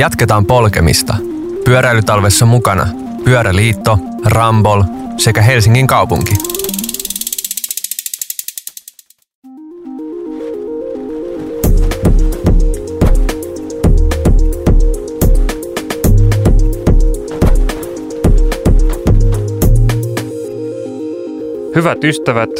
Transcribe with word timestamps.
Jatketaan 0.00 0.46
polkemista. 0.46 1.14
Pyöräilytalvessa 1.64 2.46
mukana 2.46 2.86
Pyöräliitto, 3.24 3.98
Rambol 4.24 4.82
sekä 5.16 5.42
Helsingin 5.42 5.86
kaupunki. 5.86 6.34
Hyvät 21.74 22.04
ystävät, 22.04 22.50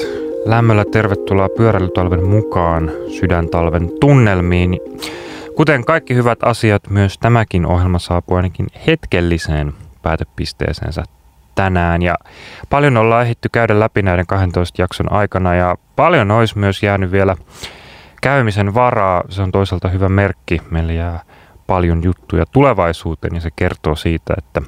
lämmöllä 0.44 0.84
tervetuloa 0.92 1.48
pyöräilytalven 1.48 2.24
mukaan 2.24 2.90
sydäntalven 3.20 3.90
tunnelmiin. 4.00 4.80
Kuten 5.56 5.84
kaikki 5.84 6.14
hyvät 6.14 6.38
asiat, 6.42 6.90
myös 6.90 7.18
tämäkin 7.18 7.66
ohjelma 7.66 7.98
saapuu 7.98 8.36
ainakin 8.36 8.66
hetkelliseen 8.86 9.72
päätepisteeseensä 10.02 11.04
tänään. 11.54 12.02
Ja 12.02 12.14
paljon 12.70 12.96
ollaan 12.96 13.22
ehditty 13.22 13.48
käydä 13.48 13.80
läpi 13.80 14.02
näiden 14.02 14.26
12 14.26 14.82
jakson 14.82 15.12
aikana 15.12 15.54
ja 15.54 15.76
paljon 15.96 16.30
olisi 16.30 16.58
myös 16.58 16.82
jäänyt 16.82 17.12
vielä 17.12 17.36
käymisen 18.22 18.74
varaa. 18.74 19.22
Se 19.28 19.42
on 19.42 19.52
toisaalta 19.52 19.88
hyvä 19.88 20.08
merkki. 20.08 20.60
Meillä 20.70 20.92
jää 20.92 21.20
paljon 21.66 22.02
juttuja 22.04 22.46
tulevaisuuteen 22.46 23.34
ja 23.34 23.40
se 23.40 23.50
kertoo 23.56 23.96
siitä, 23.96 24.34
että 24.38 24.62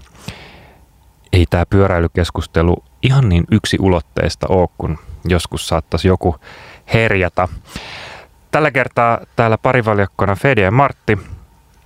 ei 1.33 1.47
tämä 1.51 1.67
pyöräilykeskustelu 1.67 2.85
ihan 3.03 3.29
niin 3.29 3.45
yksi 3.51 3.77
ulotteista 3.81 4.47
ole, 4.49 4.69
kun 4.79 4.99
joskus 5.29 5.69
saattaisi 5.69 6.09
joku 6.09 6.37
herjata. 6.95 7.49
Tällä 8.53 8.71
kertaa 8.71 9.19
täällä 9.37 9.59
parivaljakkona 9.59 10.35
Fede 10.35 10.61
ja 10.61 10.71
Martti. 10.71 11.19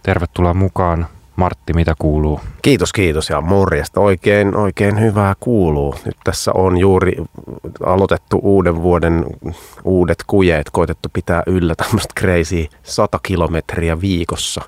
Tervetuloa 0.03 0.55
mukaan. 0.55 1.07
Martti, 1.37 1.73
mitä 1.73 1.95
kuuluu? 1.99 2.41
Kiitos, 2.63 2.93
kiitos 2.93 3.31
ja 3.31 3.41
morjesta. 3.41 4.01
Oikein, 4.01 4.57
oikein 4.57 5.01
hyvää 5.01 5.35
kuuluu. 5.41 5.95
Nyt 6.05 6.17
tässä 6.25 6.53
on 6.55 6.79
juuri 6.79 7.17
aloitettu 7.87 8.41
uuden 8.43 8.83
vuoden 8.83 9.25
uudet 9.85 10.25
kujeet, 10.27 10.71
koitettu 10.73 11.09
pitää 11.13 11.43
yllä 11.47 11.75
tämmöistä 11.75 12.21
crazy 12.21 12.67
100 12.83 13.19
kilometriä 13.23 14.01
viikossa 14.01 14.61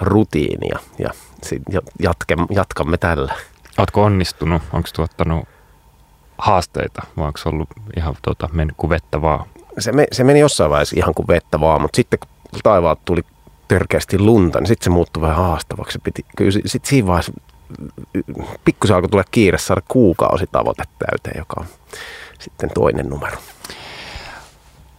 rutiinia 0.00 0.78
ja 0.98 1.10
jatkamme, 2.02 2.46
jatkamme 2.50 2.96
tällä. 2.96 3.34
Oletko 3.78 4.04
onnistunut? 4.04 4.62
Onko 4.72 4.88
tuottanut 4.94 5.48
haasteita 6.38 7.02
vai 7.16 7.26
onko 7.26 7.38
ollut 7.46 7.68
ihan 7.96 8.14
tota, 8.22 8.48
mennyt 8.52 8.76
kuin 8.76 8.90
vettä 8.90 9.22
vaan? 9.22 9.46
Se, 9.78 9.92
me, 9.92 10.06
se 10.12 10.24
meni 10.24 10.40
jossain 10.40 10.70
vaiheessa 10.70 10.96
ihan 10.98 11.14
kuin 11.14 11.28
vettä 11.28 11.60
vaan, 11.60 11.82
mutta 11.82 11.96
sitten 11.96 12.18
kun 12.18 12.60
taivaat 12.62 12.98
tuli 13.04 13.22
törkeästi 13.68 14.18
lunta, 14.18 14.60
niin 14.60 14.66
sitten 14.66 14.84
se 14.84 14.90
muuttui 14.90 15.20
vähän 15.20 15.36
haastavaksi. 15.36 15.98
Piti, 15.98 16.24
kyllä 16.36 16.50
sitten 16.50 16.88
siinä 16.88 17.06
vaiheessa 17.06 17.32
pikkusen 18.64 18.96
alkoi 18.96 19.08
tulla 19.08 19.24
kiire 19.30 19.58
saada 19.58 19.82
kuukausitavoite 19.88 20.84
täyteen, 20.98 21.38
joka 21.38 21.54
on 21.60 21.66
sitten 22.38 22.70
toinen 22.74 23.08
numero. 23.08 23.36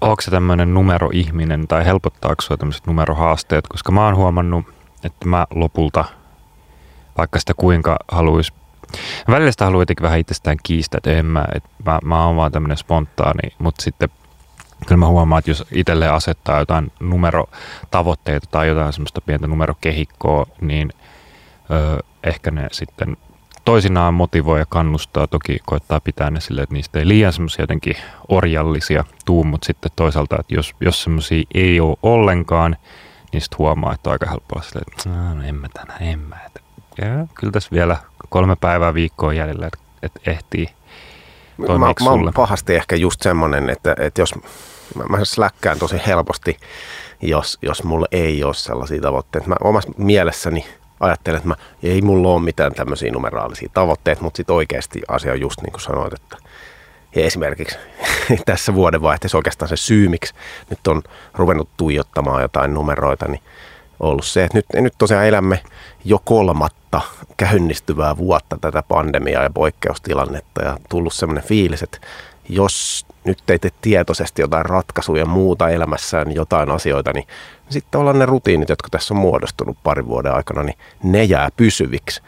Onko 0.02 0.22
se 0.22 0.32
tämmöinen 0.32 0.74
numeroihminen 0.74 1.68
tai 1.68 1.86
helpottaako 1.86 2.42
sinua 2.42 2.58
tämmöiset 2.58 2.88
numerohaasteet? 2.88 3.68
Koska 3.68 3.92
mä 3.92 4.06
oon 4.06 4.16
huomannut, 4.16 4.66
että 5.04 5.28
mä 5.28 5.48
lopulta, 5.56 6.06
vaikka 7.18 7.40
sitä 7.40 7.54
kuinka 7.58 7.98
haluaisi 8.12 8.54
Välillä 9.28 9.52
sitä 9.52 9.66
haluaa 9.66 9.86
vähän 10.02 10.20
itsestään 10.20 10.58
kiistää, 10.64 10.98
että 10.98 11.12
en 11.12 11.26
mä, 11.26 11.46
että 11.56 11.70
mä, 11.86 12.00
mä 12.04 12.26
oon 12.26 12.36
vaan 12.36 12.52
tämmöinen 12.52 12.78
spontaani, 12.78 13.56
mutta 13.60 13.84
sitten 13.84 14.10
kyllä 14.86 15.00
mä 15.00 15.08
huomaan, 15.08 15.40
että 15.40 15.52
jos 15.52 15.66
itselleen 15.72 16.14
asettaa 16.14 16.60
jotain 16.60 16.92
numerotavoitteita 17.00 18.48
tai 18.52 18.68
jotain 18.68 18.94
semmoista 18.94 19.22
pientä 19.22 19.48
numerokehikkoa, 19.48 20.46
niin 20.62 20.90
ö, 21.72 22.04
ehkä 22.24 22.52
ne 22.52 22.68
sitten 22.72 23.18
toisinaan 23.66 24.14
motivoi 24.14 24.60
ja 24.60 24.66
kannustaa. 24.70 25.28
Toki 25.28 25.58
koittaa 25.66 26.00
pitää 26.00 26.32
ne 26.32 26.40
silleen, 26.40 26.64
että 26.64 26.74
niistä 26.74 27.00
ei 27.00 27.08
liian 27.08 27.34
semmoisia 27.34 27.64
jotenkin 27.64 27.96
orjallisia 28.28 29.04
tuu, 29.26 29.44
mutta 29.44 29.66
sitten 29.66 29.92
toisaalta, 29.96 30.38
että 30.40 30.56
jos, 30.56 30.76
jos 30.82 31.04
semmoisia 31.04 31.44
ei 31.54 31.80
ole 31.80 31.98
ollenkaan, 32.04 32.78
niin 33.34 33.42
sitten 33.42 33.58
huomaa, 33.60 33.94
että 33.94 34.10
on 34.10 34.12
aika 34.12 34.30
helppoa 34.30 34.62
silleen, 34.62 34.86
että 34.92 35.10
no 35.10 35.44
en 35.44 35.56
mä 35.56 35.68
tänään, 35.74 36.02
en 36.02 36.20
mä. 36.20 36.38
Että, 36.46 36.60
ja, 37.02 37.28
kyllä 37.36 37.52
tässä 37.52 37.70
vielä 37.72 37.98
kolme 38.30 38.56
päivää 38.56 38.94
viikkoa 38.94 39.34
jäljellä, 39.34 39.68
että, 39.68 39.80
että 40.04 40.20
ehtii 40.32 40.70
mä, 41.58 41.68
mä, 41.68 41.94
mä 42.04 42.10
oon 42.10 42.32
pahasti 42.36 42.76
ehkä 42.76 42.96
just 42.96 43.22
semmoinen, 43.22 43.70
että, 43.70 43.96
että 44.00 44.22
jos 44.22 44.36
mä, 44.96 45.04
mä 45.10 45.26
släkkään 45.26 45.80
tosi 45.80 46.02
helposti, 46.08 46.58
jos, 47.22 47.58
jos 47.62 47.84
mulla 47.84 48.08
ei 48.12 48.44
ole 48.44 48.54
sellaisia 48.54 49.02
tavoitteita. 49.02 49.48
Mä 49.48 49.56
omassa 49.64 49.92
mielessäni 49.98 50.66
ajattelen, 51.00 51.38
että 51.38 51.48
mä, 51.48 51.56
ei 51.84 52.02
mulla 52.02 52.28
ole 52.28 52.42
mitään 52.42 52.74
tämmöisiä 52.74 53.12
numeraalisia 53.12 53.70
tavoitteita, 53.74 54.22
mutta 54.22 54.38
sitten 54.38 54.56
oikeasti 54.56 55.02
asia 55.08 55.32
on 55.32 55.40
just 55.40 55.62
niin 55.62 55.72
kuin 55.72 55.82
sanoit, 55.82 56.14
että 56.14 56.38
ja 57.16 57.24
esimerkiksi 57.26 57.78
tässä 58.46 58.74
vuodenvaihteessa 58.74 59.38
oikeastaan 59.38 59.70
se 59.70 59.78
syy, 59.78 60.10
miksi 60.10 60.34
nyt 60.70 60.88
on 60.88 61.02
ruvennut 61.34 61.70
tuijottamaan 61.78 62.42
jotain 62.42 62.74
numeroita, 62.74 63.28
niin 63.28 63.42
ollut 64.00 64.26
se, 64.26 64.44
että 64.44 64.58
nyt, 64.58 64.66
nyt 64.74 64.94
tosiaan 64.98 65.28
elämme 65.28 65.64
jo 66.06 66.20
kolmatta 66.24 67.02
käynnistyvää 67.38 68.18
vuotta 68.18 68.58
tätä 68.62 68.84
pandemiaa 68.88 69.44
ja 69.44 69.50
poikkeustilannetta 69.50 70.64
ja 70.64 70.78
tullut 70.90 71.14
semmoinen 71.14 71.44
fiilis, 71.44 71.84
että 71.84 71.98
jos 72.50 73.06
nyt 73.24 73.44
teitte 73.46 73.70
tietoisesti 73.82 74.42
jotain 74.42 74.66
ratkaisuja 74.66 75.26
muuta 75.26 75.70
elämässään, 75.70 76.36
jotain 76.36 76.72
asioita, 76.72 77.14
niin 77.14 77.28
sitten 77.70 78.02
ollaan 78.02 78.20
ne 78.20 78.26
rutiinit, 78.26 78.70
jotka 78.70 78.90
tässä 78.90 79.14
on 79.14 79.20
muodostunut 79.20 79.78
parin 79.84 80.08
vuoden 80.08 80.34
aikana, 80.34 80.64
niin 80.64 80.78
ne 81.04 81.24
jää 81.24 81.50
pysyviksi. 81.58 82.22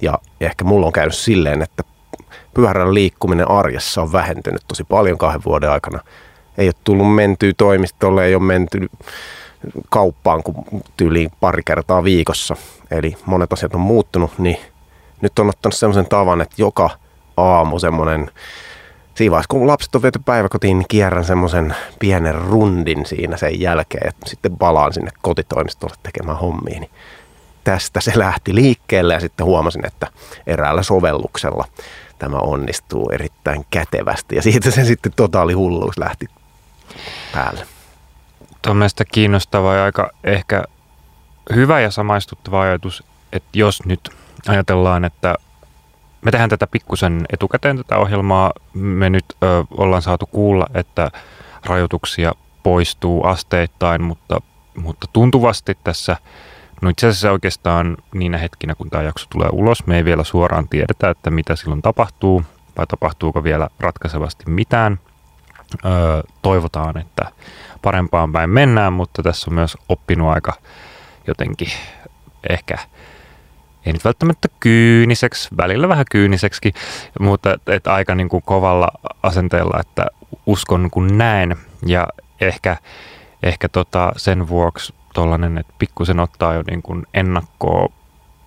Ja 0.00 0.18
ehkä 0.40 0.64
mulla 0.64 0.86
on 0.86 0.92
käynyt 0.92 1.16
silleen, 1.16 1.62
että 1.62 1.84
pyörän 2.54 2.94
liikkuminen 2.94 3.50
arjessa 3.50 4.02
on 4.02 4.12
vähentynyt 4.12 4.62
tosi 4.68 4.84
paljon 4.84 5.18
kahden 5.18 5.44
vuoden 5.44 5.70
aikana. 5.70 6.00
Ei 6.58 6.66
ole 6.66 6.74
tullut 6.84 7.14
mentyä 7.14 7.52
toimistolle, 7.56 8.26
ei 8.26 8.34
ole 8.34 8.42
menty 8.42 8.88
kauppaan 9.88 10.42
kuin 10.42 10.56
tyyliin 10.96 11.30
pari 11.40 11.62
kertaa 11.66 12.04
viikossa. 12.04 12.56
Eli 12.90 13.16
monet 13.26 13.52
asiat 13.52 13.74
on 13.74 13.80
muuttunut, 13.80 14.38
niin 14.38 14.58
nyt 15.20 15.38
on 15.38 15.48
ottanut 15.48 15.74
semmoisen 15.74 16.08
tavan, 16.08 16.40
että 16.40 16.54
joka 16.58 16.90
aamu 17.36 17.78
semmoinen 17.78 18.30
siinä 19.14 19.30
vaiheessa, 19.30 19.48
kun 19.48 19.66
lapset 19.66 19.94
on 19.94 20.02
viety 20.02 20.20
päiväkotiin, 20.24 20.78
niin 20.78 20.88
kierrän 20.88 21.24
semmoisen 21.24 21.74
pienen 21.98 22.34
rundin 22.34 23.06
siinä 23.06 23.36
sen 23.36 23.60
jälkeen, 23.60 24.08
että 24.08 24.30
sitten 24.30 24.56
palaan 24.56 24.92
sinne 24.92 25.10
kotitoimistolle 25.22 25.94
tekemään 26.02 26.38
hommia. 26.38 26.80
Niin 26.80 26.90
tästä 27.64 28.00
se 28.00 28.12
lähti 28.14 28.54
liikkeelle 28.54 29.14
ja 29.14 29.20
sitten 29.20 29.46
huomasin, 29.46 29.86
että 29.86 30.06
eräällä 30.46 30.82
sovelluksella 30.82 31.64
tämä 32.18 32.36
onnistuu 32.38 33.10
erittäin 33.10 33.66
kätevästi 33.70 34.36
ja 34.36 34.42
siitä 34.42 34.70
se 34.70 34.84
sitten 34.84 35.12
totaali 35.16 35.52
hulluus 35.52 35.98
lähti 35.98 36.26
päälle. 37.32 37.77
On 38.68 38.76
mielestäni 38.76 39.08
kiinnostava 39.12 39.74
ja 39.74 39.84
aika 39.84 40.10
ehkä 40.24 40.64
hyvä 41.54 41.80
ja 41.80 41.90
samaistuttava 41.90 42.62
ajatus, 42.62 43.04
että 43.32 43.48
jos 43.52 43.84
nyt 43.84 44.10
ajatellaan, 44.48 45.04
että 45.04 45.34
me 46.24 46.30
tehdään 46.30 46.50
tätä 46.50 46.66
pikkusen 46.66 47.26
etukäteen 47.32 47.76
tätä 47.76 47.96
ohjelmaa. 47.96 48.52
Me 48.74 49.10
nyt 49.10 49.24
ö, 49.42 49.64
ollaan 49.70 50.02
saatu 50.02 50.26
kuulla, 50.26 50.66
että 50.74 51.10
rajoituksia 51.64 52.32
poistuu 52.62 53.26
asteittain, 53.26 54.02
mutta, 54.02 54.40
mutta 54.76 55.06
tuntuvasti 55.12 55.78
tässä, 55.84 56.16
no 56.82 56.88
itse 56.88 57.06
asiassa 57.06 57.32
oikeastaan 57.32 57.96
niinä 58.14 58.38
hetkinä, 58.38 58.74
kun 58.74 58.90
tämä 58.90 59.02
jakso 59.02 59.26
tulee 59.30 59.48
ulos, 59.52 59.86
me 59.86 59.96
ei 59.96 60.04
vielä 60.04 60.24
suoraan 60.24 60.68
tiedetä, 60.68 61.10
että 61.10 61.30
mitä 61.30 61.56
silloin 61.56 61.82
tapahtuu, 61.82 62.44
vai 62.78 62.86
tapahtuuko 62.86 63.44
vielä 63.44 63.68
ratkaisevasti 63.80 64.44
mitään. 64.46 64.98
Ö, 65.84 65.88
toivotaan, 66.42 66.98
että 66.98 67.32
parempaan 67.82 68.32
päin 68.32 68.50
mennään, 68.50 68.92
mutta 68.92 69.22
tässä 69.22 69.50
on 69.50 69.54
myös 69.54 69.76
oppinut 69.88 70.28
aika 70.28 70.52
jotenkin 71.26 71.68
ehkä– 72.50 72.78
ei 73.88 73.92
nyt 73.92 74.04
välttämättä 74.04 74.48
kyyniseksi, 74.60 75.48
välillä 75.56 75.88
vähän 75.88 76.04
kyyniseksi, 76.10 76.72
mutta 77.20 77.58
et, 77.66 77.86
aika 77.86 78.14
niin 78.14 78.28
kuin 78.28 78.42
kovalla 78.42 78.88
asenteella, 79.22 79.80
että 79.80 80.06
uskon 80.46 80.88
kun 80.90 81.18
näen. 81.18 81.56
Ja 81.86 82.08
ehkä, 82.40 82.76
ehkä 83.42 83.68
tota 83.68 84.12
sen 84.16 84.48
vuoksi 84.48 84.94
tollanen, 85.14 85.58
että 85.58 85.72
pikkusen 85.78 86.20
ottaa 86.20 86.54
jo 86.54 86.62
niin 86.70 86.82
kuin 86.82 87.06
ennakkoa 87.14 87.88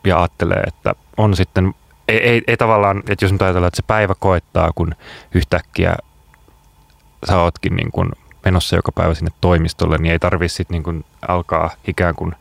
ja 0.04 0.18
ajattelee, 0.18 0.64
että 0.68 0.96
on 1.18 1.36
sitten, 1.36 1.74
ei, 2.08 2.18
ei, 2.18 2.42
ei 2.48 2.58
tavallaan, 2.58 3.04
että 3.10 3.26
jos 3.26 3.32
nyt 3.32 3.42
ajatellaan, 3.42 3.68
että 3.68 3.78
se 3.78 3.88
päivä 3.88 4.16
koettaa, 4.20 4.72
kun 4.76 4.96
yhtäkkiä 5.36 5.96
sä 7.28 7.42
ootkin 7.42 7.76
niin 7.76 7.92
kuin 7.92 8.12
menossa 8.46 8.76
joka 8.76 8.92
päivä 8.92 9.14
sinne 9.14 9.32
toimistolle, 9.42 9.98
niin 9.98 10.12
ei 10.12 10.20
tarvitse 10.20 10.56
sitten 10.56 10.76
niin 10.76 10.84
kuin 10.84 11.06
alkaa 11.28 11.72
ikään 11.88 12.16
kuin 12.16 12.36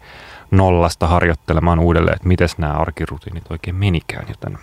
nollasta 0.50 1.06
harjoittelemaan 1.06 1.78
uudelleen, 1.78 2.16
että 2.16 2.28
miten 2.28 2.48
nämä 2.58 2.72
arkirutiinit 2.72 3.44
oikein 3.50 3.76
menikään. 3.76 4.26
Joten 4.28 4.58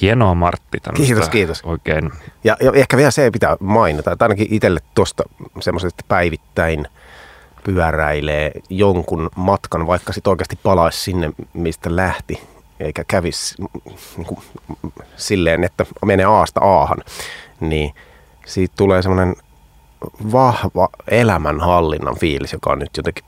hienoa 0.00 0.34
Martti. 0.34 0.78
Kiitos, 0.94 1.28
kiitos. 1.28 1.62
Oikein. 1.62 2.10
Ja, 2.44 2.56
ja 2.60 2.72
ehkä 2.74 2.96
vielä 2.96 3.10
se 3.10 3.30
pitää 3.30 3.56
mainita, 3.60 4.12
että 4.12 4.24
ainakin 4.24 4.46
itselle 4.50 4.80
tuosta 4.94 5.22
semmoisesta 5.60 6.04
päivittäin 6.08 6.86
pyöräilee 7.64 8.52
jonkun 8.70 9.30
matkan, 9.36 9.86
vaikka 9.86 10.12
sitten 10.12 10.30
oikeasti 10.30 10.58
palaisi 10.62 11.00
sinne, 11.00 11.30
mistä 11.52 11.96
lähti, 11.96 12.40
eikä 12.80 13.04
kävisi 13.04 13.54
niin 14.16 14.26
kuin, 14.26 14.40
silleen, 15.16 15.64
että 15.64 15.86
menee 16.04 16.26
aasta 16.26 16.60
aahan, 16.60 16.98
niin 17.60 17.94
siitä 18.46 18.74
tulee 18.76 19.02
semmoinen 19.02 19.36
vahva 20.32 20.88
elämänhallinnan 21.08 22.16
fiilis, 22.16 22.52
joka 22.52 22.70
on 22.70 22.78
nyt 22.78 22.96
jotenkin 22.96 23.24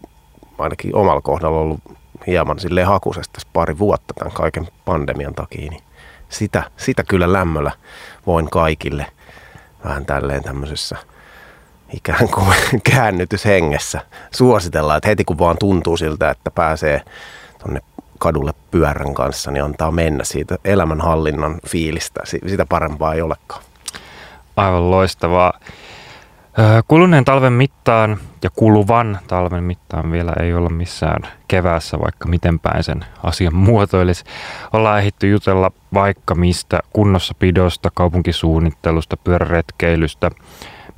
ainakin 0.59 0.97
omalla 0.97 1.21
kohdalla 1.21 1.59
ollut 1.59 1.81
hieman 2.27 2.59
silleen 2.59 2.87
hakusesta 2.87 3.41
pari 3.53 3.79
vuotta 3.79 4.15
tämän 4.15 4.33
kaiken 4.33 4.69
pandemian 4.85 5.35
takia, 5.35 5.71
niin 5.71 5.83
sitä, 6.29 6.63
sitä 6.77 7.05
kyllä 7.05 7.33
lämmöllä 7.33 7.73
voin 8.27 8.51
kaikille 8.51 9.07
vähän 9.85 10.07
tälleen 10.07 10.43
tämmöisessä 10.43 10.97
ikään 11.93 12.29
kuin 12.29 12.57
käännytyshengessä 12.93 14.01
suositella, 14.31 14.97
että 14.97 15.09
heti 15.09 15.25
kun 15.25 15.39
vaan 15.39 15.57
tuntuu 15.59 15.97
siltä, 15.97 16.31
että 16.31 16.51
pääsee 16.51 17.03
tonne 17.63 17.81
kadulle 18.19 18.53
pyörän 18.71 19.15
kanssa, 19.15 19.51
niin 19.51 19.65
antaa 19.65 19.91
mennä 19.91 20.25
siitä 20.25 20.59
elämänhallinnan 20.65 21.61
fiilistä. 21.67 22.21
Sitä 22.25 22.67
parempaa 22.67 23.15
ei 23.15 23.23
olekaan. 23.23 23.63
Aivan 24.57 24.91
loistavaa. 24.91 25.53
Kuluneen 26.89 27.25
talven 27.25 27.53
mittaan 27.53 28.19
ja 28.43 28.51
kuluvan 28.51 29.19
talven 29.27 29.65
mittaan 29.65 30.13
vielä 30.13 30.33
ei 30.41 30.55
olla 30.55 30.69
missään 30.69 31.23
keväässä, 31.49 31.99
vaikka 31.99 32.29
miten 32.29 32.59
päin 32.59 32.85
sen 32.85 33.05
asian 33.23 33.55
muotoilisi. 33.55 34.25
Ollaan 34.73 34.99
ehditty 34.99 35.29
jutella 35.29 35.71
vaikka 35.95 36.35
mistä 36.35 36.81
kunnossapidosta, 36.93 37.91
kaupunkisuunnittelusta, 37.95 39.17
pyöräretkeilystä, 39.17 40.31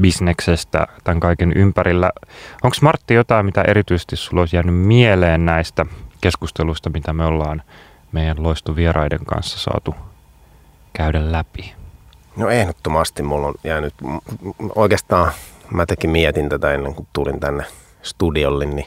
bisneksestä, 0.00 0.86
tämän 1.04 1.20
kaiken 1.20 1.52
ympärillä. 1.56 2.10
Onko 2.62 2.76
Martti 2.82 3.14
jotain, 3.14 3.46
mitä 3.46 3.62
erityisesti 3.62 4.16
sulla 4.16 4.42
olisi 4.42 4.56
jäänyt 4.56 4.74
mieleen 4.86 5.46
näistä 5.46 5.86
keskusteluista, 6.20 6.90
mitä 6.90 7.12
me 7.12 7.24
ollaan 7.24 7.62
meidän 8.12 8.42
loistuvieraiden 8.42 9.24
kanssa 9.24 9.58
saatu 9.58 9.94
käydä 10.92 11.32
läpi? 11.32 11.81
No 12.36 12.48
ehdottomasti 12.48 13.22
mulla 13.22 13.46
on 13.46 13.54
jäänyt, 13.64 13.94
oikeastaan 14.74 15.32
mä 15.70 15.86
tekin 15.86 16.10
mietin 16.10 16.48
tätä 16.48 16.72
ennen 16.74 16.94
kuin 16.94 17.08
tulin 17.12 17.40
tänne 17.40 17.64
studiolle, 18.02 18.66
niin 18.66 18.86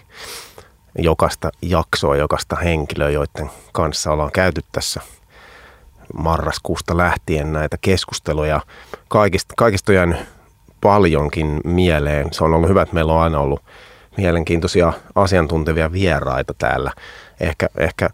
jokaista 0.97 1.51
jaksoa, 1.61 2.15
jokaista 2.15 2.55
henkilöä, 2.55 3.09
joiden 3.09 3.49
kanssa 3.71 4.11
ollaan 4.11 4.31
käyty 4.31 4.61
tässä 4.71 5.01
marraskuusta 6.13 6.97
lähtien 6.97 7.53
näitä 7.53 7.77
keskusteluja. 7.81 8.61
Kaikista, 9.07 9.53
kaikista 9.57 9.91
on 9.91 9.95
jäänyt 9.95 10.17
paljonkin 10.81 11.61
mieleen. 11.63 12.33
Se 12.33 12.43
on 12.43 12.53
ollut 12.53 12.69
hyvä, 12.69 12.81
että 12.81 12.95
meillä 12.95 13.13
on 13.13 13.21
aina 13.21 13.39
ollut 13.39 13.63
mielenkiintoisia 14.17 14.93
asiantuntevia 15.15 15.91
vieraita 15.91 16.53
täällä. 16.57 16.91
Ehkä, 17.39 17.69
ehkä 17.77 18.09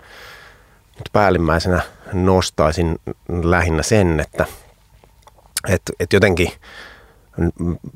nyt 0.96 1.10
päällimmäisenä 1.14 1.82
nostaisin 2.14 3.00
lähinnä 3.44 3.84
sen, 3.84 4.20
että– 4.20 4.46
että 5.70 5.94
et 6.00 6.14
jotenkin 6.14 6.52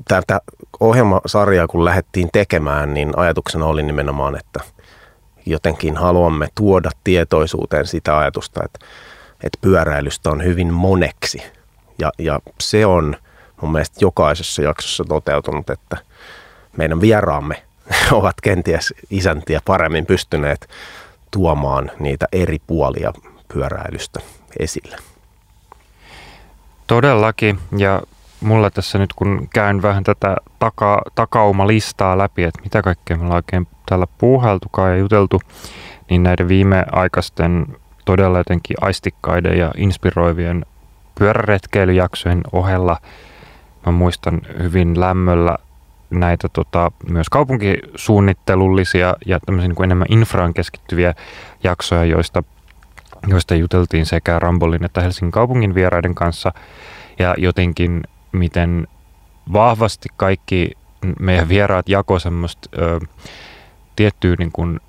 tätä 0.08 0.40
ohjelmasarjaa 0.80 1.66
kun 1.66 1.84
lähdettiin 1.84 2.28
tekemään, 2.32 2.94
niin 2.94 3.12
ajatuksena 3.16 3.66
oli 3.66 3.82
nimenomaan, 3.82 4.38
että 4.38 4.60
jotenkin 5.46 5.96
haluamme 5.96 6.48
tuoda 6.54 6.90
tietoisuuteen 7.04 7.86
sitä 7.86 8.18
ajatusta, 8.18 8.60
että, 8.64 8.78
että 9.42 9.58
pyöräilystä 9.60 10.30
on 10.30 10.44
hyvin 10.44 10.72
moneksi. 10.72 11.42
Ja, 11.98 12.12
ja 12.18 12.40
se 12.60 12.86
on 12.86 13.16
mun 13.60 13.72
mielestä 13.72 13.96
jokaisessa 14.00 14.62
jaksossa 14.62 15.04
toteutunut, 15.04 15.70
että 15.70 15.96
meidän 16.76 17.00
vieraamme 17.00 17.62
ovat 18.12 18.40
kenties 18.42 18.94
isäntiä 19.10 19.60
paremmin 19.64 20.06
pystyneet 20.06 20.68
tuomaan 21.30 21.90
niitä 21.98 22.26
eri 22.32 22.58
puolia 22.66 23.12
pyöräilystä 23.52 24.20
esille. 24.58 24.96
Todellakin, 26.86 27.58
ja 27.76 28.02
mulla 28.40 28.70
tässä 28.70 28.98
nyt 28.98 29.12
kun 29.12 29.48
käyn 29.54 29.82
vähän 29.82 30.04
tätä 30.04 30.36
taka, 30.58 31.02
takauma-listaa 31.14 32.18
läpi, 32.18 32.42
että 32.42 32.62
mitä 32.62 32.82
kaikkea 32.82 33.16
me 33.16 33.22
ollaan 33.22 33.36
oikein 33.36 33.68
täällä 33.86 34.06
puuhailtukaan 34.18 34.90
ja 34.90 34.96
juteltu, 34.96 35.40
niin 36.10 36.22
näiden 36.22 36.48
viimeaikaisten 36.48 37.66
todella 38.04 38.38
jotenkin 38.38 38.76
aistikkaiden 38.80 39.58
ja 39.58 39.72
inspiroivien 39.76 40.66
pyöräretkeilyjaksojen 41.18 42.40
ohella 42.52 42.96
mä 43.86 43.92
muistan 43.92 44.40
hyvin 44.62 45.00
lämmöllä 45.00 45.56
näitä 46.10 46.48
tota, 46.48 46.92
myös 47.08 47.28
kaupunkisuunnittelullisia 47.28 49.14
ja 49.26 49.40
tämmöisiä 49.46 49.68
niin 49.68 49.76
kuin 49.76 49.84
enemmän 49.84 50.06
infraan 50.10 50.54
keskittyviä 50.54 51.14
jaksoja, 51.64 52.04
joista 52.04 52.42
joista 53.26 53.54
juteltiin 53.54 54.06
sekä 54.06 54.38
Rambolin 54.38 54.84
että 54.84 55.00
Helsingin 55.00 55.32
kaupungin 55.32 55.74
vieraiden 55.74 56.14
kanssa. 56.14 56.52
Ja 57.18 57.34
jotenkin 57.38 58.02
miten 58.32 58.86
vahvasti 59.52 60.08
kaikki 60.16 60.70
meidän 61.20 61.48
vieraat 61.48 61.88
jako 61.88 62.18
semmoista 62.18 62.68
ö, 62.78 63.00
tiettyä 63.96 64.34
niin 64.38 64.52
kuin 64.52 64.80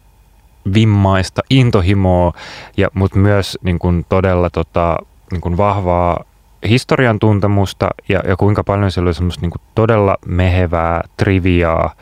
vimmaista 0.74 1.42
intohimoa, 1.50 2.34
ja, 2.78 2.88
mutta 2.94 3.20
myös 3.20 3.58
niin 3.62 3.80
kuin 3.80 4.06
todella 4.10 4.50
tota, 4.50 4.98
niin 5.32 5.42
kuin 5.42 5.58
vahvaa 5.58 6.24
historian 6.70 7.20
tuntemusta 7.20 7.90
ja, 8.10 8.20
ja 8.28 8.36
kuinka 8.38 8.64
paljon 8.64 8.92
siellä 8.92 9.08
oli 9.08 9.14
semmoista 9.14 9.42
niin 9.42 9.52
kuin 9.52 9.62
todella 9.76 10.18
mehevää 10.26 11.02
triviaa 11.18 11.96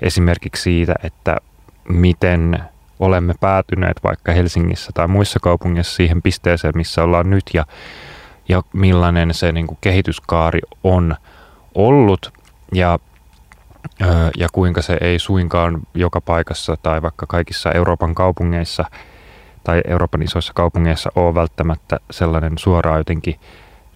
esimerkiksi 0.00 0.62
siitä, 0.62 0.94
että 1.02 1.36
miten 1.88 2.58
olemme 2.98 3.34
päätyneet 3.40 3.96
vaikka 4.04 4.32
Helsingissä 4.32 4.90
tai 4.94 5.08
muissa 5.08 5.40
kaupungeissa 5.40 5.96
siihen 5.96 6.22
pisteeseen, 6.22 6.72
missä 6.76 7.02
ollaan 7.02 7.30
nyt 7.30 7.44
ja, 7.54 7.64
ja 8.48 8.62
millainen 8.72 9.34
se 9.34 9.52
niin 9.52 9.66
kuin 9.66 9.78
kehityskaari 9.80 10.60
on 10.84 11.16
ollut. 11.74 12.32
Ja, 12.74 12.98
ja 14.36 14.48
kuinka 14.52 14.82
se 14.82 14.98
ei 15.00 15.18
suinkaan 15.18 15.80
joka 15.94 16.20
paikassa 16.20 16.76
tai 16.82 17.02
vaikka 17.02 17.26
kaikissa 17.26 17.72
Euroopan 17.72 18.14
kaupungeissa 18.14 18.84
tai 19.64 19.80
Euroopan 19.88 20.22
isoissa 20.22 20.52
kaupungeissa 20.54 21.10
ole 21.14 21.34
välttämättä 21.34 22.00
sellainen 22.10 22.58
suoraan 22.58 22.98
jotenkin 22.98 23.34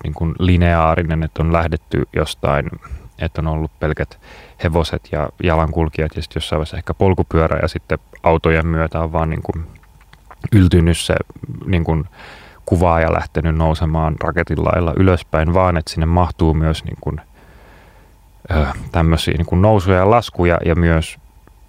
niin 0.05 0.15
kuin 0.15 0.35
lineaarinen, 0.39 1.23
että 1.23 1.43
on 1.43 1.53
lähdetty 1.53 2.03
jostain, 2.13 2.71
että 3.19 3.41
on 3.41 3.47
ollut 3.47 3.79
pelkät 3.81 4.19
hevoset 4.63 5.09
ja 5.13 5.29
jalankulkijat 5.43 6.17
ja 6.17 6.23
sitten 6.23 6.41
jossain 6.41 6.59
vaiheessa 6.59 6.77
ehkä 6.77 6.95
polkupyörä 6.95 7.59
ja 7.63 7.69
sitten 7.69 7.99
autojen 8.23 8.67
myötä 8.67 9.01
on 9.01 9.13
vaan 9.13 9.31
niin 9.31 9.43
kuin 9.43 9.67
yltynyt 10.53 10.99
se 10.99 11.15
niin 11.67 11.85
kuin 11.85 12.05
kuvaa 12.67 13.01
ja 13.01 13.13
lähtenyt 13.13 13.57
nousemaan 13.57 14.17
raketin 14.21 14.65
lailla 14.65 14.93
ylöspäin, 14.97 15.55
vaan 15.55 15.77
että 15.77 15.91
sinne 15.91 16.07
mahtuu 16.07 16.55
myös 16.55 16.85
niin 16.85 16.99
kuin, 17.01 17.21
ö, 18.51 18.67
tämmöisiä 18.93 19.35
niin 19.35 19.47
kuin 19.47 19.63
nousuja 19.63 19.99
ja 19.99 20.11
laskuja 20.11 20.59
ja 20.65 20.75
myös 20.75 21.19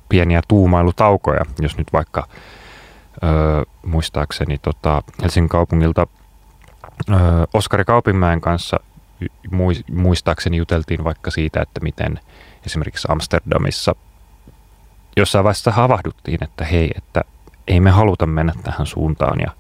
pieniä 0.09 0.41
tuumailutaukoja, 0.47 1.45
jos 1.62 1.77
nyt 1.77 1.93
vaikka 1.93 2.27
ö, 3.23 3.65
muistaakseni 3.85 4.57
tota, 4.57 5.03
Helsingin 5.21 5.50
kaupungilta 5.50 6.07
Oskari 7.53 7.85
Kaupinmäen 7.85 8.41
kanssa 8.41 8.79
muistaakseni 9.92 10.58
juteltiin 10.58 11.03
vaikka 11.03 11.32
siitä, 11.32 11.62
että 11.62 11.80
miten 11.80 12.20
esimerkiksi 12.65 13.08
Amsterdamissa 13.12 13.96
jossain 15.18 15.44
vaiheessa 15.44 15.72
havahduttiin, 15.72 16.44
että 16.44 16.65
hei, 16.65 16.92
että 16.96 17.22
ei 17.68 17.80
me 17.80 17.92
haluta 17.92 18.25
mennä 18.25 18.53
tähän 18.63 18.88
suuntaan 18.88 19.39
ja 19.39 19.51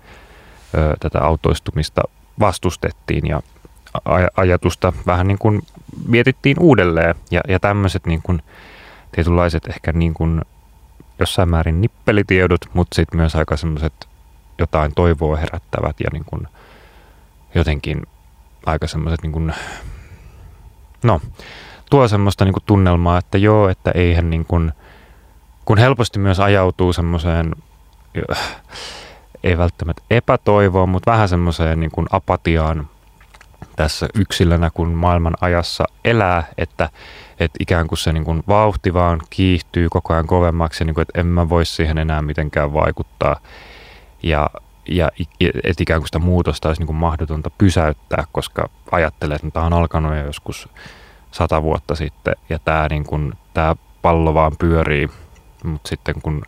ö, 0.77 0.95
tätä 0.99 1.19
autoistumista 1.19 2.01
vastustettiin 2.39 3.27
ja 3.27 3.41
aj- 4.09 4.31
ajatusta 4.37 4.93
vähän 5.05 5.27
niin 5.27 5.37
kuin 5.37 5.61
mietittiin 6.07 6.59
uudelleen 6.59 7.15
ja, 7.31 7.41
ja 7.47 7.59
tämmöiset 7.59 8.05
niin 8.05 8.21
kuin 8.21 8.41
tietynlaiset 9.11 9.67
ehkä 9.67 9.91
niin 9.91 10.13
kuin 10.13 10.41
jossain 11.19 11.49
määrin 11.49 11.81
nippelitiedot, 11.81 12.61
mutta 12.73 12.95
sitten 12.95 13.19
myös 13.19 13.35
aika 13.35 13.57
semmoiset 13.57 14.07
jotain 14.57 14.91
toivoa 14.95 15.37
herättävät 15.37 15.95
ja 15.99 16.09
niin 16.13 16.25
kuin 16.25 16.47
jotenkin 17.55 18.01
aika 18.65 18.87
semmoiset 18.87 19.21
niin 19.23 19.31
kuin, 19.31 19.53
no, 21.03 21.21
tuo 21.89 22.07
semmoista 22.07 22.45
niin 22.45 22.53
kuin 22.53 22.63
tunnelmaa, 22.65 23.17
että 23.17 23.37
joo, 23.37 23.69
että 23.69 23.91
eihän 23.95 24.29
niin 24.29 24.45
kuin, 24.45 24.71
kun 25.65 25.77
helposti 25.77 26.19
myös 26.19 26.39
ajautuu 26.39 26.93
semmoiseen, 26.93 27.55
ei 29.43 29.57
välttämättä 29.57 30.03
epätoivoon, 30.09 30.89
mutta 30.89 31.11
vähän 31.11 31.29
semmoiseen 31.29 31.79
niin 31.79 31.91
kuin 31.91 32.07
apatiaan 32.11 32.89
tässä 33.75 34.07
yksilönä, 34.15 34.69
kun 34.69 34.89
maailman 34.89 35.33
ajassa 35.41 35.83
elää, 36.05 36.43
että, 36.57 36.89
että 37.39 37.57
ikään 37.59 37.87
kuin 37.87 37.99
se 37.99 38.13
niin 38.13 38.25
kuin 38.25 38.43
vauhti 38.47 38.93
vaan 38.93 39.21
kiihtyy 39.29 39.89
koko 39.89 40.13
ajan 40.13 40.27
kovemmaksi, 40.27 40.85
niin 40.85 40.93
kuin, 40.93 41.01
että 41.01 41.19
en 41.19 41.25
mä 41.25 41.49
voi 41.49 41.65
siihen 41.65 41.97
enää 41.97 42.21
mitenkään 42.21 42.73
vaikuttaa. 42.73 43.39
Ja, 44.23 44.49
ja 44.89 45.11
että 45.63 45.83
ikään 45.83 46.01
kuin 46.01 46.07
sitä 46.07 46.19
muutosta 46.19 46.69
olisi 46.69 46.81
niin 46.81 46.87
kuin 46.87 46.97
mahdotonta 46.97 47.49
pysäyttää, 47.49 48.23
koska 48.31 48.69
ajattelee, 48.91 49.35
että 49.35 49.51
tämä 49.51 49.65
on 49.65 49.73
alkanut 49.73 50.15
jo 50.15 50.25
joskus 50.25 50.69
sata 51.31 51.63
vuotta 51.63 51.95
sitten 51.95 52.35
ja 52.49 52.59
tämä, 52.59 52.87
niin 52.89 53.03
kuin, 53.03 53.33
tämä 53.53 53.75
pallo 54.01 54.33
vaan 54.33 54.51
pyörii 54.59 55.09
mutta 55.63 55.89
sitten 55.89 56.15
kun 56.21 56.43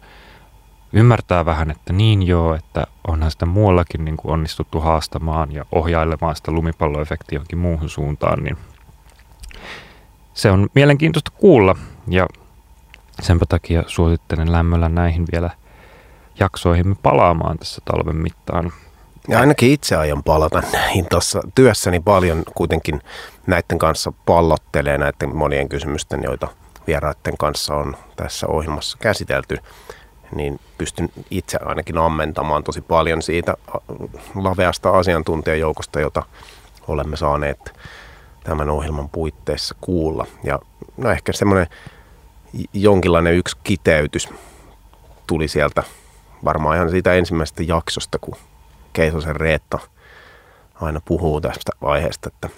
ymmärtää 0.93 1.45
vähän, 1.45 1.71
että 1.71 1.93
niin 1.93 2.27
joo, 2.27 2.55
että 2.55 2.87
onhan 3.07 3.31
sitä 3.31 3.45
muuallakin 3.45 4.05
niin 4.05 4.17
kuin 4.17 4.31
onnistuttu 4.31 4.79
haastamaan 4.79 5.51
ja 5.51 5.65
ohjailemaan 5.71 6.35
sitä 6.35 6.51
lumipalloefektiä 6.51 7.35
johonkin 7.35 7.59
muuhun 7.59 7.89
suuntaan, 7.89 8.43
niin 8.43 8.57
se 10.33 10.51
on 10.51 10.69
mielenkiintoista 10.73 11.31
kuulla 11.31 11.75
ja 12.07 12.27
sen 13.21 13.39
takia 13.49 13.83
suosittelen 13.87 14.51
lämmöllä 14.51 14.89
näihin 14.89 15.25
vielä 15.31 15.49
jaksoihin 16.39 16.95
palaamaan 17.03 17.57
tässä 17.57 17.81
talven 17.85 18.15
mittaan. 18.15 18.71
Ja 19.27 19.39
ainakin 19.39 19.71
itse 19.71 19.95
aion 19.95 20.23
palata 20.23 20.63
näihin 20.73 21.05
tuossa 21.09 21.41
työssäni 21.55 21.99
paljon 21.99 22.43
kuitenkin 22.55 23.01
näiden 23.47 23.79
kanssa 23.79 24.13
pallottelee 24.25 24.97
näiden 24.97 25.35
monien 25.35 25.69
kysymysten, 25.69 26.23
joita 26.23 26.47
vieraiden 26.87 27.37
kanssa 27.39 27.75
on 27.75 27.97
tässä 28.15 28.47
ohjelmassa 28.47 28.97
käsitelty, 29.01 29.57
niin 30.35 30.59
pystyn 30.77 31.09
itse 31.31 31.57
ainakin 31.65 31.97
ammentamaan 31.97 32.63
tosi 32.63 32.81
paljon 32.81 33.21
siitä 33.21 33.53
laveasta 34.35 34.89
asiantuntijajoukosta, 34.89 35.99
jota 35.99 36.23
olemme 36.87 37.17
saaneet 37.17 37.73
tämän 38.43 38.69
ohjelman 38.69 39.09
puitteissa 39.09 39.75
kuulla. 39.81 40.25
Ja 40.43 40.59
no 40.97 41.11
ehkä 41.11 41.33
semmoinen 41.33 41.67
jonkinlainen 42.73 43.33
yksi 43.33 43.57
kiteytys 43.63 44.29
tuli 45.27 45.47
sieltä 45.47 45.83
varmaan 46.45 46.75
ihan 46.75 46.89
siitä 46.89 47.13
ensimmäisestä 47.13 47.63
jaksosta, 47.63 48.19
kun 48.19 48.35
Keisosen 48.93 49.35
Reetta 49.35 49.79
aina 50.81 51.01
puhuu 51.05 51.41
tästä 51.41 51.71
aiheesta, 51.81 52.29
että 52.33 52.49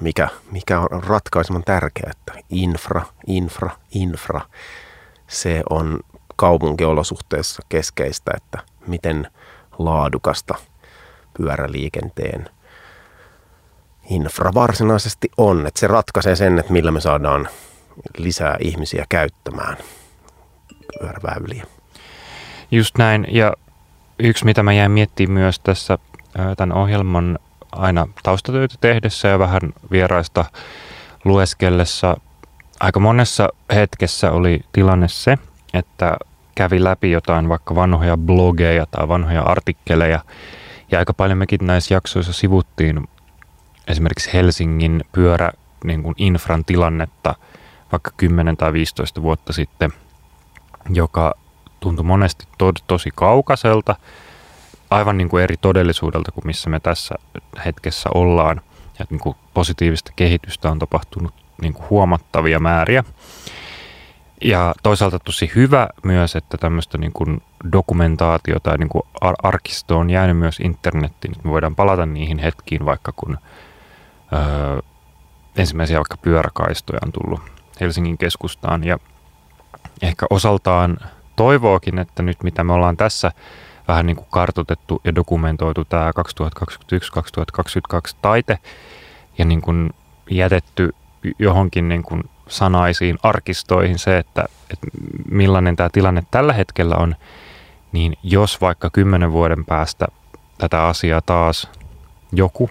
mikä, 0.00 0.28
mikä 0.50 0.80
on 0.80 1.02
ratkaisemaan 1.02 1.64
tärkeää, 1.64 2.10
että 2.10 2.32
infra, 2.50 3.02
infra, 3.26 3.70
infra, 3.90 4.40
se 5.26 5.62
on 5.70 6.00
kaupunkiolosuhteissa 6.36 7.62
keskeistä, 7.68 8.30
että 8.36 8.58
miten 8.86 9.30
laadukasta 9.78 10.54
pyöräliikenteen 11.36 12.50
infra 14.10 14.50
varsinaisesti 14.54 15.28
on. 15.36 15.66
Että 15.66 15.80
se 15.80 15.86
ratkaisee 15.86 16.36
sen, 16.36 16.58
että 16.58 16.72
millä 16.72 16.90
me 16.90 17.00
saadaan 17.00 17.48
lisää 18.18 18.56
ihmisiä 18.60 19.04
käyttämään 19.08 19.76
pyöräväyliä. 21.00 21.77
Just 22.70 22.98
näin. 22.98 23.26
Ja 23.30 23.52
yksi, 24.18 24.44
mitä 24.44 24.62
mä 24.62 24.72
jäin 24.72 24.90
miettimään 24.90 25.40
myös 25.40 25.60
tässä 25.60 25.98
tämän 26.56 26.76
ohjelman 26.76 27.38
aina 27.72 28.06
taustatöitä 28.22 28.74
tehdessä 28.80 29.28
ja 29.28 29.38
vähän 29.38 29.60
vieraista 29.90 30.44
lueskellessa, 31.24 32.16
aika 32.80 33.00
monessa 33.00 33.48
hetkessä 33.74 34.32
oli 34.32 34.60
tilanne 34.72 35.08
se, 35.08 35.38
että 35.74 36.16
kävi 36.54 36.84
läpi 36.84 37.10
jotain 37.10 37.48
vaikka 37.48 37.74
vanhoja 37.74 38.16
blogeja 38.16 38.86
tai 38.86 39.08
vanhoja 39.08 39.42
artikkeleja. 39.42 40.20
Ja 40.90 40.98
aika 40.98 41.14
paljon 41.14 41.38
mekin 41.38 41.66
näissä 41.66 41.94
jaksoissa 41.94 42.32
sivuttiin 42.32 43.08
esimerkiksi 43.88 44.32
Helsingin 44.32 45.04
pyörä 45.12 45.50
niin 45.84 46.02
kuin 46.02 46.14
infran 46.18 46.64
tilannetta 46.64 47.34
vaikka 47.92 48.10
10 48.16 48.56
tai 48.56 48.72
15 48.72 49.22
vuotta 49.22 49.52
sitten, 49.52 49.92
joka 50.90 51.34
tuntui 51.80 52.04
monesti 52.04 52.46
to- 52.58 52.72
tosi 52.86 53.10
kaukaiselta, 53.14 53.96
aivan 54.90 55.16
niin 55.18 55.28
kuin 55.28 55.44
eri 55.44 55.56
todellisuudelta 55.56 56.32
kuin 56.32 56.46
missä 56.46 56.70
me 56.70 56.80
tässä 56.80 57.14
hetkessä 57.64 58.10
ollaan. 58.14 58.60
Ja 58.98 59.06
niin 59.10 59.20
kuin 59.20 59.36
positiivista 59.54 60.12
kehitystä 60.16 60.70
on 60.70 60.78
tapahtunut 60.78 61.34
niin 61.62 61.74
kuin 61.74 61.90
huomattavia 61.90 62.60
määriä. 62.60 63.04
Ja 64.44 64.74
toisaalta 64.82 65.18
tosi 65.18 65.52
hyvä 65.54 65.88
myös, 66.04 66.36
että 66.36 66.56
tämmöistä 66.56 66.98
niin 66.98 67.12
kuin 67.12 67.42
dokumentaatiota 67.72 68.70
ja 68.70 68.76
niin 68.76 68.88
kuin 68.88 69.02
arkisto 69.42 69.98
on 69.98 70.10
jäänyt 70.10 70.36
myös 70.36 70.60
internettiin. 70.60 71.34
Me 71.44 71.50
voidaan 71.50 71.76
palata 71.76 72.06
niihin 72.06 72.38
hetkiin 72.38 72.84
vaikka 72.84 73.12
kun 73.16 73.38
öö, 74.32 74.80
ensimmäisiä 75.56 75.96
vaikka 75.96 76.16
pyöräkaistoja 76.16 77.00
on 77.06 77.12
tullut 77.12 77.40
Helsingin 77.80 78.18
keskustaan. 78.18 78.84
Ja 78.84 78.98
ehkä 80.02 80.26
osaltaan 80.30 80.98
toivookin, 81.38 81.98
että 81.98 82.22
nyt 82.22 82.42
mitä 82.42 82.64
me 82.64 82.72
ollaan 82.72 82.96
tässä 82.96 83.32
vähän 83.88 84.06
niin 84.06 84.16
kuin 84.16 84.26
kartotettu 84.30 85.00
ja 85.04 85.14
dokumentoitu 85.14 85.84
tämä 85.84 86.10
2021-2022 86.10 86.12
taite 88.22 88.58
ja 89.38 89.44
niin 89.44 89.60
kuin 89.60 89.90
jätetty 90.30 90.94
johonkin 91.38 91.88
niin 91.88 92.02
kuin 92.02 92.22
sanaisiin 92.48 93.18
arkistoihin 93.22 93.98
se, 93.98 94.18
että, 94.18 94.44
että 94.70 94.86
millainen 95.30 95.76
tämä 95.76 95.88
tilanne 95.92 96.22
tällä 96.30 96.52
hetkellä 96.52 96.96
on, 96.96 97.16
niin 97.92 98.16
jos 98.22 98.60
vaikka 98.60 98.90
kymmenen 98.90 99.32
vuoden 99.32 99.64
päästä 99.64 100.06
tätä 100.58 100.84
asiaa 100.84 101.20
taas 101.20 101.70
joku, 102.32 102.70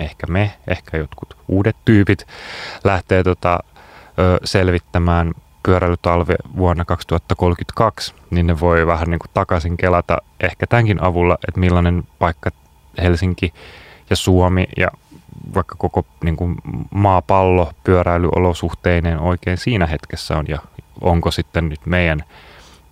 ehkä 0.00 0.26
me, 0.26 0.52
ehkä 0.68 0.96
jotkut 0.96 1.36
uudet 1.48 1.76
tyypit 1.84 2.26
lähtee 2.84 3.22
tota, 3.22 3.58
ö, 4.18 4.38
selvittämään 4.44 5.32
pyöräilytalve 5.62 6.34
vuonna 6.56 6.84
2032, 6.84 8.14
niin 8.30 8.46
ne 8.46 8.60
voi 8.60 8.86
vähän 8.86 9.10
niin 9.10 9.18
kuin 9.18 9.30
takaisin 9.34 9.76
kelata 9.76 10.18
ehkä 10.40 10.66
tämänkin 10.66 11.02
avulla, 11.02 11.38
että 11.48 11.60
millainen 11.60 12.02
paikka 12.18 12.50
Helsinki 13.02 13.54
ja 14.10 14.16
Suomi 14.16 14.66
ja 14.76 14.88
vaikka 15.54 15.74
koko 15.78 16.04
niin 16.24 16.36
kuin 16.36 16.56
maapallo 16.90 17.72
pyöräilyolosuhteinen 17.84 19.18
oikein 19.18 19.58
siinä 19.58 19.86
hetkessä 19.86 20.38
on 20.38 20.44
ja 20.48 20.58
onko 21.00 21.30
sitten 21.30 21.68
nyt 21.68 21.86
meidän 21.86 22.24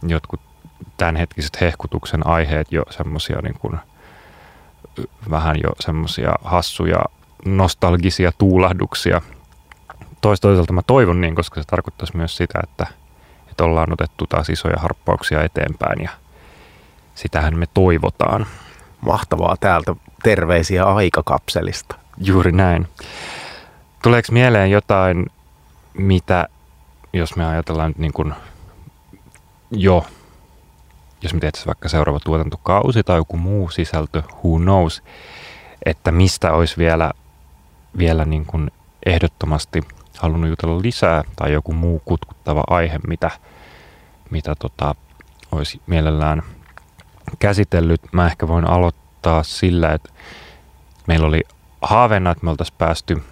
jotkut 0.02 0.40
tämänhetkiset 0.96 1.60
hehkutuksen 1.60 2.26
aiheet 2.26 2.72
jo 2.72 2.82
semmoisia 2.90 3.40
niin 3.42 3.80
vähän 5.30 5.56
jo 5.62 5.70
semmoisia 5.80 6.32
hassuja 6.44 7.04
nostalgisia 7.44 8.32
tuulahduksia 8.38 9.22
tois 10.20 10.40
toisaalta 10.40 10.72
mä 10.72 10.82
toivon 10.82 11.20
niin, 11.20 11.34
koska 11.34 11.60
se 11.62 11.66
tarkoittaisi 11.66 12.16
myös 12.16 12.36
sitä, 12.36 12.60
että, 12.62 12.86
että 13.50 13.64
ollaan 13.64 13.92
otettu 13.92 14.26
taas 14.26 14.48
isoja 14.48 14.76
harppauksia 14.78 15.44
eteenpäin 15.44 16.02
ja 16.02 16.10
sitähän 17.14 17.58
me 17.58 17.66
toivotaan. 17.74 18.46
Mahtavaa 19.00 19.56
täältä 19.60 19.96
terveisiä 20.22 20.84
aikakapselista. 20.84 21.94
Juuri 22.18 22.52
näin. 22.52 22.88
Tuleeko 24.02 24.32
mieleen 24.32 24.70
jotain, 24.70 25.26
mitä, 25.94 26.48
jos 27.12 27.36
me 27.36 27.46
ajatellaan 27.46 27.90
nyt 27.90 27.98
niin 27.98 28.12
kuin 28.12 28.34
jo, 29.70 30.06
jos 31.22 31.34
me 31.34 31.40
tehtäisiin 31.40 31.66
vaikka 31.66 31.88
seuraava 31.88 32.20
tuotantokausi 32.20 33.02
tai 33.02 33.16
joku 33.16 33.36
muu 33.36 33.70
sisältö, 33.70 34.22
who 34.44 34.58
knows, 34.58 35.02
että 35.86 36.12
mistä 36.12 36.52
olisi 36.52 36.76
vielä, 36.76 37.10
vielä 37.98 38.24
niin 38.24 38.46
kuin 38.46 38.70
ehdottomasti– 39.06 39.82
halunnut 40.22 40.50
jutella 40.50 40.82
lisää 40.82 41.24
tai 41.36 41.52
joku 41.52 41.72
muu 41.72 42.02
kutkuttava 42.04 42.64
aihe, 42.70 42.98
mitä, 43.08 43.30
mitä 44.30 44.54
tota, 44.54 44.94
olisi 45.52 45.80
mielellään 45.86 46.42
käsitellyt. 47.38 48.00
Mä 48.12 48.26
ehkä 48.26 48.48
voin 48.48 48.70
aloittaa 48.70 49.42
sillä, 49.42 49.92
että 49.92 50.10
meillä 51.06 51.26
oli 51.26 51.40
haaveena, 51.82 52.30
että 52.30 52.44
me 52.44 52.50
oltaisiin 52.50 52.78
päästy 52.78 53.22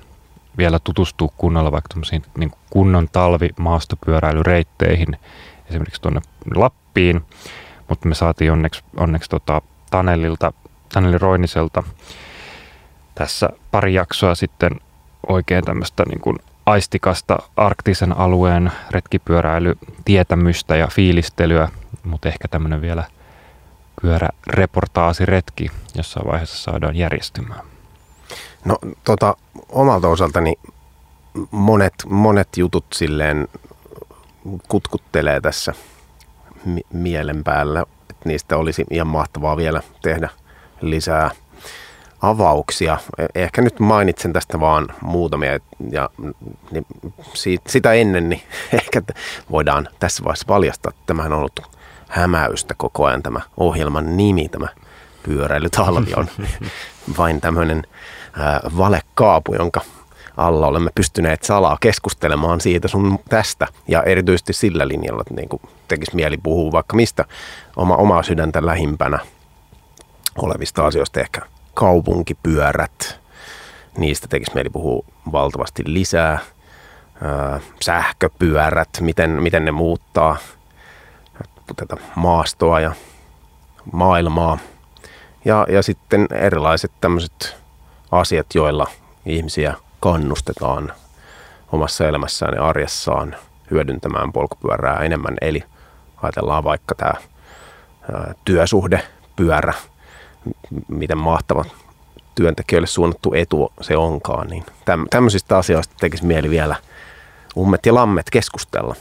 vielä 0.59 0.79
tutustua 0.79 1.29
kunnolla 1.37 1.73
vaikka 1.73 2.01
niin 2.39 2.53
kunnon 2.71 3.09
talvimaastopyöräilyreitteihin, 3.13 5.17
esimerkiksi 5.69 6.03
tuonne 6.03 6.21
Lappiin, 6.55 7.25
mutta 7.89 8.09
me 8.09 8.15
saatiin 8.15 8.53
onneksi, 8.53 8.85
onneksi 8.97 9.31
tota 9.31 9.63
Tanelilta, 9.91 10.53
Taneli 10.95 11.19
Roiniselta 11.19 11.83
tässä 13.15 13.49
pari 13.71 13.95
jaksoa 13.95 14.35
sitten 14.35 14.71
oikein 15.29 15.65
tämmöistä 15.65 16.03
niin 16.09 16.21
kuin 16.21 16.37
aistikasta 16.69 17.39
arktisen 17.57 18.19
alueen 18.19 18.73
retkipyöräilytietämystä 18.91 20.77
ja 20.77 20.87
fiilistelyä, 20.87 21.69
mutta 22.05 22.29
ehkä 22.29 22.49
tämmöinen 22.49 22.81
vielä 22.81 23.05
pyöräreportaasiretki 24.03 25.71
jossain 25.95 26.27
vaiheessa 26.27 26.63
saadaan 26.63 26.97
järjestymään. 26.97 27.61
No 28.65 28.79
tota, 29.05 29.37
omalta 29.69 30.09
osaltani 30.09 30.55
monet, 31.51 31.95
monet 32.09 32.49
jutut 32.57 32.85
silleen 32.93 33.49
kutkuttelee 34.69 35.41
tässä 35.41 35.73
mi- 36.65 36.87
mielen 36.93 37.45
päällä, 37.45 37.85
että 38.11 38.29
niistä 38.29 38.57
olisi 38.57 38.85
ihan 38.91 39.07
mahtavaa 39.07 39.57
vielä 39.57 39.83
tehdä 40.03 40.29
lisää– 40.81 41.31
avauksia. 42.23 42.99
E, 43.19 43.27
ehkä 43.35 43.63
nyt 43.63 43.81
mainitsen 43.81 44.33
tästä 44.33 44.61
vaan 44.61 44.89
muutamia 45.01 45.59
ja 45.91 46.11
niin 46.71 46.87
sitä 47.67 47.93
ennen 47.93 48.29
niin 48.29 48.43
ehkä 48.73 49.03
voidaan 49.51 49.89
tässä 50.01 50.25
vaiheessa 50.25 50.47
paljastaa, 50.49 50.91
että 50.91 51.03
tämähän 51.07 51.33
on 51.33 51.39
ollut 51.39 51.63
hämäystä 52.09 52.75
koko 52.77 53.05
ajan 53.05 53.23
tämä 53.23 53.41
ohjelman 53.57 54.17
nimi, 54.17 54.49
tämä 54.49 54.69
pyöräilytalvi 55.23 56.13
on 56.17 56.29
vain 57.19 57.41
tämmöinen 57.41 57.87
valekaapu, 58.77 59.55
jonka 59.55 59.81
alla 60.37 60.67
olemme 60.67 60.91
pystyneet 60.95 61.43
salaa 61.43 61.77
keskustelemaan 61.81 62.61
siitä 62.61 62.89
sun 62.89 63.19
tästä. 63.29 63.67
Ja 63.89 64.03
erityisesti 64.03 64.53
sillä 64.53 64.89
linjalla, 64.89 65.21
että 65.21 65.35
niin 65.35 65.49
tekisi 65.89 66.17
mieli 66.17 66.37
puhua 66.37 66.73
vaikka 66.73 66.97
mistä 66.97 67.25
oma, 67.77 67.97
omaa 67.97 68.23
sydäntä 68.23 68.67
lähimpänä 68.67 69.19
olevista 70.37 70.87
asioista, 70.87 71.21
ehkä 71.21 71.41
kaupunkipyörät, 71.79 73.21
niistä 73.99 74.29
tekisi 74.29 74.55
mieli 74.55 74.71
puhua 74.71 75.05
valtavasti 75.33 75.83
lisää. 75.87 76.39
sähköpyörät, 77.81 78.89
miten, 79.01 79.31
miten 79.31 79.65
ne 79.65 79.71
muuttaa 79.71 80.37
tätä 81.77 81.97
maastoa 82.15 82.81
ja 82.81 82.93
maailmaa. 83.93 84.59
Ja, 85.45 85.67
ja 85.71 85.83
sitten 85.83 86.27
erilaiset 86.31 86.93
tämmöiset 87.01 87.57
asiat, 88.11 88.47
joilla 88.55 88.87
ihmisiä 89.27 89.75
kannustetaan 90.01 90.93
omassa 91.73 92.09
elämässään 92.09 92.55
ja 92.55 92.69
arjessaan 92.69 93.37
hyödyntämään 93.71 94.33
polkupyörää 94.33 94.97
enemmän. 94.97 95.37
Eli 95.41 95.65
ajatellaan 96.23 96.65
vaikka 96.65 96.95
tämä 96.95 97.13
työsuhdepyörä, 98.45 99.75
miten 100.89 101.19
mahtava 101.19 101.65
työntekijöille 102.35 102.87
suunnattu 102.87 103.35
etu 103.35 103.73
se 103.81 103.97
onkaan, 103.97 104.47
niin 104.47 104.65
tämmöisistä 105.11 105.59
asioista 105.59 105.95
tekisi 106.01 106.27
mieli 106.27 106.51
vielä 106.51 106.77
ummet 107.57 107.87
ja 107.87 107.95
lammet 107.95 108.31
keskustella. 108.31 108.95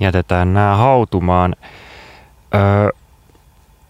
Jätetään 0.00 0.54
nämä 0.54 0.76
hautumaan. 0.76 1.56
Öö, 2.54 2.88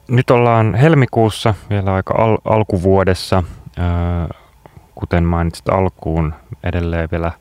nyt 0.09 0.31
ollaan 0.31 0.75
helmikuussa, 0.75 1.55
vielä 1.71 1.95
aika 1.95 2.15
al- 2.19 2.39
alkuvuodessa. 2.45 3.43
Öö, 3.79 4.39
kuten 4.95 5.25
mainitsit 5.25 5.69
alkuun, 5.69 6.35
edelleen 6.65 7.09
vielä 7.13 7.33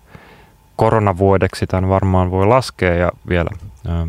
koronavuodeksi 0.76 1.68
tämän 1.68 1.90
varmaan 1.90 2.32
voi 2.32 2.48
laskea 2.48 2.94
ja 2.96 3.12
vielä, 3.30 3.50
öö, 3.90 4.06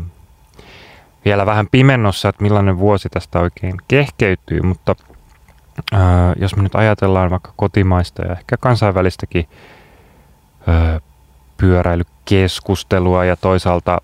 vielä 1.25 1.45
vähän 1.45 1.67
pimennossa, 1.71 2.29
että 2.29 2.43
millainen 2.43 2.79
vuosi 2.79 3.09
tästä 3.09 3.39
oikein 3.39 3.77
kehkeytyy, 3.87 4.61
mutta 4.61 4.95
öö, 5.93 5.99
jos 6.37 6.55
me 6.55 6.63
nyt 6.63 6.75
ajatellaan 6.75 7.29
vaikka 7.29 7.53
kotimaista 7.55 8.21
ja 8.21 8.31
ehkä 8.31 8.57
kansainvälistäkin 8.57 9.47
öö, 10.67 10.99
pyöräilykeskustelua 11.57 13.25
ja 13.25 13.35
toisaalta 13.35 14.01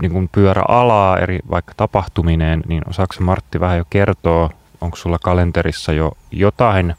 niin 0.00 0.12
kuin 0.12 0.28
pyöräalaa 0.32 1.18
eri 1.18 1.38
vaikka 1.50 1.72
tapahtumineen, 1.76 2.62
niin 2.68 2.82
osaako 2.88 3.14
Martti 3.20 3.60
vähän 3.60 3.78
jo 3.78 3.84
kertoa, 3.90 4.50
onko 4.80 4.96
sulla 4.96 5.18
kalenterissa 5.18 5.92
jo 5.92 6.12
jotain 6.30 6.94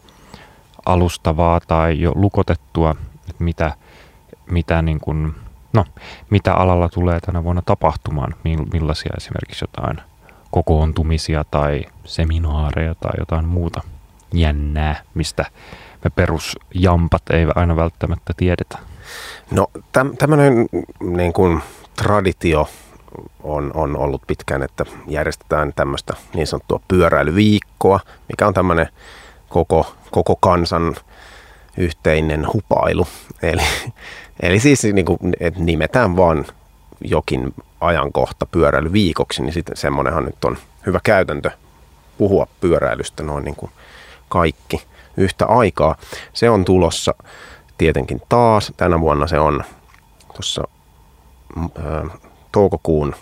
alustavaa 0.86 1.60
tai 1.68 2.02
jo 2.02 2.12
lukotettua, 2.16 2.96
että 3.30 3.44
mitä, 3.44 3.74
mitä, 4.50 4.82
niin 4.82 5.00
kuin, 5.00 5.36
no, 5.74 5.86
mitä 6.30 6.54
alalla 6.54 6.90
tulee 6.90 7.20
tänä 7.20 7.44
vuonna 7.44 7.62
tapahtumaan, 7.66 8.36
millaisia 8.74 9.14
esimerkiksi 9.18 9.64
jotain 9.64 9.98
kokoontumisia 10.52 11.46
tai 11.52 11.86
seminaareja 12.06 12.96
tai 12.96 13.12
jotain 13.20 13.46
muuta 13.46 13.82
jännää, 14.34 15.02
mistä 15.14 15.46
me 16.04 16.10
perusjampat 16.10 17.22
ei 17.30 17.46
aina 17.56 17.76
välttämättä 17.76 18.34
tiedetä. 18.38 18.78
No 19.52 19.68
tämmöinen 20.20 20.70
niin 21.02 21.34
kuin 21.34 21.62
traditio 21.96 22.70
on, 23.44 23.72
on 23.74 23.98
ollut 23.98 24.22
pitkään, 24.28 24.64
että 24.64 24.86
järjestetään 25.08 25.74
tämmöistä 25.76 26.14
niin 26.34 26.48
sanottua 26.48 26.80
pyöräilyviikkoa, 26.88 28.00
mikä 28.30 28.48
on 28.48 28.54
tämmöinen 28.54 28.90
koko, 29.50 29.96
koko 30.12 30.36
kansan 30.36 30.96
yhteinen 31.78 32.54
hupailu. 32.54 33.08
Eli, 33.42 33.62
eli 34.42 34.60
siis 34.60 34.84
niin 34.84 35.06
kuin, 35.06 35.20
että 35.40 35.60
nimetään 35.60 36.18
vaan 36.18 36.46
jokin 37.02 37.54
ajankohta 37.82 38.46
pyöräilyviikoksi, 38.46 39.42
niin 39.42 39.54
sitten 39.54 39.78
semmoinenhan 39.78 40.26
nyt 40.26 40.46
on 40.46 40.58
hyvä 40.86 41.00
käytäntö 41.04 41.52
puhua 42.18 42.48
pyöräilystä 42.62 43.24
noin 43.24 43.46
niin 43.46 43.56
kuin 43.56 43.72
kaikki 44.30 44.84
yhtä 45.18 45.46
aikaa. 45.46 45.96
Se 46.34 46.50
on 46.50 46.66
tulossa 46.66 47.14
tietenkin 47.78 48.22
taas. 48.30 48.74
Tänä 48.78 49.02
vuonna 49.02 49.28
se 49.28 49.40
on 49.40 49.64
tuossa 50.34 50.68
toukokuun, 52.52 53.16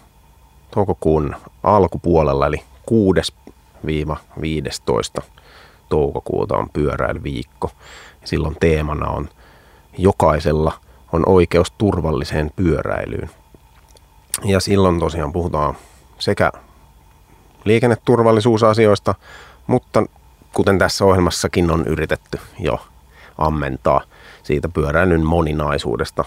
toukokuun 0.72 1.36
alkupuolella, 1.64 2.48
eli 2.48 2.64
6-15 5.20 5.24
toukokuuta 5.90 6.58
on 6.58 6.70
pyöräilyviikko. 6.74 7.72
Silloin 8.24 8.56
teemana 8.60 9.10
on 9.10 9.30
jokaisella 9.98 10.74
on 11.14 11.24
oikeus 11.26 11.72
turvalliseen 11.72 12.52
pyöräilyyn. 12.56 13.30
Ja 14.44 14.60
silloin 14.60 15.00
tosiaan 15.00 15.34
puhutaan 15.34 15.78
sekä 16.20 16.52
liikenneturvallisuusasioista, 17.66 19.16
mutta 19.68 20.04
kuten 20.54 20.80
tässä 20.80 21.06
ohjelmassakin 21.06 21.72
on 21.72 21.88
yritetty 21.88 22.40
jo 22.60 22.80
ammentaa 23.38 24.02
siitä 24.44 24.70
pyöräilyn 24.70 25.26
moninaisuudesta. 25.26 26.26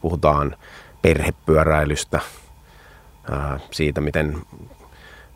Puhutaan 0.00 0.56
perhepyöräilystä, 1.02 2.20
siitä 3.70 4.00
miten 4.00 4.42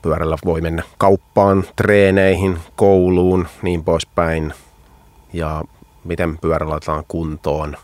pyörällä 0.02 0.36
voi 0.44 0.60
mennä 0.60 0.82
kauppaan, 0.98 1.64
treeneihin, 1.76 2.58
kouluun, 2.76 3.48
niin 3.62 3.84
poispäin. 3.84 4.54
Ja 5.32 5.64
miten 6.04 6.38
pyörä 6.38 6.68
laitetaan 6.68 7.04
kuntoon 7.08 7.76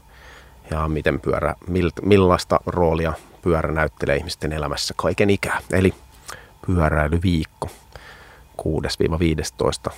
ja 0.70 0.88
miten 0.88 1.20
pyörä, 1.20 1.54
millaista 2.02 2.60
roolia 2.66 3.12
pyörä 3.42 3.72
näyttelee 3.72 4.16
ihmisten 4.16 4.52
elämässä 4.52 4.94
kaiken 4.96 5.30
ikää. 5.30 5.60
Eli 5.72 5.94
pyöräilyviikko 6.66 7.68
6-15 9.88 9.92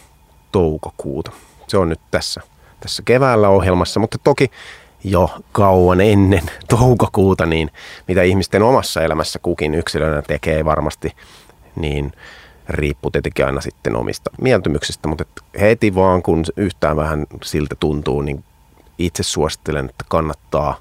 toukokuuta. 0.53 1.31
Se 1.69 1.79
on 1.79 1.89
nyt 1.89 2.01
tässä, 2.11 2.41
tässä 2.81 3.03
keväällä 3.05 3.49
ohjelmassa, 3.49 4.01
mutta 4.01 4.19
toki 4.25 4.51
jo 5.05 5.31
kauan 5.53 6.01
ennen 6.01 6.51
toukokuuta, 6.71 7.47
niin 7.47 7.71
mitä 8.09 8.23
ihmisten 8.23 8.63
omassa 8.63 9.03
elämässä 9.03 9.39
kukin 9.39 9.75
yksilönä 9.75 10.23
tekee 10.23 10.65
varmasti, 10.65 11.13
niin 11.77 12.13
riippuu 12.69 13.11
tietenkin 13.11 13.47
aina 13.47 13.61
sitten 13.61 13.97
omista 13.97 14.31
mieltymyksistä, 14.41 15.09
mutta 15.09 15.25
heti 15.61 15.95
vaan 15.95 16.23
kun 16.23 16.45
yhtään 16.57 16.97
vähän 16.97 17.27
siltä 17.45 17.77
tuntuu, 17.81 18.23
niin 18.23 18.45
itse 18.99 19.23
suosittelen, 19.23 19.89
että 19.89 20.05
kannattaa 20.09 20.79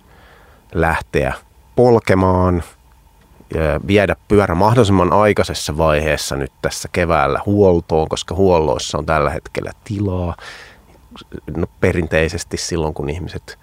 lähteä 0.73 1.33
polkemaan, 1.75 2.63
viedä 3.87 4.15
pyörä 4.27 4.55
mahdollisimman 4.55 5.13
aikaisessa 5.13 5.77
vaiheessa 5.77 6.35
nyt 6.35 6.51
tässä 6.61 6.89
keväällä 6.91 7.39
huoltoon, 7.45 8.09
koska 8.09 8.35
huolloissa 8.35 8.97
on 8.97 9.05
tällä 9.05 9.29
hetkellä 9.29 9.71
tilaa. 9.83 10.35
No, 11.57 11.67
perinteisesti 11.79 12.57
silloin, 12.57 12.93
kun 12.93 13.09
ihmiset 13.09 13.59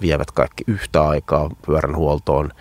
vievät 0.00 0.30
kaikki 0.30 0.64
yhtä 0.66 1.08
aikaa 1.08 1.50
pyörän 1.66 1.96
huoltoon, 1.96 2.52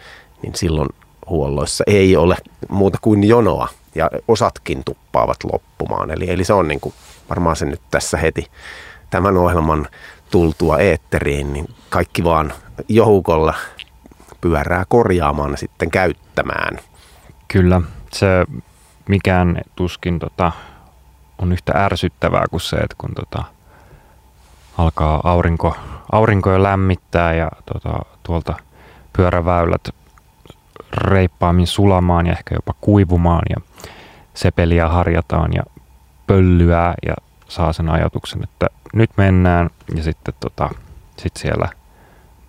niin 0.42 0.56
silloin 0.56 0.90
huolloissa 1.30 1.84
ei 1.88 2.16
ole 2.16 2.38
muuta 2.70 2.98
kuin 3.02 3.24
jonoa 3.24 3.68
ja 3.96 4.10
osatkin 4.28 4.82
tuppaavat 4.86 5.38
loppumaan. 5.54 6.12
Eli, 6.12 6.30
eli 6.30 6.44
se 6.44 6.54
on 6.54 6.68
niin 6.68 6.80
kuin 6.80 6.96
varmaan 7.30 7.56
se 7.56 7.66
nyt 7.66 7.82
tässä 7.92 8.18
heti 8.18 8.48
tämän 9.10 9.38
ohjelman 9.38 9.88
tultua 10.32 10.80
eetteriin, 10.80 11.54
niin 11.54 11.74
kaikki 11.90 12.24
vaan 12.24 12.54
joukolla 12.90 13.54
pyörää 14.42 14.86
korjaamaan 14.88 15.58
sitten 15.58 15.92
käyttämään. 15.92 16.80
Kyllä, 17.48 17.82
se 18.14 18.28
mikään 19.10 19.62
tuskin 19.76 20.20
tota, 20.20 20.52
on 21.38 21.52
yhtä 21.52 21.74
ärsyttävää 21.76 22.46
kuin 22.52 22.62
se, 22.62 22.76
että 22.76 22.96
kun 22.98 23.12
tota, 23.16 23.44
alkaa 24.78 25.22
aurinko, 25.24 25.76
aurinko 26.12 26.52
jo 26.52 26.64
lämmittää 26.64 27.34
ja 27.34 27.52
tota, 27.74 28.00
tuolta 28.24 28.54
pyöräväylät 29.14 29.90
reippaammin 30.94 31.68
sulamaan 31.68 32.26
ja 32.26 32.32
ehkä 32.32 32.56
jopa 32.56 32.74
kuivumaan 32.82 33.46
ja 33.50 33.56
sepeliä 34.34 34.88
harjataan 34.88 35.54
ja 35.54 35.64
pöllyää 36.28 36.94
ja 37.06 37.14
saa 37.48 37.74
sen 37.74 37.90
ajatuksen, 37.90 38.44
että 38.44 38.68
nyt 38.94 39.10
mennään 39.18 39.70
ja 39.96 40.04
sitten 40.04 40.34
tota, 40.40 40.70
sit 41.18 41.38
siellä 41.38 41.70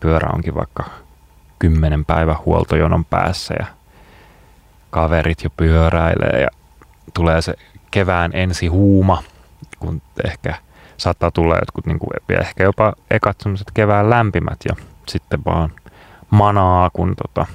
pyörä 0.00 0.30
onkin 0.34 0.54
vaikka 0.54 0.84
kymmenen 1.58 2.04
päivän 2.04 2.38
huoltojonon 2.44 3.04
päässä 3.04 3.54
ja 3.58 3.66
kaverit 4.90 5.44
jo 5.44 5.50
pyöräilee 5.50 6.40
ja 6.40 6.48
tulee 7.14 7.42
se 7.42 7.54
kevään 7.90 8.30
ensi 8.34 8.66
huuma, 8.66 9.22
kun 9.78 10.02
ehkä 10.24 10.54
saattaa 10.96 11.30
tulla 11.30 11.54
jotkut 11.54 11.86
niin 11.86 11.98
kuin, 11.98 12.40
ehkä 12.40 12.64
jopa 12.64 12.92
ekat 13.10 13.40
semmoiset 13.40 13.70
kevään 13.74 14.10
lämpimät 14.10 14.58
ja 14.68 14.76
sitten 15.08 15.40
vaan 15.44 15.72
manaa, 16.30 16.90
kun 16.92 17.14
tota, 17.22 17.46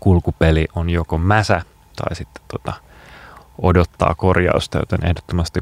kulkupeli 0.00 0.68
on 0.74 0.90
joko 0.90 1.18
mäsä 1.18 1.62
tai 1.96 2.16
sitten 2.16 2.42
tota, 2.48 2.72
odottaa 3.62 4.14
korjausta, 4.14 4.78
joten 4.78 5.06
ehdottomasti, 5.06 5.60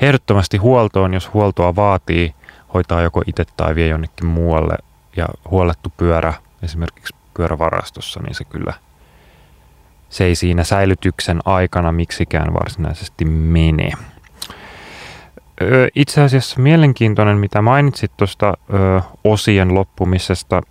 ehdottomasti 0.00 0.56
huoltoon, 0.56 1.14
jos 1.14 1.34
huoltoa 1.34 1.76
vaatii, 1.76 2.34
hoitaa 2.74 3.02
joko 3.02 3.22
itse 3.26 3.44
tai 3.56 3.74
vie 3.74 3.86
jonnekin 3.86 4.26
muualle 4.26 4.74
ja 5.16 5.26
huollettu 5.50 5.92
pyörä 5.96 6.34
esimerkiksi 6.62 7.14
pyörävarastossa, 7.34 8.20
niin 8.22 8.34
se 8.34 8.44
kyllä 8.44 8.72
se 10.08 10.24
ei 10.24 10.34
siinä 10.34 10.64
säilytyksen 10.64 11.40
aikana 11.44 11.92
miksikään 11.92 12.54
varsinaisesti 12.54 13.24
mene. 13.24 13.90
Itse 15.94 16.20
asiassa 16.22 16.60
mielenkiintoinen, 16.60 17.36
mitä 17.36 17.62
mainitsit 17.62 18.12
tuosta 18.16 18.54
osien 19.24 19.74
loppumisesta. 19.74 20.62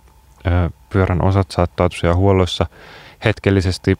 Pyörän 0.88 1.24
osat 1.24 1.50
saattaa 1.50 1.88
tosiaan 1.88 2.16
huolloissa 2.16 2.66
hetkellisesti 3.24 3.98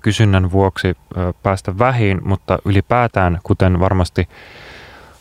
kysynnän 0.00 0.50
vuoksi 0.52 0.96
päästä 1.42 1.78
vähiin, 1.78 2.20
mutta 2.24 2.58
ylipäätään, 2.64 3.40
kuten 3.42 3.80
varmasti 3.80 4.28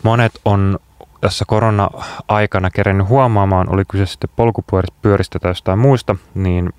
monet 0.04 0.32
on 0.46 0.80
tässä 1.22 1.46
korona-aikana 1.48 2.70
kerennyt 2.70 3.08
huomaamaan, 3.08 3.74
oli 3.74 3.84
kyse 3.88 4.06
sitten 4.06 4.30
polkupyöristä 4.36 5.40
tai 5.40 5.52
jostain 5.52 5.80
muista, 5.80 6.16
niin 6.34 6.74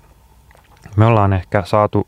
me 0.95 1.05
ollaan 1.05 1.33
ehkä 1.33 1.63
saatu, 1.65 2.07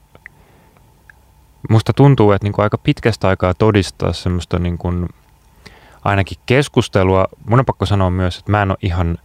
musta 1.69 1.93
tuntuu, 1.93 2.31
että 2.31 2.45
niin 2.45 2.53
kuin 2.53 2.63
aika 2.63 2.77
pitkästä 2.77 3.27
aikaa 3.27 3.53
todistaa 3.53 4.13
semmoista 4.13 4.59
niin 4.59 4.77
kuin 4.77 5.09
ainakin 6.03 6.37
keskustelua. 6.45 7.25
Mun 7.49 7.59
on 7.59 7.65
pakko 7.65 7.85
sanoa 7.85 8.09
myös, 8.09 8.37
että 8.37 8.51
mä 8.51 8.61
en 8.61 8.71
ole 8.71 8.77
ihan 8.81 9.17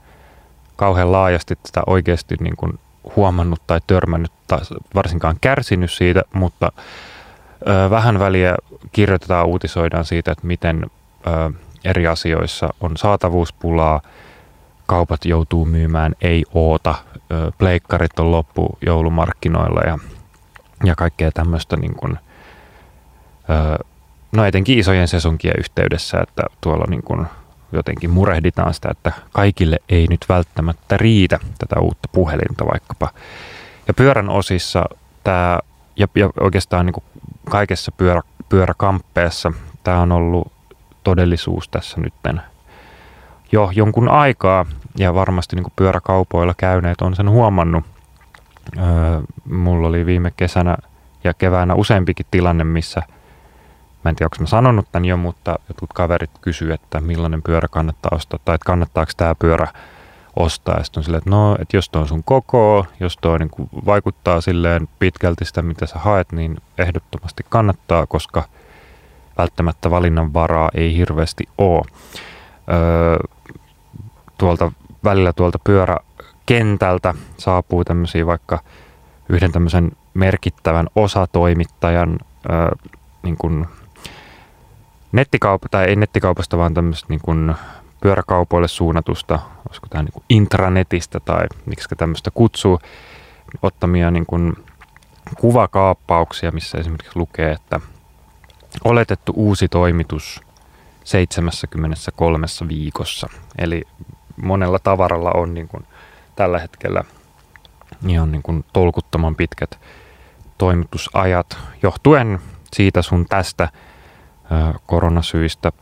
kauhean 0.76 1.12
laajasti 1.12 1.56
tätä 1.56 1.82
oikeasti 1.86 2.36
niin 2.40 2.56
kuin 2.56 2.78
huomannut 3.16 3.62
tai 3.66 3.80
törmännyt 3.86 4.32
tai 4.46 4.58
varsinkaan 4.94 5.36
kärsinyt 5.40 5.92
siitä, 5.92 6.22
mutta 6.34 6.72
ö, 7.68 7.90
vähän 7.90 8.18
väliä 8.18 8.56
kirjoitetaan, 8.92 9.46
uutisoidaan 9.46 10.04
siitä, 10.04 10.32
että 10.32 10.46
miten 10.46 10.86
ö, 11.26 11.50
eri 11.84 12.06
asioissa 12.06 12.74
on 12.80 12.96
saatavuuspulaa, 12.96 14.00
kaupat 14.86 15.24
joutuu 15.24 15.64
myymään 15.64 16.14
ei 16.20 16.44
oota, 16.54 16.94
ö, 17.16 17.52
pleikkarit 17.58 18.18
on 18.18 18.30
loppu 18.30 18.78
joulumarkkinoilla 18.86 19.80
ja, 19.80 19.98
ja 20.84 20.94
kaikkea 20.94 21.30
tämmöistä 21.32 21.76
niin 21.76 21.94
kuin, 21.94 22.18
ö, 23.50 23.84
no 24.32 24.44
etenkin 24.44 24.78
isojen 24.78 25.08
sesonkien 25.08 25.54
yhteydessä, 25.58 26.18
että 26.20 26.42
tuolla 26.60 26.84
niin 26.88 27.02
kuin 27.02 27.26
jotenkin 27.72 28.10
murehditaan 28.10 28.74
sitä, 28.74 28.88
että 28.90 29.12
kaikille 29.32 29.78
ei 29.88 30.06
nyt 30.10 30.26
välttämättä 30.28 30.96
riitä 30.96 31.38
tätä 31.58 31.80
uutta 31.80 32.08
puhelinta 32.12 32.66
vaikkapa. 32.66 33.08
Ja 33.88 33.94
pyörän 33.94 34.28
osissa 34.28 34.84
tämä, 35.24 35.58
ja, 35.96 36.06
ja 36.14 36.30
oikeastaan 36.40 36.86
niin 36.86 36.94
kaikessa 37.50 37.92
pyörä, 37.92 38.22
pyöräkamppeessa, 38.48 39.52
tämä 39.84 40.00
on 40.00 40.12
ollut 40.12 40.52
todellisuus 41.04 41.68
tässä 41.68 42.00
nytten 42.00 42.40
jo 43.52 43.70
jonkun 43.74 44.08
aikaa, 44.08 44.66
ja 44.98 45.14
varmasti 45.14 45.56
niin 45.56 45.72
pyöräkaupoilla 45.76 46.54
käyneet 46.56 47.00
on 47.00 47.16
sen 47.16 47.30
huomannut. 47.30 47.84
Öö, 48.78 48.84
mulla 49.44 49.88
oli 49.88 50.06
viime 50.06 50.32
kesänä 50.36 50.76
ja 51.24 51.34
keväänä 51.34 51.74
useampikin 51.74 52.26
tilanne, 52.30 52.64
missä– 52.64 53.02
Mä 54.04 54.08
en 54.08 54.16
tiedä, 54.16 54.26
onko 54.26 54.36
mä 54.40 54.46
sanonut 54.46 54.92
tämän 54.92 55.04
jo, 55.04 55.16
mutta 55.16 55.58
jotkut 55.68 55.92
kaverit 55.92 56.30
kysyvät, 56.40 56.82
että 56.82 57.00
millainen 57.00 57.42
pyörä 57.42 57.68
kannattaa 57.70 58.10
ostaa, 58.14 58.40
tai 58.44 58.54
että 58.54 58.66
kannattaako 58.66 59.12
tämä 59.16 59.34
pyörä 59.34 59.68
ostaa. 60.36 60.78
Ja 60.78 60.84
sitten 60.84 61.00
on 61.00 61.04
silleen, 61.04 61.18
että 61.18 61.30
no, 61.30 61.56
että 61.60 61.76
jos 61.76 61.88
tuo 61.88 62.02
on 62.02 62.08
sun 62.08 62.24
koko, 62.24 62.86
jos 63.00 63.16
tuo 63.16 63.38
niin 63.38 63.50
kuin 63.50 63.68
vaikuttaa 63.86 64.40
silleen 64.40 64.88
pitkälti 64.98 65.44
sitä, 65.44 65.62
mitä 65.62 65.86
sä 65.86 65.98
haet, 65.98 66.32
niin 66.32 66.56
ehdottomasti 66.78 67.46
kannattaa, 67.48 68.06
koska 68.06 68.42
välttämättä 69.38 69.90
valinnan 69.90 70.34
varaa 70.34 70.70
ei 70.74 70.96
hirveästi 70.96 71.48
ole. 71.58 71.84
Öö, 72.72 73.16
tuolta 74.38 74.72
välillä 75.04 75.32
tuolta 75.32 75.58
pyöräkentältä 75.64 77.14
saapuu 77.36 77.84
tämmöisiä 77.84 78.26
vaikka 78.26 78.58
yhden 79.28 79.52
tämmöisen 79.52 79.92
merkittävän 80.14 80.86
osatoimittajan 80.96 82.18
öö, 82.50 82.68
niin 83.22 83.36
kuin 83.36 83.66
nettikauppa, 85.12 85.68
tai 85.70 85.84
ei 85.84 85.96
nettikaupasta, 85.96 86.58
vaan 86.58 86.74
tämmöistä 86.74 87.06
niin 87.08 87.20
kuin 87.20 87.54
pyöräkaupoille 88.00 88.68
suunnatusta, 88.68 89.38
olisiko 89.68 89.86
tämä 89.90 90.02
niin 90.02 90.12
kuin 90.12 90.24
intranetistä 90.28 91.20
tai 91.20 91.46
miksi 91.66 91.88
tämmöistä 91.96 92.30
kutsuu, 92.30 92.80
ottamia 93.62 94.10
niin 94.10 94.26
kuin 94.26 94.52
kuvakaappauksia, 95.38 96.50
missä 96.52 96.78
esimerkiksi 96.78 97.18
lukee, 97.18 97.52
että 97.52 97.80
oletettu 98.84 99.32
uusi 99.36 99.68
toimitus 99.68 100.40
73 101.04 102.46
viikossa. 102.68 103.28
Eli 103.58 103.82
monella 104.42 104.78
tavaralla 104.78 105.30
on 105.34 105.54
niin 105.54 105.68
kuin 105.68 105.84
tällä 106.36 106.58
hetkellä 106.58 107.04
ihan 108.06 108.32
niin 108.32 108.42
kuin 108.42 108.64
tolkuttoman 108.72 109.36
pitkät 109.36 109.78
toimitusajat 110.58 111.58
johtuen 111.82 112.38
siitä 112.72 113.02
sun 113.02 113.26
tästä– 113.28 113.68
koronasyistä 114.86 115.72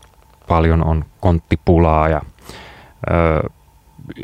paljon 0.48 0.84
on 0.84 1.04
konttipulaa 1.20 2.08
ja 2.08 2.20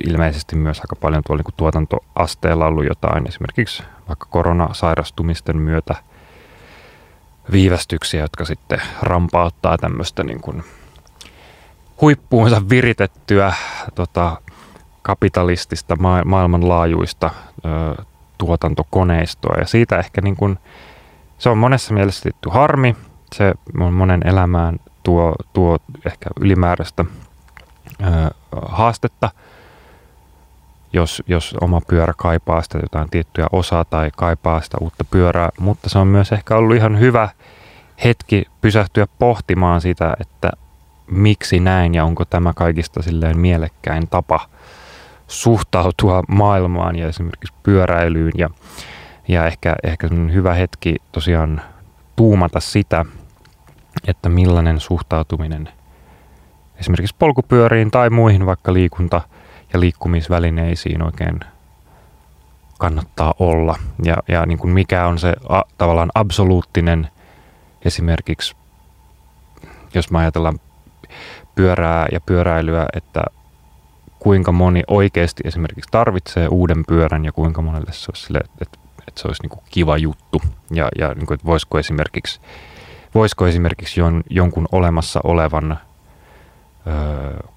ilmeisesti 0.07 0.57
myös 0.57 0.81
aika 0.81 0.97
paljon 0.97 1.23
tuolla 1.27 1.43
niin 1.47 1.55
tuotantoasteella 1.57 2.67
ollut 2.67 2.85
jotain 2.85 3.29
esimerkiksi 3.29 3.83
vaikka 4.09 4.27
koronasairastumisten 4.31 5.57
myötä 5.57 5.95
viivästyksiä, 7.53 8.21
jotka 8.21 8.45
sitten 8.45 8.81
rampauttaa 9.03 9.79
tämmöistä 9.79 10.25
niin 10.25 10.41
kuin 10.41 10.65
huippuunsa 12.01 12.69
viritettyä 12.69 13.55
tota, 13.95 14.37
kapitalistista 15.03 15.97
ma- 15.97 16.25
maailmanlaajuista 16.25 17.31
ö, 17.65 18.03
tuotantokoneistoa. 18.39 19.55
Ja 19.59 19.67
siitä 19.67 19.99
ehkä 19.99 20.21
niin 20.21 20.37
kuin, 20.37 20.59
se 21.39 21.49
on 21.49 21.59
monessa 21.59 21.95
mielessä 21.95 22.23
tietty 22.23 22.49
harmi, 22.49 22.97
se 23.37 23.55
monen 23.90 24.27
elämään 24.27 24.77
tuo, 25.03 25.35
tuo 25.53 25.79
ehkä 26.07 26.31
ylimääräistä 26.40 27.05
ö, 28.01 28.05
haastetta, 28.66 29.31
jos, 30.92 31.23
jos 31.27 31.55
oma 31.61 31.81
pyörä 31.87 32.12
kaipaa 32.16 32.62
sitä 32.62 32.79
jotain 32.83 33.11
tiettyä 33.11 33.47
osaa 33.53 33.85
tai 33.85 34.11
kaipaa 34.16 34.61
sitä 34.61 34.77
uutta 34.81 35.05
pyörää, 35.05 35.49
mutta 35.61 35.88
se 35.88 35.99
on 35.99 36.07
myös 36.07 36.33
ehkä 36.33 36.57
ollut 36.57 36.77
ihan 36.77 37.01
hyvä 37.01 37.29
hetki 38.05 38.44
pysähtyä 38.61 39.07
pohtimaan 39.18 39.81
sitä, 39.81 40.16
että 40.20 40.51
miksi 41.11 41.61
näin 41.61 41.94
ja 41.94 42.05
onko 42.05 42.25
tämä 42.25 42.53
kaikista 42.53 43.03
silleen 43.03 43.38
mielekkäin 43.38 44.09
tapa 44.09 44.40
suhtautua 45.27 46.23
maailmaan 46.29 46.97
ja 46.97 47.09
esimerkiksi 47.09 47.55
pyöräilyyn. 47.62 48.33
Ja, 48.38 48.51
ja 49.29 49.47
ehkä, 49.47 49.77
ehkä 49.83 50.09
hyvä 50.33 50.55
hetki 50.55 50.97
tosiaan 51.12 51.62
tuumata 52.16 52.61
sitä, 52.61 53.05
että 54.07 54.29
millainen 54.29 54.81
suhtautuminen 54.81 55.69
esimerkiksi 56.77 57.17
polkupyöriin 57.19 57.90
tai 57.90 58.11
muihin 58.11 58.47
vaikka 58.47 58.73
liikunta- 58.73 59.29
ja 59.73 59.81
liikkumisvälineisiin 59.81 61.03
oikein 61.03 61.40
kannattaa 62.79 63.35
olla. 63.38 63.77
Ja, 64.05 64.17
ja 64.29 64.47
niin 64.47 64.59
kuin 64.59 64.71
mikä 64.71 65.07
on 65.07 65.19
se 65.19 65.35
a, 65.49 65.62
tavallaan 65.79 66.11
absoluuttinen 66.14 67.09
esimerkiksi, 67.85 68.57
jos 69.95 70.11
mä 70.11 70.19
ajatellaan 70.19 70.61
pyörää 71.55 72.07
ja 72.12 72.21
pyöräilyä, 72.21 72.87
että 72.97 73.25
kuinka 74.19 74.53
moni 74.53 74.83
oikeasti 74.88 75.43
esimerkiksi 75.47 75.90
tarvitsee 75.90 76.49
uuden 76.49 76.85
pyörän 76.88 77.25
ja 77.25 77.33
kuinka 77.33 77.62
monelle 77.62 77.93
se 77.93 78.07
olisi, 78.11 78.27
sille, 78.27 78.40
että, 78.61 78.79
että 79.09 79.21
se 79.21 79.29
olisi 79.29 79.43
niin 79.43 79.51
kuin 79.51 79.62
kiva 79.71 79.97
juttu. 79.97 80.43
Ja, 80.71 80.88
ja 80.99 81.14
niin 81.14 81.27
kuin, 81.27 81.35
että 81.35 81.47
voisiko 81.47 81.79
esimerkiksi 81.79 82.40
voisiko 83.14 83.46
esimerkiksi 83.46 84.00
jon, 84.00 84.22
jonkun 84.31 84.68
olemassa 84.72 85.20
olevan 85.24 85.79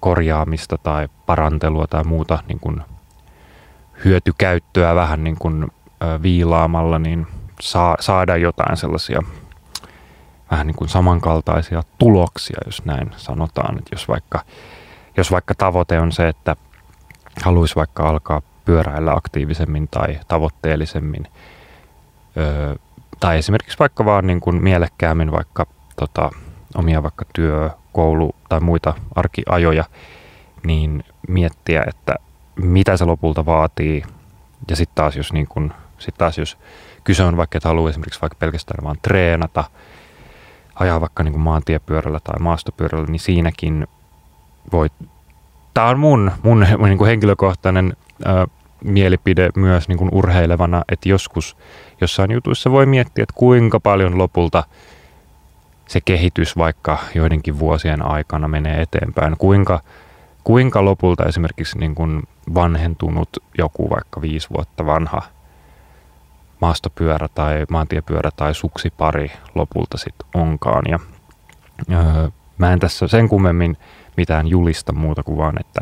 korjaamista 0.00 0.78
tai 0.78 1.08
parantelua 1.26 1.86
tai 1.86 2.04
muuta 2.04 2.38
niin 2.48 2.60
kuin 2.60 2.82
hyötykäyttöä 4.04 4.94
vähän 4.94 5.24
niin 5.24 5.36
kuin, 5.38 5.66
viilaamalla, 6.22 6.98
niin 6.98 7.26
saa, 7.60 7.96
saada 8.00 8.36
jotain 8.36 8.76
sellaisia 8.76 9.22
vähän 10.50 10.66
niin 10.66 10.76
kuin 10.76 10.88
samankaltaisia 10.88 11.82
tuloksia, 11.98 12.58
jos 12.66 12.84
näin 12.84 13.10
sanotaan. 13.16 13.78
Että 13.78 13.94
jos, 13.94 14.08
vaikka, 14.08 14.44
jos 15.16 15.30
vaikka 15.30 15.54
tavoite 15.54 16.00
on 16.00 16.12
se, 16.12 16.28
että 16.28 16.56
haluaisi 17.44 17.76
vaikka 17.76 18.08
alkaa 18.08 18.42
pyöräillä 18.64 19.12
aktiivisemmin 19.12 19.88
tai 19.88 20.20
tavoitteellisemmin, 20.28 21.26
öö, 22.36 22.74
tai 23.20 23.38
esimerkiksi 23.38 23.78
vaikka 23.78 24.04
vaan 24.04 24.26
niin 24.26 24.40
kuin 24.40 24.62
mielekkäämmin 24.62 25.32
vaikka 25.32 25.66
tota, 25.96 26.30
omia 26.74 27.02
vaikka 27.02 27.24
työ, 27.34 27.70
koulu 27.92 28.34
tai 28.48 28.60
muita 28.60 28.94
arkiajoja, 29.14 29.84
niin 30.66 31.04
miettiä, 31.28 31.84
että 31.86 32.14
mitä 32.56 32.96
se 32.96 33.04
lopulta 33.04 33.46
vaatii. 33.46 34.02
Ja 34.70 34.76
sitten 34.76 34.94
taas, 34.94 35.16
jos 35.16 35.32
niin 35.32 35.46
kun, 35.48 35.72
sit 35.98 36.14
taas 36.18 36.38
jos 36.38 36.58
kyse 37.04 37.22
on 37.22 37.36
vaikka, 37.36 37.58
että 37.58 37.68
haluaa 37.68 37.90
esimerkiksi 37.90 38.20
vaikka 38.20 38.36
pelkästään 38.38 38.84
vaan 38.84 38.96
treenata, 39.02 39.64
ajaa 40.74 41.00
vaikka 41.00 41.22
niin 41.22 41.32
kuin 41.32 41.42
maantiepyörällä 41.42 42.20
tai 42.24 42.40
maastopyörällä, 42.40 43.06
niin 43.06 43.20
siinäkin 43.20 43.86
voi 44.72 44.90
tämä 45.74 45.88
on 45.88 45.98
mun, 45.98 46.30
mun 46.42 46.60
niin 46.80 46.98
kuin 46.98 47.08
henkilökohtainen 47.08 47.96
ö, 48.26 48.46
mielipide 48.84 49.50
myös 49.56 49.88
niin 49.88 49.98
kuin 49.98 50.10
urheilevana, 50.12 50.84
että 50.92 51.08
joskus 51.08 51.56
jossain 52.00 52.30
jutuissa 52.30 52.70
voi 52.70 52.86
miettiä, 52.86 53.22
että 53.22 53.34
kuinka 53.36 53.80
paljon 53.80 54.18
lopulta 54.18 54.64
se 55.88 56.00
kehitys 56.00 56.56
vaikka 56.56 56.98
joidenkin 57.14 57.58
vuosien 57.58 58.02
aikana 58.02 58.48
menee 58.48 58.82
eteenpäin. 58.82 59.36
Kuinka, 59.38 59.80
kuinka 60.44 60.84
lopulta 60.84 61.24
esimerkiksi 61.24 61.78
niin 61.78 61.94
kuin 61.94 62.22
vanhentunut 62.54 63.28
joku 63.58 63.90
vaikka 63.90 64.20
viisi 64.20 64.48
vuotta 64.56 64.86
vanha 64.86 65.22
maastopyörä 66.60 67.28
tai 67.34 67.66
maantiepyörä 67.70 68.30
tai 68.36 68.54
suksipari 68.54 69.32
lopulta 69.54 69.98
sitten 69.98 70.28
onkaan. 70.34 70.84
Ja, 70.88 70.98
öö, 71.92 72.28
mä 72.58 72.72
en 72.72 72.78
tässä 72.78 73.08
sen 73.08 73.28
kummemmin 73.28 73.76
mitään 74.16 74.48
julista 74.48 74.92
muuta 74.92 75.22
kuin 75.22 75.38
vaan, 75.38 75.60
että 75.60 75.80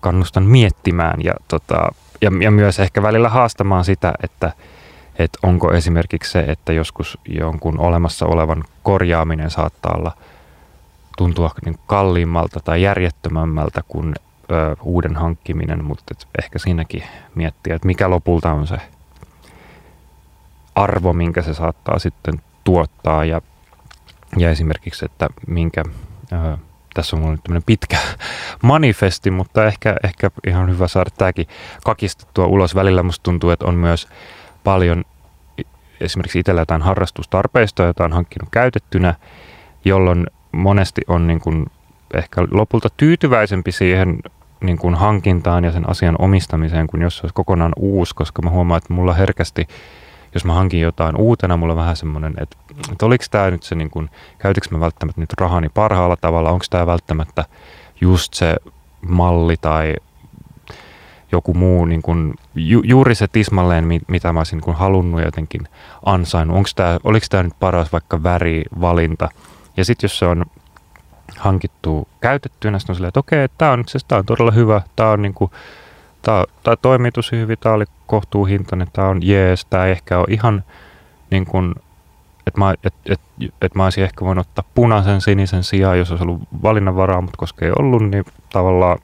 kannustan 0.00 0.42
miettimään 0.42 1.20
ja, 1.24 1.34
tota, 1.48 1.88
ja, 2.20 2.30
ja 2.40 2.50
myös 2.50 2.78
ehkä 2.78 3.02
välillä 3.02 3.28
haastamaan 3.28 3.84
sitä, 3.84 4.12
että, 4.22 4.52
että 5.18 5.38
onko 5.42 5.72
esimerkiksi 5.72 6.32
se, 6.32 6.40
että 6.40 6.72
joskus 6.72 7.18
jonkun 7.28 7.80
olemassa 7.80 8.26
olevan 8.26 8.64
korjaaminen 8.82 9.50
saattaa 9.50 9.94
olla 9.98 10.12
tuntua 11.18 11.50
niin 11.64 11.78
kalliimmalta 11.86 12.60
tai 12.60 12.82
järjettömämmältä 12.82 13.82
kuin 13.88 14.14
ö, 14.50 14.76
uuden 14.82 15.16
hankkiminen, 15.16 15.84
mutta 15.84 16.04
et 16.10 16.28
ehkä 16.42 16.58
siinäkin 16.58 17.02
miettiä, 17.34 17.74
että 17.74 17.86
mikä 17.86 18.10
lopulta 18.10 18.52
on 18.52 18.66
se 18.66 18.76
arvo, 20.74 21.12
minkä 21.12 21.42
se 21.42 21.54
saattaa 21.54 21.98
sitten 21.98 22.42
tuottaa 22.64 23.24
ja, 23.24 23.42
ja 24.36 24.50
esimerkiksi, 24.50 25.04
että 25.04 25.28
minkä 25.46 25.84
ö, 26.32 26.58
tässä 27.00 27.16
on 27.16 27.30
nyt 27.30 27.42
tämmöinen 27.42 27.62
pitkä 27.66 27.98
manifesti, 28.62 29.30
mutta 29.30 29.66
ehkä, 29.66 29.96
ehkä 30.04 30.30
ihan 30.46 30.70
hyvä 30.70 30.88
saada 30.88 31.10
tämäkin 31.18 31.46
kakistettua 31.84 32.46
ulos. 32.46 32.74
Välillä 32.74 33.02
musta 33.02 33.22
tuntuu, 33.22 33.50
että 33.50 33.66
on 33.66 33.74
myös 33.74 34.08
paljon 34.64 35.04
esimerkiksi 36.00 36.38
itsellä 36.38 36.60
jotain 36.60 36.82
harrastustarpeista, 36.82 37.82
jota 37.82 38.04
on 38.04 38.12
hankkinut 38.12 38.48
käytettynä, 38.50 39.14
jolloin 39.84 40.26
monesti 40.52 41.00
on 41.08 41.26
niin 41.26 41.40
kuin 41.40 41.66
ehkä 42.14 42.42
lopulta 42.50 42.88
tyytyväisempi 42.96 43.72
siihen 43.72 44.18
niin 44.60 44.78
kuin 44.78 44.94
hankintaan 44.94 45.64
ja 45.64 45.72
sen 45.72 45.90
asian 45.90 46.16
omistamiseen 46.18 46.86
kuin 46.86 47.02
jos 47.02 47.16
se 47.16 47.22
olisi 47.22 47.34
kokonaan 47.34 47.72
uusi, 47.76 48.14
koska 48.14 48.42
mä 48.42 48.50
huomaan, 48.50 48.78
että 48.78 48.94
mulla 48.94 49.14
herkästi 49.14 49.68
jos 50.34 50.44
mä 50.44 50.54
hankin 50.54 50.80
jotain 50.80 51.16
uutena, 51.16 51.56
mulla 51.56 51.72
on 51.72 51.78
vähän 51.78 51.96
semmoinen, 51.96 52.34
että, 52.40 52.56
että 52.92 53.06
oliko 53.06 53.24
tämä 53.30 53.50
nyt 53.50 53.62
se, 53.62 53.74
niin 53.74 53.90
kuin, 53.90 54.10
mä 54.70 54.80
välttämättä 54.80 55.20
nyt 55.20 55.32
rahani 55.32 55.68
parhaalla 55.68 56.16
tavalla, 56.16 56.50
onko 56.50 56.64
tämä 56.70 56.86
välttämättä 56.86 57.44
just 58.00 58.34
se 58.34 58.56
malli 59.08 59.56
tai 59.60 59.94
joku 61.32 61.54
muu, 61.54 61.84
niin 61.84 62.02
kuin, 62.02 62.34
ju, 62.54 62.82
juuri 62.84 63.14
se 63.14 63.28
tismalleen, 63.28 63.84
mitä 64.08 64.32
mä 64.32 64.40
olisin 64.40 64.60
kuin 64.60 64.76
halunnut 64.76 65.22
jotenkin 65.22 65.68
ansainnut. 66.06 66.56
Onko 66.56 66.68
tämä, 66.76 66.98
oliko 67.04 67.26
tämä 67.30 67.42
nyt 67.42 67.52
paras 67.60 67.92
vaikka 67.92 68.22
värivalinta? 68.22 69.28
Ja 69.76 69.84
sitten 69.84 70.04
jos 70.04 70.18
se 70.18 70.26
on 70.26 70.44
hankittu 71.36 72.08
käytettynä, 72.20 72.78
sitten 72.78 72.92
on 72.92 72.96
silleen, 72.96 73.08
että 73.08 73.20
okei, 73.20 73.48
tämä 73.58 73.72
on, 73.72 73.84
tämä 74.08 74.18
on 74.18 74.26
todella 74.26 74.50
hyvä, 74.50 74.82
tämä 74.96 75.10
on 75.10 75.22
niin 75.22 75.34
kuin, 75.34 75.50
tämä, 76.22 76.76
toimii 76.82 77.12
tosi 77.12 77.36
hyvin, 77.36 77.58
tämä 77.60 77.74
oli 77.74 77.84
kohtuuhintainen, 78.06 78.88
tämä 78.92 79.08
on 79.08 79.18
jees, 79.22 79.64
tämä 79.64 79.86
ehkä 79.86 80.18
ole 80.18 80.26
ihan 80.30 80.64
niin 81.30 81.46
kuin, 81.46 81.74
että 82.46 82.60
mä, 82.60 82.74
et, 82.84 82.94
et, 83.06 83.20
et 83.62 83.74
mä 83.74 83.84
olisin 83.84 84.04
ehkä 84.04 84.24
voinut 84.24 84.46
ottaa 84.46 84.70
punaisen 84.74 85.20
sinisen 85.20 85.64
sijaan, 85.64 85.98
jos 85.98 86.10
olisi 86.10 86.24
ollut 86.24 86.42
valinnanvaraa, 86.62 87.20
mutta 87.20 87.36
koska 87.36 87.64
ei 87.64 87.72
ollut, 87.78 88.10
niin 88.10 88.24
tavallaan 88.52 88.98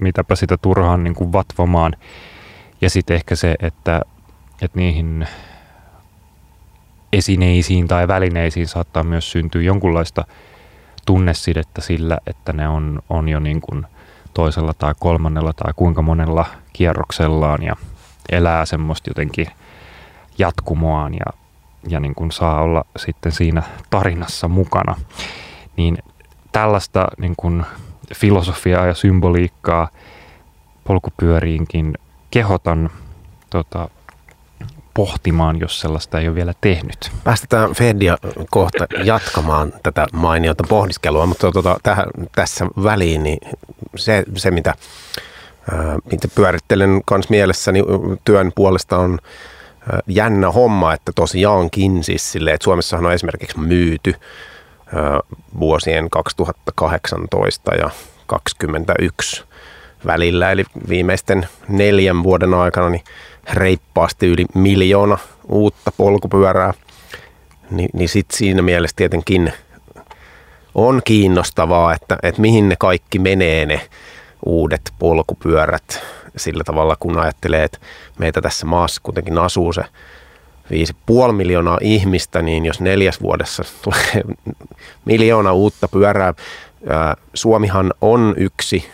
mitäpä 0.00 0.36
sitä 0.36 0.56
turhaan 0.56 1.04
niin 1.04 1.14
kuin 1.14 1.32
vatvomaan. 1.32 1.92
Ja 2.80 2.90
sitten 2.90 3.14
ehkä 3.16 3.36
se, 3.36 3.54
että, 3.60 4.00
että 4.62 4.78
niihin 4.78 5.26
esineisiin 7.12 7.88
tai 7.88 8.08
välineisiin 8.08 8.68
saattaa 8.68 9.02
myös 9.02 9.32
syntyä 9.32 9.62
jonkunlaista 9.62 10.24
tunnesidettä 11.06 11.80
sillä, 11.80 12.18
että 12.26 12.52
ne 12.52 12.68
on, 12.68 13.02
on 13.08 13.28
jo 13.28 13.40
niin 13.40 13.60
kuin 13.60 13.86
toisella 14.36 14.74
tai 14.74 14.94
kolmannella 15.00 15.52
tai 15.52 15.72
kuinka 15.76 16.02
monella 16.02 16.46
kierroksellaan 16.72 17.62
ja 17.62 17.76
elää 18.32 18.66
semmoista 18.66 19.10
jotenkin 19.10 19.46
jatkumoaan 20.38 21.14
ja, 21.14 21.32
ja 21.88 22.00
niin 22.00 22.14
kuin 22.14 22.32
saa 22.32 22.62
olla 22.62 22.84
sitten 22.96 23.32
siinä 23.32 23.62
tarinassa 23.90 24.48
mukana. 24.48 24.94
Niin 25.76 25.98
tällaista 26.52 27.08
niin 27.18 27.34
kuin 27.36 27.64
filosofiaa 28.14 28.86
ja 28.86 28.94
symboliikkaa 28.94 29.88
polkupyöriinkin 30.84 31.94
kehotan 32.30 32.90
tota, 33.50 33.88
pohtimaan, 34.96 35.60
jos 35.60 35.80
sellaista 35.80 36.20
ei 36.20 36.28
ole 36.28 36.34
vielä 36.34 36.52
tehnyt. 36.60 37.10
Päästetään 37.24 37.74
Fedia 37.74 38.18
kohta 38.50 38.86
jatkamaan 39.04 39.72
tätä 39.82 40.06
mainiota 40.12 40.64
pohdiskelua, 40.68 41.26
mutta 41.26 41.52
tuota, 41.52 41.76
tähän, 41.82 42.06
tässä 42.34 42.66
väliin 42.82 43.22
niin 43.22 43.38
se, 43.96 44.24
se 44.36 44.50
mitä 44.50 44.74
itse 46.12 46.28
pyörittelen 46.34 46.90
myös 47.10 47.30
mielessäni 47.30 47.82
työn 48.24 48.52
puolesta 48.54 48.98
on 48.98 49.18
jännä 50.06 50.50
homma, 50.50 50.92
että 50.92 51.12
tosiaankin 51.14 52.04
siis 52.04 52.32
silleen, 52.32 52.54
että 52.54 52.64
Suomessahan 52.64 53.06
on 53.06 53.12
esimerkiksi 53.12 53.58
myyty 53.58 54.14
vuosien 55.60 56.10
2018 56.10 57.74
ja 57.74 57.90
2021 58.26 59.44
välillä, 60.06 60.50
eli 60.50 60.64
viimeisten 60.88 61.48
neljän 61.68 62.22
vuoden 62.22 62.54
aikana 62.54 62.90
niin 62.90 63.04
reippaasti 63.52 64.26
yli 64.26 64.44
miljoona 64.54 65.18
uutta 65.48 65.92
polkupyörää, 65.96 66.74
Ni, 67.70 67.88
niin 67.92 68.08
sitten 68.08 68.38
siinä 68.38 68.62
mielessä 68.62 68.96
tietenkin 68.96 69.52
on 70.74 71.00
kiinnostavaa, 71.04 71.94
että, 71.94 72.18
että 72.22 72.40
mihin 72.40 72.68
ne 72.68 72.76
kaikki 72.78 73.18
menee 73.18 73.66
ne 73.66 73.80
uudet 74.46 74.92
polkupyörät. 74.98 76.02
Sillä 76.36 76.64
tavalla, 76.64 76.96
kun 77.00 77.18
ajattelee, 77.18 77.64
että 77.64 77.78
meitä 78.18 78.40
tässä 78.40 78.66
maassa 78.66 79.00
kuitenkin 79.04 79.38
asuu 79.38 79.72
se 79.72 79.82
5,5 80.70 81.32
miljoonaa 81.32 81.78
ihmistä, 81.80 82.42
niin 82.42 82.66
jos 82.66 82.80
neljäs 82.80 83.20
vuodessa 83.20 83.62
tulee 83.82 84.24
miljoona 85.04 85.52
uutta 85.52 85.88
pyörää, 85.88 86.34
Suomihan 87.34 87.92
on 88.00 88.34
yksi 88.36 88.88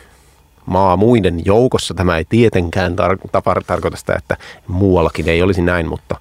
maa 0.67 0.97
muiden 0.97 1.41
joukossa. 1.45 1.95
Tämä 1.95 2.17
ei 2.17 2.25
tietenkään 2.25 2.93
tar- 2.93 3.65
tarkoita 3.67 3.97
sitä, 3.97 4.15
että 4.19 4.37
muuallakin 4.67 5.29
ei 5.29 5.43
olisi 5.43 5.63
näin, 5.63 5.89
mutta 5.89 6.17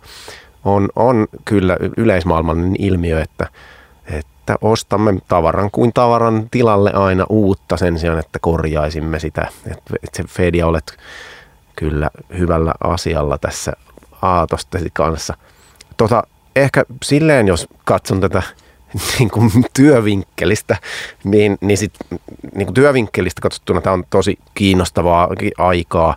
on, 0.66 0.90
on 0.96 1.28
kyllä 1.46 1.78
yleismaailmallinen 1.98 2.76
ilmiö, 2.80 3.22
että, 3.22 3.48
että 4.06 4.56
ostamme 4.62 5.14
tavaran 5.28 5.72
kuin 5.72 5.94
tavaran 5.94 6.48
tilalle 6.52 6.92
aina 6.94 7.26
uutta 7.30 7.78
sen 7.78 8.00
sijaan, 8.00 8.20
että 8.20 8.40
korjaisimme 8.40 9.20
sitä. 9.20 9.48
Että 9.72 9.94
se 10.14 10.24
Fedia 10.24 10.68
olet 10.68 10.98
kyllä 11.76 12.10
hyvällä 12.38 12.74
asialla 12.84 13.38
tässä 13.38 13.74
aatostesi 14.22 14.90
kanssa. 14.94 15.34
Tota, 15.98 16.24
ehkä 16.56 16.86
silleen, 17.04 17.48
jos 17.48 17.68
katson 17.86 18.22
tätä 18.22 18.44
niin 19.20 19.30
kuin 19.30 19.52
työvinkkelistä, 19.74 20.78
niin, 21.24 21.58
niin, 21.62 21.78
sit, 21.78 21.94
niin 22.56 22.66
kuin 22.66 22.74
työvinkkelistä 22.74 23.42
katsottuna 23.42 23.82
tämä 23.82 23.94
on 23.94 24.04
tosi 24.10 24.40
kiinnostavaa 24.54 25.28
aikaa. 25.58 26.16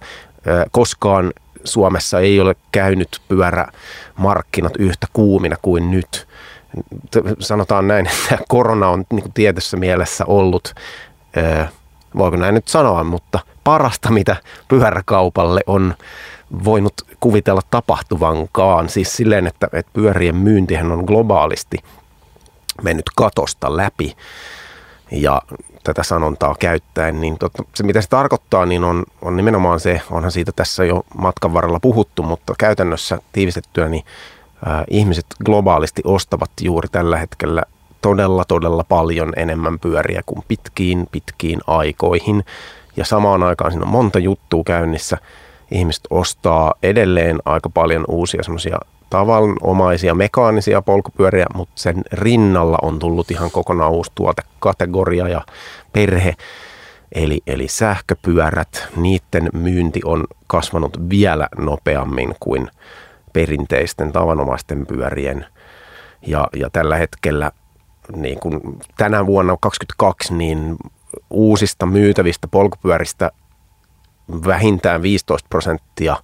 Koskaan 0.70 1.32
Suomessa 1.64 2.20
ei 2.20 2.40
ole 2.40 2.56
käynyt 2.72 3.20
pyörämarkkinat 3.28 4.76
yhtä 4.78 5.06
kuumina 5.12 5.56
kuin 5.62 5.90
nyt. 5.90 6.26
Sanotaan 7.40 7.88
näin, 7.88 8.06
että 8.32 8.38
korona 8.48 8.88
on 8.88 9.04
niin 9.12 9.22
kuin 9.22 9.32
tietyssä 9.32 9.76
mielessä 9.76 10.24
ollut, 10.26 10.74
voiko 12.16 12.36
näin 12.36 12.54
nyt 12.54 12.68
sanoa, 12.68 13.04
mutta 13.04 13.40
parasta 13.64 14.10
mitä 14.10 14.36
pyöräkaupalle 14.68 15.60
on 15.66 15.94
voinut 16.64 16.94
kuvitella 17.20 17.62
tapahtuvankaan. 17.70 18.88
Siis 18.88 19.16
silleen, 19.16 19.46
että, 19.46 19.68
että 19.72 19.90
pyörien 19.92 20.36
myyntihän 20.36 20.92
on 20.92 21.04
globaalisti 21.04 21.78
mennyt 22.82 23.06
katosta 23.16 23.76
läpi 23.76 24.16
ja 25.10 25.42
tätä 25.84 26.02
sanontaa 26.02 26.54
käyttäen, 26.58 27.20
niin 27.20 27.38
totta, 27.38 27.62
se 27.74 27.82
mitä 27.82 28.00
se 28.00 28.08
tarkoittaa, 28.08 28.66
niin 28.66 28.84
on, 28.84 29.04
on 29.22 29.36
nimenomaan 29.36 29.80
se, 29.80 30.00
onhan 30.10 30.32
siitä 30.32 30.52
tässä 30.56 30.84
jo 30.84 31.02
matkan 31.18 31.52
varrella 31.52 31.80
puhuttu, 31.80 32.22
mutta 32.22 32.54
käytännössä 32.58 33.18
tiivistettyä, 33.32 33.88
niin 33.88 34.04
ää, 34.66 34.84
ihmiset 34.90 35.26
globaalisti 35.44 36.02
ostavat 36.04 36.50
juuri 36.60 36.88
tällä 36.88 37.16
hetkellä 37.18 37.62
todella, 38.02 38.44
todella 38.44 38.84
paljon 38.88 39.32
enemmän 39.36 39.78
pyöriä 39.78 40.22
kuin 40.26 40.44
pitkiin, 40.48 41.06
pitkiin 41.12 41.60
aikoihin. 41.66 42.44
Ja 42.96 43.04
samaan 43.04 43.42
aikaan 43.42 43.70
siinä 43.70 43.84
on 43.84 43.92
monta 43.92 44.18
juttua 44.18 44.62
käynnissä. 44.66 45.18
Ihmiset 45.70 46.04
ostaa 46.10 46.74
edelleen 46.82 47.38
aika 47.44 47.68
paljon 47.68 48.04
uusia 48.08 48.42
semmoisia 48.42 48.78
tavanomaisia 49.10 50.14
mekaanisia 50.14 50.82
polkupyöriä, 50.82 51.46
mutta 51.54 51.72
sen 51.76 52.02
rinnalla 52.12 52.78
on 52.82 52.98
tullut 52.98 53.30
ihan 53.30 53.50
kokonaan 53.50 53.92
uusi 53.92 54.12
tuotekategoria 54.14 55.28
ja 55.28 55.44
perhe 55.92 56.34
Eli, 57.14 57.40
eli 57.46 57.68
sähköpyörät, 57.68 58.88
niiden 58.96 59.48
myynti 59.52 60.00
on 60.04 60.24
kasvanut 60.46 61.10
vielä 61.10 61.48
nopeammin 61.58 62.34
kuin 62.40 62.70
perinteisten 63.32 64.12
tavanomaisten 64.12 64.86
pyörien. 64.86 65.46
Ja, 66.26 66.48
ja 66.56 66.70
tällä 66.70 66.96
hetkellä 66.96 67.52
niin 68.16 68.40
kuin 68.40 68.60
tänä 68.96 69.26
vuonna 69.26 69.56
2022 69.60 70.34
niin 70.34 70.76
uusista 71.30 71.86
myytävistä 71.86 72.48
polkupyöristä 72.48 73.30
vähintään 74.46 75.02
15 75.02 75.46
prosenttia 75.48 76.16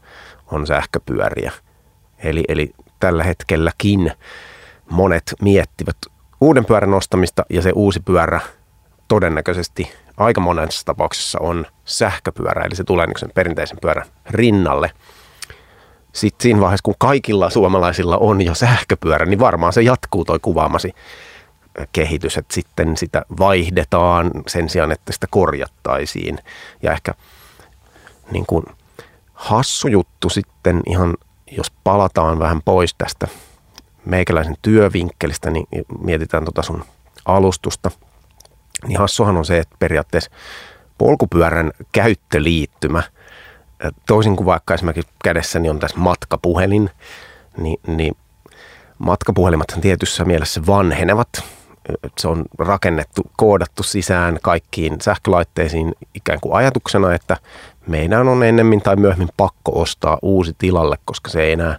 on 0.52 0.66
sähköpyöriä. 0.66 1.52
Eli, 2.24 2.44
eli 2.48 2.70
tällä 3.00 3.24
hetkelläkin 3.24 4.12
monet 4.90 5.34
miettivät 5.42 5.96
uuden 6.40 6.64
pyörän 6.64 6.94
ostamista 6.94 7.44
ja 7.50 7.62
se 7.62 7.72
uusi 7.74 8.00
pyörä 8.00 8.40
todennäköisesti 9.08 9.92
aika 10.16 10.40
monessa 10.40 10.84
tapauksessa 10.86 11.38
on 11.40 11.66
sähköpyörä, 11.84 12.64
eli 12.64 12.76
se 12.76 12.84
tulee 12.84 13.06
niin 13.06 13.18
sen 13.18 13.30
perinteisen 13.34 13.78
pyörän 13.82 14.06
rinnalle. 14.30 14.90
Sitten 16.12 16.42
siinä 16.42 16.60
vaiheessa, 16.60 16.84
kun 16.84 16.94
kaikilla 16.98 17.50
suomalaisilla 17.50 18.18
on 18.18 18.42
jo 18.42 18.54
sähköpyörä, 18.54 19.26
niin 19.26 19.38
varmaan 19.38 19.72
se 19.72 19.82
jatkuu 19.82 20.24
toi 20.24 20.38
kuvaamasi 20.42 20.94
kehitys, 21.92 22.36
että 22.36 22.54
sitten 22.54 22.96
sitä 22.96 23.22
vaihdetaan 23.38 24.30
sen 24.46 24.68
sijaan, 24.68 24.92
että 24.92 25.12
sitä 25.12 25.26
korjattaisiin. 25.30 26.38
Ja 26.82 26.92
ehkä 26.92 27.14
niin 28.30 28.46
kuin 28.46 28.64
hassu 29.34 29.88
juttu 29.88 30.28
sitten 30.28 30.82
ihan, 30.86 31.14
jos 31.50 31.70
palataan 31.84 32.38
vähän 32.38 32.62
pois 32.64 32.94
tästä 32.94 33.28
meikäläisen 34.04 34.56
työvinkkelistä, 34.62 35.50
niin 35.50 35.66
mietitään 36.00 36.44
tota 36.44 36.62
sun 36.62 36.84
alustusta. 37.24 37.90
Niin 38.86 38.98
hassuhan 38.98 39.36
on 39.36 39.44
se, 39.44 39.58
että 39.58 39.76
periaatteessa 39.78 40.30
polkupyörän 40.98 41.70
käyttöliittymä, 41.92 43.02
toisin 44.06 44.36
kuin 44.36 44.46
vaikka 44.46 44.74
esimerkiksi 44.74 45.12
kädessäni 45.24 45.70
on 45.70 45.78
tässä 45.78 45.98
matkapuhelin, 45.98 46.90
niin, 47.56 47.80
niin 47.86 48.16
matkapuhelimathan 48.98 49.80
tietyssä 49.80 50.24
mielessä 50.24 50.66
vanhenevat 50.66 51.28
se 52.18 52.28
on 52.28 52.44
rakennettu, 52.58 53.22
koodattu 53.36 53.82
sisään 53.82 54.38
kaikkiin 54.42 55.00
sähkölaitteisiin 55.00 55.94
ikään 56.14 56.40
kuin 56.40 56.54
ajatuksena, 56.54 57.14
että 57.14 57.36
meidän 57.86 58.28
on 58.28 58.42
ennemmin 58.42 58.80
tai 58.80 58.96
myöhemmin 58.96 59.28
pakko 59.36 59.80
ostaa 59.80 60.18
uusi 60.22 60.54
tilalle, 60.58 60.96
koska 61.04 61.30
se 61.30 61.42
ei 61.42 61.52
enää, 61.52 61.78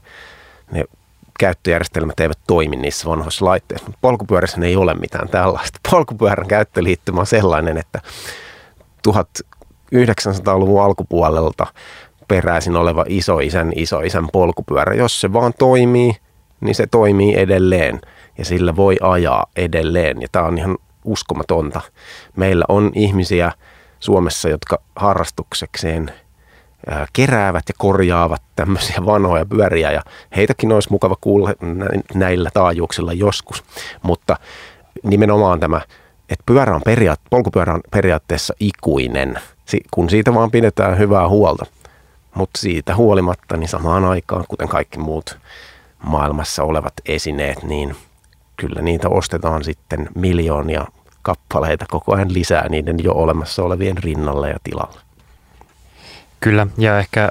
ne 0.71 0.83
käyttöjärjestelmät 1.39 2.19
eivät 2.19 2.39
toimi 2.47 2.75
niissä 2.75 3.09
vanhoissa 3.09 3.45
laitteissa. 3.45 3.87
Mutta 3.87 3.99
polkupyörässä 4.01 4.61
ei 4.65 4.75
ole 4.75 4.93
mitään 4.93 5.29
tällaista. 5.29 5.79
Polkupyörän 5.91 6.47
käyttöliittymä 6.47 7.19
on 7.19 7.25
sellainen, 7.25 7.77
että 7.77 8.01
1900-luvun 9.07 10.83
alkupuolelta 10.83 11.67
peräisin 12.27 12.75
oleva 12.75 13.05
isoisän 13.07 13.71
isoisän 13.75 14.27
polkupyörä, 14.33 14.93
jos 14.93 15.21
se 15.21 15.33
vaan 15.33 15.53
toimii, 15.59 16.15
niin 16.61 16.75
se 16.75 16.87
toimii 16.87 17.35
edelleen 17.39 18.01
ja 18.37 18.45
sillä 18.45 18.75
voi 18.75 18.97
ajaa 19.01 19.45
edelleen. 19.55 20.21
Ja 20.21 20.27
tämä 20.31 20.45
on 20.45 20.57
ihan 20.57 20.77
uskomatonta. 21.05 21.81
Meillä 22.35 22.65
on 22.67 22.91
ihmisiä 22.95 23.51
Suomessa, 24.01 24.49
jotka 24.49 24.81
harrastuksekseen 24.95 26.11
keräävät 27.13 27.63
ja 27.67 27.73
korjaavat 27.77 28.41
tämmöisiä 28.55 29.05
vanhoja 29.05 29.45
pyöriä 29.45 29.91
ja 29.91 30.01
heitäkin 30.35 30.71
olisi 30.71 30.91
mukava 30.91 31.15
kuulla 31.21 31.53
näillä 32.13 32.49
taajuuksilla 32.53 33.13
joskus. 33.13 33.63
Mutta 34.03 34.37
nimenomaan 35.03 35.59
tämä, 35.59 35.81
että 36.29 36.43
pyörä 36.45 36.75
on 36.75 36.81
periaat, 36.85 37.19
polkupyörä 37.29 37.73
on 37.73 37.81
periaatteessa 37.91 38.53
ikuinen, 38.59 39.39
kun 39.91 40.09
siitä 40.09 40.33
vaan 40.33 40.51
pidetään 40.51 40.97
hyvää 40.97 41.29
huolta. 41.29 41.65
Mutta 42.35 42.59
siitä 42.59 42.95
huolimatta, 42.95 43.57
niin 43.57 43.69
samaan 43.69 44.05
aikaan, 44.05 44.45
kuten 44.47 44.67
kaikki 44.67 44.99
muut 44.99 45.37
maailmassa 46.03 46.63
olevat 46.63 46.93
esineet, 47.05 47.63
niin– 47.63 47.95
kyllä 48.61 48.81
niitä 48.81 49.09
ostetaan 49.09 49.63
sitten 49.63 50.09
miljoonia 50.15 50.85
kappaleita 51.21 51.85
koko 51.89 52.15
ajan 52.15 52.33
lisää 52.33 52.69
niiden 52.69 53.03
jo 53.03 53.13
olemassa 53.13 53.63
olevien 53.63 53.97
rinnalle 53.97 54.49
ja 54.49 54.57
tilalle. 54.63 54.99
Kyllä, 56.39 56.67
ja 56.77 56.99
ehkä, 56.99 57.29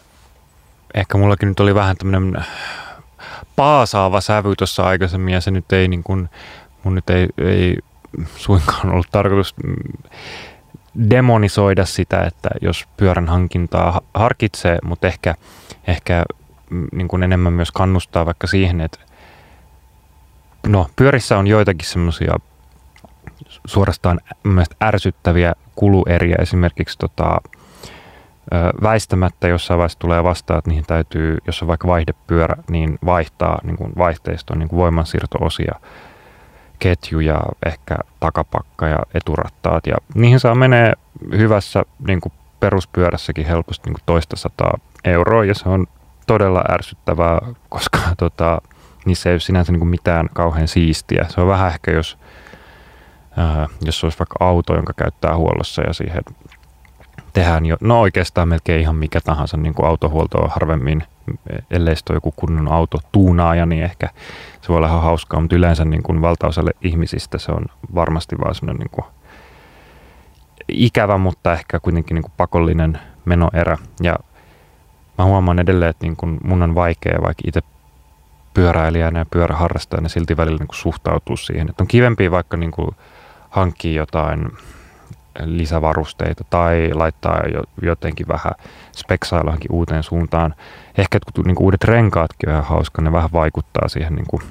ehkä 0.94 1.18
mullakin 1.18 1.48
nyt 1.48 1.60
oli 1.60 1.74
vähän 1.74 1.96
tämmöinen 1.96 2.44
paasaava 3.56 4.20
sävy 4.20 4.56
tuossa 4.56 4.82
aikaisemmin, 4.82 5.34
ja 5.34 5.40
se 5.40 5.50
nyt 5.50 5.72
ei 5.72 5.88
niin 5.88 6.02
kuin, 6.02 6.28
mun 6.84 6.94
nyt 6.94 7.10
ei, 7.10 7.28
ei 7.38 7.76
suinkaan 8.36 8.90
ollut 8.90 9.10
tarkoitus 9.12 9.54
demonisoida 11.10 11.86
sitä, 11.86 12.22
että 12.24 12.48
jos 12.62 12.88
pyörän 12.96 13.28
hankintaa 13.28 14.00
harkitsee, 14.14 14.78
mutta 14.84 15.06
ehkä, 15.06 15.34
ehkä 15.86 16.24
mm, 16.70 16.88
niin 16.92 17.08
kuin 17.08 17.22
enemmän 17.22 17.52
myös 17.52 17.70
kannustaa 17.70 18.26
vaikka 18.26 18.46
siihen, 18.46 18.80
että 18.80 18.98
no 20.66 20.86
pyörissä 20.96 21.38
on 21.38 21.46
joitakin 21.46 21.88
semmoisia 21.88 22.34
suorastaan 23.64 24.20
ärsyttäviä 24.82 25.52
kulueriä. 25.74 26.36
Esimerkiksi 26.38 26.98
tota, 26.98 27.40
väistämättä 28.82 29.48
jossain 29.48 29.78
vaiheessa 29.78 29.98
tulee 29.98 30.24
vastaan, 30.24 30.58
että 30.58 30.70
niihin 30.70 30.86
täytyy, 30.86 31.38
jos 31.46 31.62
on 31.62 31.68
vaikka 31.68 31.88
vaihdepyörä, 31.88 32.56
niin 32.70 32.98
vaihtaa 33.04 33.58
niin 33.62 33.76
kuin 33.76 33.92
vaihteistoon 33.98 34.58
niin 34.58 34.68
kuin 34.68 34.78
voimansiirtoosia, 34.78 35.74
ketjuja, 36.78 37.40
ehkä 37.66 37.96
takapakka 38.20 38.88
ja 38.88 38.98
eturattaat. 39.14 39.86
Ja 39.86 39.96
niihin 40.14 40.40
saa 40.40 40.54
menee 40.54 40.92
hyvässä 41.32 41.82
niin 42.06 42.20
kuin 42.20 42.32
peruspyörässäkin 42.60 43.46
helposti 43.46 43.88
niin 43.88 43.94
kuin 43.94 44.02
toista 44.06 44.36
sataa 44.36 44.78
euroa 45.04 45.44
ja 45.44 45.54
se 45.54 45.68
on 45.68 45.86
todella 46.26 46.64
ärsyttävää, 46.70 47.40
koska 47.68 47.98
tota, 48.18 48.60
niissä 49.04 49.30
ei 49.30 49.34
ole 49.34 49.40
sinänsä 49.40 49.72
niin 49.72 49.80
kuin 49.80 49.88
mitään 49.88 50.28
kauhean 50.32 50.68
siistiä. 50.68 51.26
Se 51.28 51.40
on 51.40 51.48
vähän 51.48 51.68
ehkä, 51.68 51.90
jos, 51.90 52.18
ää, 53.40 53.66
jos 53.82 54.04
olisi 54.04 54.18
vaikka 54.18 54.36
auto, 54.40 54.74
jonka 54.74 54.92
käyttää 54.92 55.36
huollossa 55.36 55.82
ja 55.82 55.92
siihen 55.92 56.22
tehdään 57.32 57.66
jo, 57.66 57.76
no 57.80 58.00
oikeastaan 58.00 58.48
melkein 58.48 58.80
ihan 58.80 58.96
mikä 58.96 59.20
tahansa 59.20 59.56
niin 59.56 59.74
kuin 59.74 59.86
autohuolto 59.86 60.38
on 60.38 60.50
harvemmin, 60.50 61.04
ellei 61.70 61.96
sitten 61.96 62.14
ole 62.14 62.16
joku 62.16 62.32
kunnon 62.36 62.72
auto 62.72 62.98
tuunaaja, 63.12 63.66
niin 63.66 63.82
ehkä 63.82 64.08
se 64.60 64.68
voi 64.68 64.76
olla 64.76 64.86
ihan 64.86 65.02
hauskaa, 65.02 65.40
mutta 65.40 65.56
yleensä 65.56 65.84
niin 65.84 66.02
kuin 66.02 66.22
valtaosalle 66.22 66.70
ihmisistä 66.82 67.38
se 67.38 67.52
on 67.52 67.64
varmasti 67.94 68.36
vaan 68.38 68.54
semmoinen 68.54 68.80
niin 68.80 68.90
kuin 68.90 69.04
ikävä, 70.68 71.18
mutta 71.18 71.52
ehkä 71.52 71.80
kuitenkin 71.80 72.14
niin 72.14 72.22
kuin 72.22 72.32
pakollinen 72.36 72.98
menoerä. 73.24 73.78
Ja 74.02 74.16
mä 75.18 75.24
huomaan 75.24 75.58
edelleen, 75.58 75.90
että 75.90 76.06
niin 76.06 76.16
kuin 76.16 76.38
mun 76.44 76.62
on 76.62 76.74
vaikea 76.74 77.18
vaikka 77.22 77.42
itse 77.46 77.60
pyöräilijänä 78.54 79.18
ja 79.18 79.26
pyöräharrastajana 79.30 80.08
silti 80.08 80.36
välillä 80.36 80.58
niin 80.58 80.68
kuin 80.68 80.76
suhtautua 80.76 81.36
siihen. 81.36 81.70
Että 81.70 81.82
on 81.82 81.88
kivempi 81.88 82.30
vaikka 82.30 82.56
niin 82.56 82.70
kuin 82.70 82.88
hankkia 83.50 84.02
jotain 84.02 84.48
lisävarusteita 85.44 86.44
tai 86.50 86.90
laittaa 86.94 87.42
jo, 87.54 87.62
jotenkin 87.82 88.28
vähän 88.28 88.52
speksailla 88.96 89.56
uuteen 89.70 90.02
suuntaan. 90.02 90.54
Ehkä 90.98 91.18
niin 91.44 91.54
kuin 91.54 91.64
uudet 91.64 91.84
renkaatkin 91.84 92.48
on 92.48 92.54
ihan 92.54 92.64
hauska, 92.64 93.02
ne 93.02 93.12
vähän 93.12 93.32
vaikuttaa 93.32 93.88
siihen 93.88 94.14
niin 94.14 94.26
kuin 94.28 94.42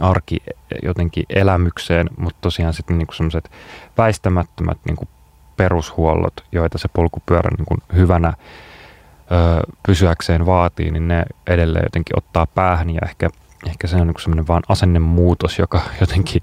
arki 0.00 0.36
jotenkin 0.82 1.24
elämykseen, 1.30 2.10
mutta 2.16 2.38
tosiaan 2.40 2.74
sitten 2.74 2.98
niin 2.98 3.08
semmoiset 3.12 3.50
väistämättömät 3.98 4.78
niin 4.86 4.96
kuin 4.96 5.08
perushuollot, 5.56 6.44
joita 6.52 6.78
se 6.78 6.88
polkupyörä 6.92 7.50
niin 7.56 7.66
kuin 7.66 7.82
hyvänä 7.94 8.28
ö, 8.28 9.72
pysyäkseen 9.86 10.46
vaatii, 10.46 10.90
niin 10.90 11.08
ne 11.08 11.24
edelleen 11.46 11.84
jotenkin 11.84 12.18
ottaa 12.18 12.46
päähän 12.46 12.90
ja 12.90 13.00
ehkä, 13.04 13.30
ehkä 13.66 13.86
se 13.86 13.96
on 13.96 14.06
niin 14.06 14.20
semmoinen 14.20 14.48
vaan 14.48 14.62
asennemuutos, 14.68 15.58
joka 15.58 15.80
jotenkin, 16.00 16.42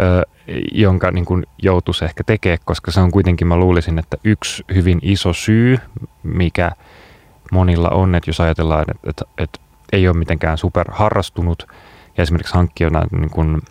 ö, 0.00 0.22
jonka 0.72 1.10
niin 1.10 1.24
kuin 1.24 1.46
joutuisi 1.62 2.04
ehkä 2.04 2.24
tekemään, 2.24 2.58
koska 2.64 2.90
se 2.90 3.00
on 3.00 3.10
kuitenkin, 3.10 3.46
mä 3.46 3.56
luulisin, 3.56 3.98
että 3.98 4.16
yksi 4.24 4.64
hyvin 4.74 4.98
iso 5.02 5.32
syy, 5.32 5.78
mikä 6.22 6.70
monilla 7.52 7.88
on, 7.88 8.14
että 8.14 8.30
jos 8.30 8.40
ajatellaan, 8.40 8.84
että, 8.88 9.10
että, 9.10 9.24
että 9.38 9.60
ei 9.92 10.08
ole 10.08 10.16
mitenkään 10.16 10.58
superharrastunut 10.58 11.66
ja 12.16 12.22
esimerkiksi 12.22 12.54
hankkia 12.54 12.90
niin 13.10 13.30
kuin 13.30 13.62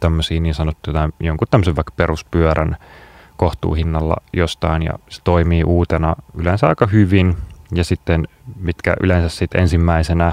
tämmöisiä 0.00 0.40
niin 0.40 0.54
sanottuja 0.54 1.08
jonkun 1.20 1.48
tämmöisen 1.50 1.76
vaikka 1.76 1.92
peruspyörän 1.96 2.76
kohtuuhinnalla 3.36 4.16
jostain 4.32 4.82
ja 4.82 4.92
se 5.08 5.20
toimii 5.24 5.64
uutena 5.64 6.16
yleensä 6.34 6.68
aika 6.68 6.86
hyvin 6.86 7.36
ja 7.74 7.84
sitten 7.84 8.28
mitkä 8.56 8.96
yleensä 9.00 9.36
sitten 9.36 9.60
ensimmäisenä, 9.60 10.32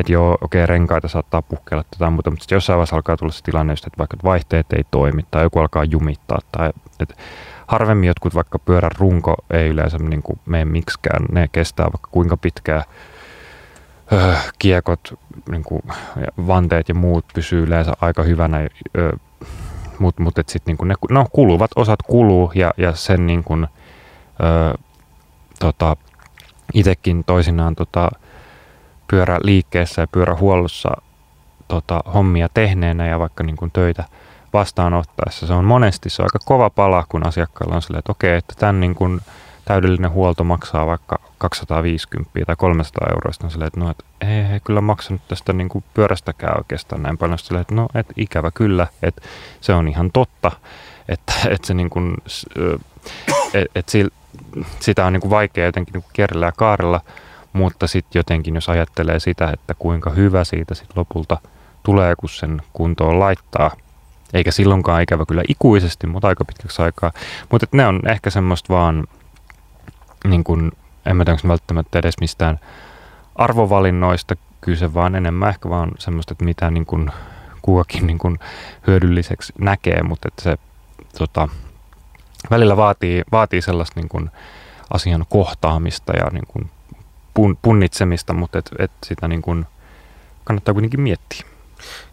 että 0.00 0.12
joo, 0.12 0.32
okei, 0.40 0.64
okay, 0.64 0.66
renkaita 0.66 1.08
saattaa 1.08 1.42
puhkeilla 1.42 1.84
tätä 1.90 2.10
muuta, 2.10 2.30
mutta 2.30 2.42
sitten 2.42 2.56
jossain 2.56 2.76
vaiheessa 2.76 2.96
alkaa 2.96 3.16
tulla 3.16 3.32
se 3.32 3.42
tilanne, 3.42 3.72
että 3.72 3.98
vaikka 3.98 4.16
vaihteet 4.24 4.72
ei 4.72 4.84
toimi 4.90 5.22
tai 5.30 5.42
joku 5.42 5.58
alkaa 5.58 5.84
jumittaa 5.84 6.38
tai 6.52 6.70
että 7.00 7.14
harvemmin 7.66 8.06
jotkut 8.06 8.34
vaikka 8.34 8.58
pyörän 8.58 8.90
runko 8.98 9.34
ei 9.50 9.68
yleensä 9.68 9.98
niin 9.98 10.22
kuin 10.22 10.38
mene 10.46 10.64
miksikään, 10.64 11.24
ne 11.32 11.48
kestää 11.52 11.84
vaikka 11.84 12.08
kuinka 12.10 12.36
pitkään 12.36 12.82
öö, 14.12 14.34
kiekot, 14.58 15.18
niin 15.50 15.62
kuin, 15.62 15.82
vanteet 16.46 16.88
ja 16.88 16.94
muut 16.94 17.24
pysyy 17.34 17.62
yleensä 17.62 17.92
aika 18.00 18.22
hyvänä 18.22 18.58
öö, 18.98 19.12
mutta 19.98 20.22
mut, 20.22 20.34
sitten 20.46 20.76
niin 20.80 20.88
ne 20.88 20.94
no, 21.10 21.26
kuluvat 21.32 21.70
osat 21.76 22.02
kuluu 22.02 22.52
ja, 22.54 22.74
ja 22.76 22.94
sen 22.94 23.26
niin 23.26 23.44
kuin, 23.44 23.66
ö, 24.40 24.78
tota, 25.58 25.96
itsekin 26.74 27.24
toisinaan 27.24 27.74
tota, 27.74 28.10
pyöräliikkeessä 29.10 30.02
ja 30.02 30.06
pyörähuollossa 30.06 30.90
tota, 31.68 32.00
hommia 32.14 32.48
tehneenä 32.54 33.06
ja 33.06 33.18
vaikka 33.18 33.44
niin 33.44 33.56
kuin 33.56 33.70
töitä 33.70 34.04
vastaanottaessa. 34.52 35.46
Se 35.46 35.52
on 35.52 35.64
monesti 35.64 36.10
se 36.10 36.22
on 36.22 36.26
aika 36.26 36.38
kova 36.44 36.70
pala, 36.70 37.04
kun 37.08 37.26
asiakkailla 37.26 37.74
on 37.74 37.82
silleen, 37.82 37.98
että 37.98 38.12
okei, 38.12 38.36
että 38.36 38.54
tämän 38.58 38.80
niin 38.80 38.94
kuin 38.94 39.20
täydellinen 39.64 40.10
huolto 40.10 40.44
maksaa 40.44 40.86
vaikka 40.86 41.18
250 41.38 42.30
tai 42.46 42.56
300 42.56 43.08
euroa. 43.10 43.32
Sitten 43.32 43.46
on 43.46 43.50
silleen, 43.50 43.66
että 43.66 43.80
no, 43.80 43.90
että 43.90 44.04
ei, 44.20 44.52
ei 44.52 44.60
kyllä 44.64 44.80
maksanut 44.80 45.28
tästä 45.28 45.52
niin 45.52 45.68
kuin 45.68 45.84
pyörästäkään 45.94 46.58
oikeastaan 46.58 47.02
näin 47.02 47.18
paljon. 47.18 47.38
Silleen, 47.38 47.60
että 47.60 47.74
no, 47.74 47.88
että 47.94 48.12
ikävä 48.16 48.50
kyllä, 48.50 48.86
että 49.02 49.22
se 49.60 49.72
on 49.72 49.88
ihan 49.88 50.10
totta, 50.12 50.52
että, 51.08 51.32
että 51.50 51.66
se 51.66 51.74
niin 51.74 51.90
kuin, 51.90 52.16
että, 53.54 53.70
että 53.74 53.92
sitä 54.80 55.06
on 55.06 55.12
niin 55.12 55.20
kuin 55.20 55.30
vaikea 55.30 55.64
jotenkin 55.66 55.92
niin 55.92 56.04
kerrellä 56.12 56.46
ja 56.46 56.52
kaarella, 56.52 57.00
mutta 57.52 57.86
sitten 57.86 58.18
jotenkin 58.18 58.54
jos 58.54 58.68
ajattelee 58.68 59.20
sitä, 59.20 59.50
että 59.50 59.74
kuinka 59.78 60.10
hyvä 60.10 60.44
siitä 60.44 60.74
sitten 60.74 60.98
lopulta 60.98 61.38
tulee, 61.82 62.14
kun 62.16 62.28
sen 62.28 62.62
kuntoon 62.72 63.20
laittaa, 63.20 63.70
eikä 64.34 64.50
silloinkaan 64.50 65.02
ikävä 65.02 65.24
kyllä 65.26 65.42
ikuisesti, 65.48 66.06
mutta 66.06 66.28
aika 66.28 66.44
pitkäksi 66.44 66.82
aikaa. 66.82 67.12
Mutta 67.50 67.66
ne 67.72 67.86
on 67.86 68.00
ehkä 68.08 68.30
semmoista 68.30 68.74
vaan, 68.74 69.06
niin 70.24 70.44
kuin, 70.44 70.72
en 71.06 71.16
mä 71.16 71.24
tiedä, 71.24 71.38
välttämättä 71.48 71.98
edes 71.98 72.14
mistään 72.20 72.60
arvovalinnoista 73.34 74.36
kyse, 74.60 74.94
vaan 74.94 75.14
enemmän 75.14 75.48
ehkä 75.48 75.68
vaan 75.68 75.90
semmoista, 75.98 76.32
että 76.32 76.44
mitä 76.44 76.70
niin 76.70 76.86
kuin, 76.86 77.10
kukakin 77.62 78.06
niin 78.06 78.18
kuin, 78.18 78.38
hyödylliseksi 78.86 79.52
näkee, 79.58 80.02
mutta 80.02 80.28
että 80.28 80.42
se 80.42 80.58
tota, 81.18 81.48
välillä 82.50 82.76
vaatii, 82.76 83.22
vaatii 83.32 83.62
sellaista 83.62 84.00
niin 84.00 84.08
kuin, 84.08 84.30
asian 84.90 85.24
kohtaamista 85.28 86.12
ja 86.12 86.30
niin 86.32 86.46
kuin, 86.48 86.70
pun, 87.34 87.58
punnitsemista, 87.62 88.32
mutta 88.32 88.58
et, 88.58 88.70
et 88.78 88.90
sitä 89.06 89.28
niin 89.28 89.42
kuin, 89.42 89.66
kannattaa 90.44 90.74
kuitenkin 90.74 91.00
miettiä. 91.00 91.42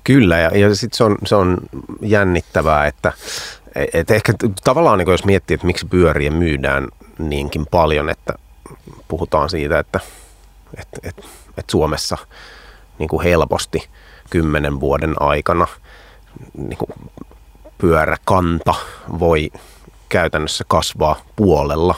Kyllä, 0.03 0.37
ja, 0.37 0.57
ja 0.57 0.75
sitten 0.75 0.97
se 0.97 1.03
on, 1.03 1.17
se 1.25 1.35
on 1.35 1.57
jännittävää, 2.01 2.87
että 2.87 3.13
et 3.93 4.11
ehkä 4.11 4.33
tavallaan 4.63 4.99
niin 4.99 5.11
jos 5.11 5.25
miettii, 5.25 5.55
että 5.55 5.67
miksi 5.67 5.85
pyöriä 5.85 6.31
myydään 6.31 6.87
niinkin 7.19 7.65
paljon, 7.71 8.09
että 8.09 8.33
puhutaan 9.07 9.49
siitä, 9.49 9.79
että 9.79 9.99
et, 10.77 10.87
et, 11.03 11.25
et 11.57 11.69
Suomessa 11.69 12.17
niin 12.99 13.09
kuin 13.09 13.23
helposti 13.23 13.89
kymmenen 14.29 14.79
vuoden 14.79 15.21
aikana 15.21 15.67
niin 16.57 16.77
kuin 16.77 16.91
pyöräkanta 17.77 18.75
voi 19.19 19.51
käytännössä 20.09 20.65
kasvaa 20.67 21.21
puolella. 21.35 21.95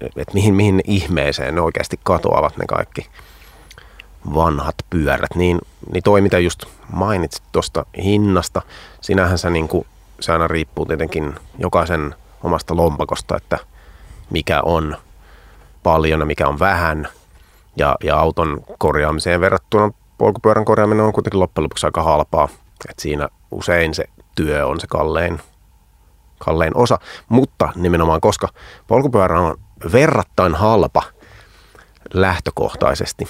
Että 0.00 0.34
mihin, 0.34 0.54
mihin 0.54 0.80
ihmeeseen 0.84 1.54
ne 1.54 1.60
oikeasti 1.60 2.00
katoavat 2.04 2.56
ne 2.56 2.64
kaikki 2.66 3.06
vanhat 4.34 4.74
pyörät. 4.90 5.34
Niin, 5.34 5.58
niin 5.92 6.02
toi, 6.02 6.20
mitä 6.20 6.38
just 6.38 6.64
mainitsit 6.92 7.42
tuosta 7.52 7.86
hinnasta, 8.04 8.62
sinähän 9.00 9.38
se, 9.38 9.50
niin 9.50 9.68
kuin, 9.68 9.86
se 10.20 10.32
aina 10.32 10.48
riippuu 10.48 10.86
tietenkin 10.86 11.34
jokaisen 11.58 12.14
omasta 12.42 12.76
lompakosta, 12.76 13.36
että 13.36 13.58
mikä 14.30 14.62
on 14.62 14.96
paljon 15.82 16.20
ja 16.20 16.26
mikä 16.26 16.48
on 16.48 16.58
vähän. 16.58 17.08
Ja, 17.76 17.96
ja 18.04 18.18
auton 18.18 18.64
korjaamiseen 18.78 19.40
verrattuna 19.40 19.92
polkupyörän 20.18 20.64
korjaaminen 20.64 21.04
on 21.04 21.12
kuitenkin 21.12 21.40
loppujen 21.40 21.64
lopuksi 21.64 21.86
aika 21.86 22.02
halpaa. 22.02 22.48
Et 22.90 22.98
siinä 22.98 23.28
usein 23.50 23.94
se 23.94 24.04
työ 24.34 24.66
on 24.66 24.80
se 24.80 24.86
kallein, 24.86 25.40
kallein 26.38 26.76
osa, 26.76 26.98
mutta 27.28 27.72
nimenomaan 27.74 28.20
koska 28.20 28.48
polkupyörä 28.86 29.40
on 29.40 29.56
verrattain 29.92 30.54
halpa 30.54 31.02
lähtökohtaisesti, 32.14 33.28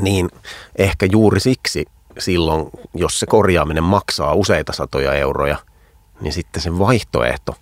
niin 0.00 0.30
ehkä 0.76 1.06
juuri 1.12 1.40
siksi 1.40 1.86
silloin, 2.18 2.70
jos 2.94 3.20
se 3.20 3.26
korjaaminen 3.26 3.84
maksaa 3.84 4.34
useita 4.34 4.72
satoja 4.72 5.14
euroja, 5.14 5.56
niin 6.20 6.32
sitten 6.32 6.62
se 6.62 6.78
vaihtoehto, 6.78 7.54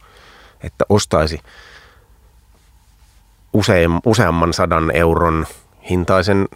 että 0.60 0.84
ostaisi 0.88 1.40
usein, 3.52 3.90
useamman 4.06 4.52
sadan 4.52 4.90
euron 4.96 5.46
hintaisen 5.90 6.48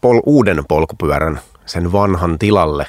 pol, 0.00 0.20
uuden 0.26 0.64
polkupyörän 0.68 1.40
sen 1.66 1.92
vanhan 1.92 2.38
tilalle, 2.38 2.86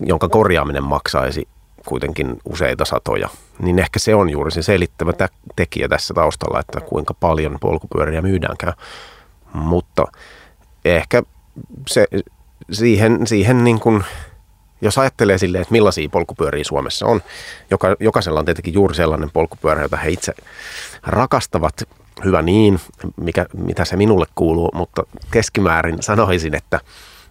jonka 0.00 0.28
korjaaminen 0.28 0.84
maksaisi 0.84 1.48
kuitenkin 1.86 2.36
useita 2.44 2.84
satoja, 2.84 3.28
niin 3.58 3.78
ehkä 3.78 3.98
se 3.98 4.14
on 4.14 4.30
juuri 4.30 4.50
se 4.50 4.62
selittävä 4.62 5.12
tekijä 5.56 5.88
tässä 5.88 6.14
taustalla, 6.14 6.60
että 6.60 6.80
kuinka 6.80 7.14
paljon 7.14 7.58
polkupyöriä 7.60 8.22
myydäänkään. 8.22 8.72
Mutta 9.52 10.04
ehkä 10.84 11.22
se, 11.88 12.06
siihen, 12.70 13.26
siihen 13.26 13.64
niin 13.64 13.80
kuin, 13.80 14.04
jos 14.80 14.98
ajattelee 14.98 15.38
silleen, 15.38 15.62
että 15.62 15.72
millaisia 15.72 16.08
polkupyöriä 16.08 16.64
Suomessa 16.64 17.06
on, 17.06 17.22
joka, 17.70 17.96
jokaisella 18.00 18.38
on 18.38 18.44
tietenkin 18.44 18.74
juuri 18.74 18.94
sellainen 18.94 19.30
polkupyörä, 19.30 19.82
jota 19.82 19.96
he 19.96 20.10
itse 20.10 20.32
rakastavat, 21.02 21.82
hyvä 22.24 22.42
niin, 22.42 22.80
mikä, 23.16 23.46
mitä 23.54 23.84
se 23.84 23.96
minulle 23.96 24.26
kuuluu, 24.34 24.70
mutta 24.74 25.02
keskimäärin 25.30 26.02
sanoisin, 26.02 26.54
että, 26.54 26.80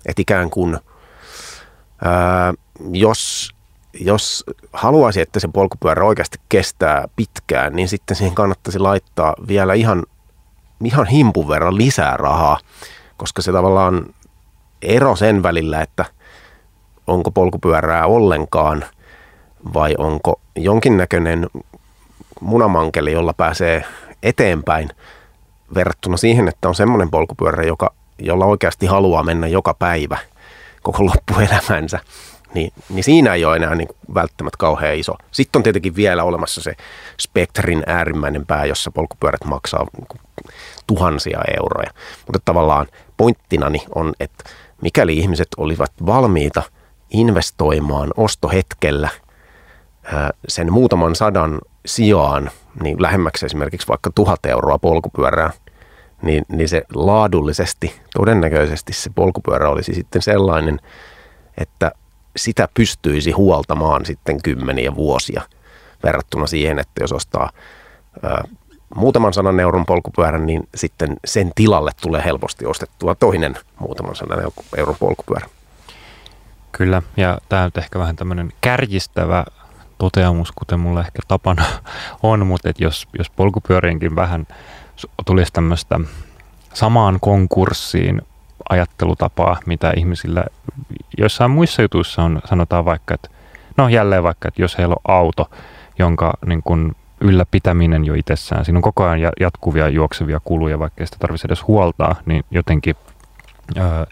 että 0.06 0.22
ikään 0.22 0.50
kuin 0.50 0.78
ää, 2.06 2.54
jos, 2.92 3.50
jos 4.00 4.44
haluaisi, 4.74 5.22
että 5.22 5.40
se 5.40 5.48
polkupyörä 5.48 6.06
oikeasti 6.06 6.38
kestää 6.50 7.08
pitkään, 7.16 7.76
niin 7.76 7.88
sitten 7.88 8.18
siihen 8.18 8.36
kannattaisi 8.36 8.80
laittaa 8.80 9.36
vielä 9.48 9.74
ihan, 9.74 10.04
ihan 10.84 11.08
himpun 11.08 11.48
verran 11.48 11.78
lisää 11.78 12.18
rahaa, 12.18 12.58
koska 13.18 13.42
se 13.42 13.52
tavallaan 13.52 14.06
ero 14.82 15.16
sen 15.16 15.44
välillä, 15.44 15.82
että 15.82 16.06
onko 17.08 17.32
polkupyörää 17.32 18.06
ollenkaan 18.06 18.86
vai 19.74 19.96
onko 19.98 20.42
jonkinnäköinen 20.56 21.48
munamankeli, 22.42 23.12
jolla 23.12 23.34
pääsee 23.34 23.86
eteenpäin 24.24 24.90
verrattuna 25.74 26.18
siihen, 26.18 26.48
että 26.48 26.68
on 26.68 26.76
semmoinen 26.76 27.10
polkupyörä, 27.10 27.64
joka, 27.64 27.94
jolla 28.20 28.46
oikeasti 28.46 28.86
haluaa 28.86 29.24
mennä 29.24 29.48
joka 29.48 29.74
päivä 29.74 30.18
koko 30.84 31.06
loppuelämänsä, 31.06 32.00
niin, 32.54 32.74
niin 32.90 33.04
siinä 33.04 33.34
ei 33.34 33.46
ole 33.46 33.56
enää 33.56 33.76
niin 33.76 33.90
välttämättä 34.14 34.58
kauhean 34.58 34.96
iso. 34.96 35.16
Sitten 35.32 35.60
on 35.60 35.64
tietenkin 35.64 35.96
vielä 35.96 36.24
olemassa 36.24 36.62
se 36.62 36.74
spektrin 37.20 37.84
äärimmäinen 37.88 38.46
pää, 38.46 38.66
jossa 38.66 38.92
polkupyörät 38.92 39.46
maksaa 39.46 39.86
niin 39.98 40.22
tuhansia 40.88 41.40
euroja. 41.58 41.92
Mutta 42.26 42.40
tavallaan 42.46 42.88
pointtinani 43.18 43.84
on, 43.96 44.14
että 44.20 44.44
mikäli 44.82 45.18
ihmiset 45.18 45.48
olivat 45.58 45.92
valmiita 46.06 46.64
investoimaan 47.10 48.10
ostohetkellä 48.18 49.10
sen 50.48 50.74
muutaman 50.74 51.16
sadan 51.16 51.60
sijaan 51.86 52.52
niin 52.84 53.02
lähemmäksi 53.02 53.46
esimerkiksi 53.46 53.88
vaikka 53.88 54.10
tuhat 54.16 54.46
euroa 54.46 54.78
polkupyörää, 54.78 55.52
niin, 56.22 56.46
niin 56.52 56.70
se 56.70 56.82
laadullisesti, 56.96 58.02
todennäköisesti 58.14 58.94
se 58.94 59.10
polkupyörä 59.16 59.70
olisi 59.70 59.94
sitten 59.94 60.22
sellainen, 60.22 60.80
että 61.58 61.92
sitä 62.36 62.68
pystyisi 62.74 63.32
huoltamaan 63.32 64.06
sitten 64.06 64.42
kymmeniä 64.44 64.96
vuosia 64.96 65.42
verrattuna 66.04 66.48
siihen, 66.48 66.80
että 66.80 67.04
jos 67.04 67.12
ostaa 67.12 67.52
muutaman 68.96 69.34
sanan 69.34 69.60
euron 69.60 69.86
polkupyörän, 69.86 70.46
niin 70.46 70.68
sitten 70.76 71.16
sen 71.26 71.52
tilalle 71.56 71.92
tulee 72.02 72.24
helposti 72.26 72.66
ostettua 72.66 73.16
toinen 73.16 73.56
muutaman 73.80 74.16
sanan 74.16 74.52
euron 74.78 74.96
polkupyörä. 75.00 75.50
Kyllä, 76.72 77.02
ja 77.18 77.38
tämä 77.50 77.64
on 77.64 77.72
ehkä 77.78 78.00
vähän 78.00 78.16
tämmöinen 78.16 78.54
kärjistävä 78.62 79.46
toteamus, 79.98 80.52
kuten 80.52 80.80
mulla 80.80 81.00
ehkä 81.00 81.20
tapana 81.28 81.66
on, 82.24 82.48
mutta 82.48 82.70
että 82.70 82.84
jos, 82.84 83.08
jos 83.18 83.30
polkupyöriinkin 83.30 84.16
vähän 84.16 84.48
tulisi 85.26 85.54
tämmöistä 85.54 86.00
samaan 86.74 87.20
konkurssiin 87.20 88.22
ajattelutapaa, 88.70 89.60
mitä 89.66 89.94
ihmisillä 89.98 90.44
joissain 91.18 91.52
muissa 91.52 91.82
jutuissa 91.82 92.24
on, 92.24 92.42
sanotaan 92.46 92.86
vaikka, 92.86 93.14
että 93.14 93.30
no 93.78 93.90
jälleen 93.90 94.24
vaikka, 94.24 94.48
että 94.48 94.62
jos 94.62 94.78
heillä 94.78 94.96
on 94.96 95.16
auto, 95.16 95.50
jonka 96.00 96.34
niin 96.46 96.64
kun 96.64 96.96
ylläpitäminen 97.22 98.06
jo 98.06 98.14
itsessään, 98.14 98.66
siinä 98.66 98.78
on 98.78 98.82
koko 98.82 99.04
ajan 99.04 99.32
jatkuvia 99.40 99.90
juoksevia 99.90 100.40
kuluja, 100.44 100.80
vaikka 100.80 101.06
sitä 101.06 101.18
tarvitsisi 101.20 101.48
edes 101.48 101.68
huoltaa, 101.68 102.16
niin 102.26 102.44
jotenkin 102.52 102.96
öö, 103.78 104.06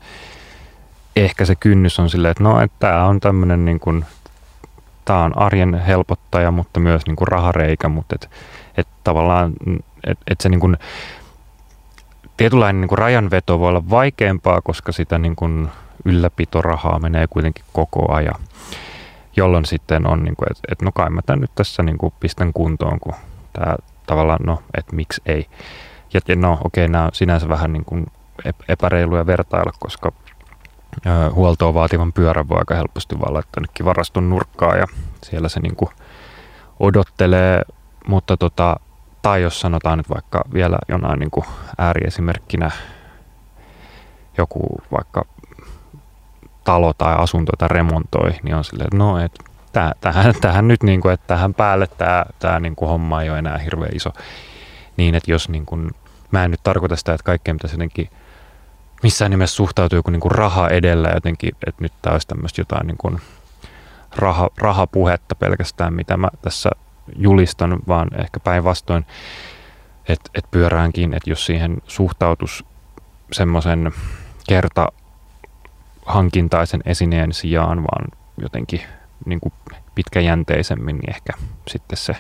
ehkä 1.16 1.46
se 1.46 1.56
kynnys 1.56 2.00
on 2.00 2.10
silleen, 2.10 2.32
että 2.32 2.44
no, 2.44 2.62
että 2.62 2.76
tämä 2.80 3.06
on 3.06 3.20
tämmöinen 3.20 3.66
niin 3.66 3.80
kuin, 3.80 4.06
tämä 5.06 5.24
on 5.24 5.38
arjen 5.38 5.74
helpottaja, 5.74 6.52
mutta 6.52 6.80
myös 6.80 7.06
niin 7.06 7.16
kuin 7.16 7.28
rahareikä, 7.28 7.90
mutta 7.90 8.16
et, 8.16 8.30
et 8.78 8.88
tavallaan, 9.04 9.54
että 10.04 10.24
et 10.28 10.42
se 10.42 10.50
niin 10.50 10.60
kuin, 10.60 10.78
tietynlainen 12.40 12.82
niin 12.82 12.90
kuin 12.90 13.00
rajanveto 13.00 13.60
voi 13.60 13.70
olla 13.70 13.90
vaikeampaa, 13.90 14.62
koska 14.62 14.92
sitä 14.92 15.18
niin 15.18 15.36
kuin 15.36 15.70
ylläpitorahaa 16.06 17.00
menee 17.00 17.28
kuitenkin 17.28 17.66
koko 17.74 18.14
ajan. 18.14 18.42
jolloin 19.36 19.66
sitten 19.66 20.08
on, 20.08 20.24
niin 20.24 20.36
että 20.52 20.62
et 20.72 20.82
no 20.82 20.92
kai 20.92 21.10
mä 21.10 21.22
tämän 21.22 21.42
nyt 21.42 21.52
tässä 21.56 21.84
niin 21.84 21.98
kuin 21.98 22.14
pistän 22.20 22.54
kuntoon, 22.54 23.00
kun 23.00 23.14
tämä 23.54 23.76
tavallaan, 24.06 24.40
no, 24.44 24.62
että 24.78 24.96
miksi 24.96 25.22
ei. 25.26 25.46
Ja 26.14 26.36
no 26.36 26.58
okei, 26.64 26.88
nämä 26.88 27.04
on 27.04 27.10
sinänsä 27.14 27.50
vähän 27.50 27.74
niin 27.74 27.86
kuin 27.86 28.06
epäreiluja 28.68 29.26
vertailla, 29.26 29.72
koska 29.80 30.12
ö, 31.06 31.30
huoltoa 31.32 31.74
vaativan 31.74 32.14
pyörän 32.14 32.50
voi 32.50 32.58
aika 32.60 32.76
helposti 32.76 33.20
vaan 33.20 33.34
laittaa 33.34 33.64
varaston 33.86 34.30
nurkkaa 34.30 34.76
ja 34.76 34.86
siellä 35.24 35.50
se 35.50 35.60
niin 35.60 35.76
kuin 35.76 35.90
odottelee, 36.80 37.62
mutta 38.08 38.38
tota, 38.38 38.76
tai 39.22 39.42
jos 39.42 39.62
sanotaan 39.62 39.98
nyt 39.98 40.10
vaikka 40.10 40.42
vielä 40.54 40.78
jonain 40.88 41.20
niin 41.20 41.32
kuin 41.32 41.46
ääriesimerkkinä 41.78 42.72
joku 44.38 44.82
vaikka 44.92 45.26
talo 46.64 46.94
tai 46.94 47.16
asunto 47.18 47.52
tai 47.58 47.68
remontoi, 47.68 48.32
niin 48.44 48.56
on 48.56 48.64
silleen, 48.64 48.88
että 48.88 48.98
no, 48.98 49.20
et 49.20 49.40
tähän, 50.02 50.34
tähän 50.42 50.68
nyt, 50.68 50.84
niin 50.84 51.02
kuin, 51.02 51.14
että 51.14 51.28
tähän 51.28 51.54
päälle 51.54 51.88
tämä, 51.88 52.26
tämä 52.40 52.60
niin 52.60 52.76
kuin 52.76 52.90
homma 52.90 53.22
ei 53.22 53.30
ole 53.30 53.40
enää 53.40 53.58
hirveän 53.58 53.96
iso. 53.96 54.10
Niin, 54.98 55.16
että 55.16 55.32
jos 55.32 55.50
niin 55.50 55.66
kuin, 55.66 55.92
mä 56.32 56.44
en 56.44 56.52
nyt 56.52 56.64
tarkoita 56.64 56.96
sitä, 56.96 57.14
että 57.14 57.24
kaikkea 57.24 57.54
pitäisi 57.54 57.76
jotenkin 57.76 58.10
missään 59.04 59.32
nimessä 59.32 59.56
suhtautuu 59.56 59.98
joku 59.98 60.12
niin 60.12 60.20
kuin 60.20 60.32
raha 60.32 60.68
edellä 60.68 61.10
jotenkin, 61.14 61.52
että 61.68 61.82
nyt 61.84 61.94
tämä 62.02 62.14
olisi 62.14 62.28
tämmöistä 62.28 62.62
jotain 62.62 62.88
niin 62.88 62.98
kuin 62.98 63.22
raha, 64.16 64.50
rahapuhetta 64.58 65.36
pelkästään, 65.36 65.94
mitä 65.94 66.18
mä 66.18 66.28
tässä 66.42 66.70
julistan, 67.16 67.80
vaan 67.88 68.08
ehkä 68.22 68.40
päinvastoin, 68.40 69.06
että 70.10 70.30
et 70.36 70.46
pyöräänkin, 70.52 71.14
että 71.14 71.30
jos 71.30 71.46
siihen 71.46 71.78
suhtautus 71.88 72.66
semmoisen 73.32 73.92
kerta 74.48 74.88
hankintaisen 76.06 76.82
esineen 76.86 77.34
sijaan, 77.34 77.84
vaan 77.84 78.08
jotenkin 78.42 78.82
niin 79.26 79.40
kuin 79.40 79.54
pitkäjänteisemmin, 79.96 80.96
niin 80.96 81.10
ehkä 81.10 81.34
sitten 81.68 81.98
se 81.98 82.16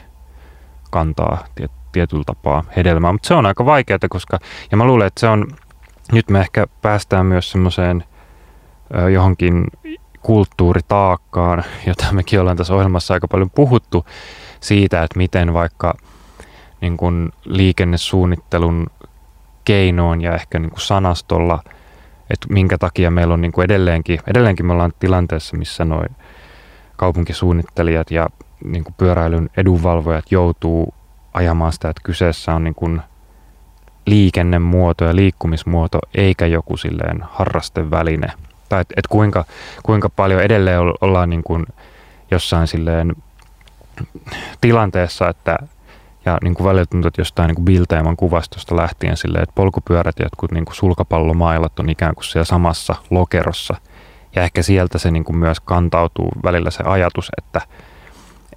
kantaa 0.91 1.45
tiet, 1.55 1.71
tietyllä 1.91 2.23
tapaa 2.25 2.63
hedelmää. 2.75 3.11
Mutta 3.11 3.27
se 3.27 3.33
on 3.33 3.45
aika 3.45 3.65
vaikeaa, 3.65 3.99
koska, 4.09 4.39
ja 4.71 4.77
mä 4.77 4.85
luulen, 4.85 5.07
että 5.07 5.19
se 5.19 5.27
on, 5.27 5.47
nyt 6.11 6.29
me 6.29 6.39
ehkä 6.39 6.67
päästään 6.81 7.25
myös 7.25 7.51
semmoiseen 7.51 8.03
johonkin 9.13 9.63
kulttuuritaakkaan, 10.21 11.63
jota 11.87 12.05
mekin 12.11 12.39
ollaan 12.39 12.57
tässä 12.57 12.75
ohjelmassa 12.75 13.13
aika 13.13 13.27
paljon 13.27 13.49
puhuttu 13.49 14.05
siitä, 14.59 15.03
että 15.03 15.17
miten 15.17 15.53
vaikka 15.53 15.93
niin 16.81 16.97
kuin 16.97 17.31
liikennesuunnittelun 17.45 18.87
keinoon 19.65 20.21
ja 20.21 20.35
ehkä 20.35 20.59
niin 20.59 20.69
kuin 20.69 20.81
sanastolla, 20.81 21.63
että 22.29 22.47
minkä 22.49 22.77
takia 22.77 23.11
meillä 23.11 23.33
on 23.33 23.41
niin 23.41 23.51
kuin 23.51 23.65
edelleenkin, 23.65 24.19
edelleenkin 24.27 24.65
me 24.65 24.73
ollaan 24.73 24.93
tilanteessa, 24.99 25.57
missä 25.57 25.85
noin 25.85 26.09
kaupunkisuunnittelijat 26.95 28.11
ja 28.11 28.27
niin 28.63 28.83
kuin 28.83 28.93
pyöräilyn 28.97 29.49
edunvalvojat 29.57 30.31
joutuu 30.31 30.93
ajamaan 31.33 31.73
sitä, 31.73 31.89
että 31.89 32.01
kyseessä 32.03 32.55
on 32.55 32.63
niin 32.63 32.75
kuin 32.75 33.01
liikennemuoto 34.05 35.05
ja 35.05 35.15
liikkumismuoto, 35.15 35.99
eikä 36.15 36.45
joku 36.45 36.77
silleen 36.77 37.23
harrasteväline. 37.31 38.27
Tai 38.69 38.81
että 38.81 38.93
et 38.97 39.07
kuinka, 39.07 39.45
kuinka 39.83 40.09
paljon 40.09 40.41
edelleen 40.41 40.79
ollaan 41.01 41.29
niin 41.29 41.43
kuin 41.43 41.65
jossain 42.31 42.67
silleen 42.67 43.15
tilanteessa, 44.61 45.29
että 45.29 45.57
ja 46.25 46.37
niin 46.43 46.53
kuin 46.53 46.67
välillä 46.67 46.85
tuntuu, 46.85 47.07
että 47.07 47.21
jostain 47.21 47.47
niin 47.47 47.65
Bilteeman 47.65 48.17
kuvastosta 48.17 48.75
lähtien 48.75 49.17
silleen, 49.17 49.43
että 49.43 49.55
polkupyörät 49.55 50.19
ja 50.19 50.25
jotkut 50.25 50.51
niin 50.51 50.65
kuin 50.65 50.75
sulkapallomailat 50.75 51.79
on 51.79 51.89
ikään 51.89 52.15
kuin 52.15 52.25
siellä 52.25 52.45
samassa 52.45 52.95
lokerossa. 53.09 53.75
Ja 54.35 54.43
ehkä 54.43 54.61
sieltä 54.61 54.97
se 54.97 55.11
niin 55.11 55.23
kuin 55.23 55.37
myös 55.37 55.59
kantautuu 55.59 56.31
välillä 56.43 56.71
se 56.71 56.83
ajatus, 56.83 57.29
että, 57.37 57.61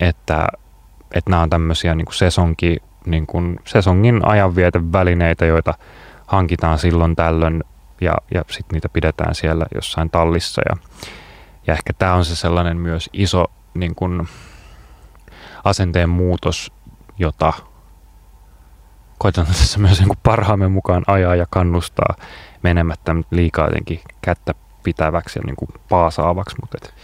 että, 0.01 0.47
että 1.15 1.31
nämä 1.31 1.43
on 1.43 1.51
tämmöisiä 1.51 1.95
niin 1.95 2.05
kuin 2.05 2.15
sesonki, 2.15 2.77
niin 3.07 3.27
kuin 3.27 3.61
sesongin 3.65 4.29
ajanvietevälineitä, 4.29 5.47
joita 5.47 5.75
hankitaan 6.27 6.79
silloin 6.79 7.17
tällöin 7.17 7.65
ja, 8.05 8.15
ja 8.35 8.45
sitten 8.51 8.75
niitä 8.75 8.89
pidetään 8.89 9.35
siellä 9.35 9.67
jossain 9.75 10.11
tallissa. 10.11 10.63
Ja, 10.69 10.77
ja 11.67 11.75
ehkä 11.75 11.93
tämä 11.93 12.15
on 12.15 12.25
se 12.25 12.37
sellainen 12.37 12.77
myös 12.77 13.11
iso 13.13 13.45
niin 13.75 13.95
kuin, 13.95 14.29
asenteen 15.65 16.09
muutos, 16.09 16.73
jota 17.19 17.53
koitan 19.19 19.47
tässä 19.61 19.79
myös 19.79 20.01
niin 20.01 20.19
parhaamme 20.23 20.69
mukaan 20.69 21.03
ajaa 21.07 21.35
ja 21.35 21.47
kannustaa 21.51 22.15
menemättä 22.63 23.15
liikaa 23.31 23.67
jotenkin 23.67 24.01
kättä 24.23 24.55
pitäväksi 24.83 25.39
ja 25.39 25.43
niin 25.47 25.57
kuin 25.57 25.69
paasaavaksi, 25.89 26.57
mutta 26.61 26.79
et 26.83 26.95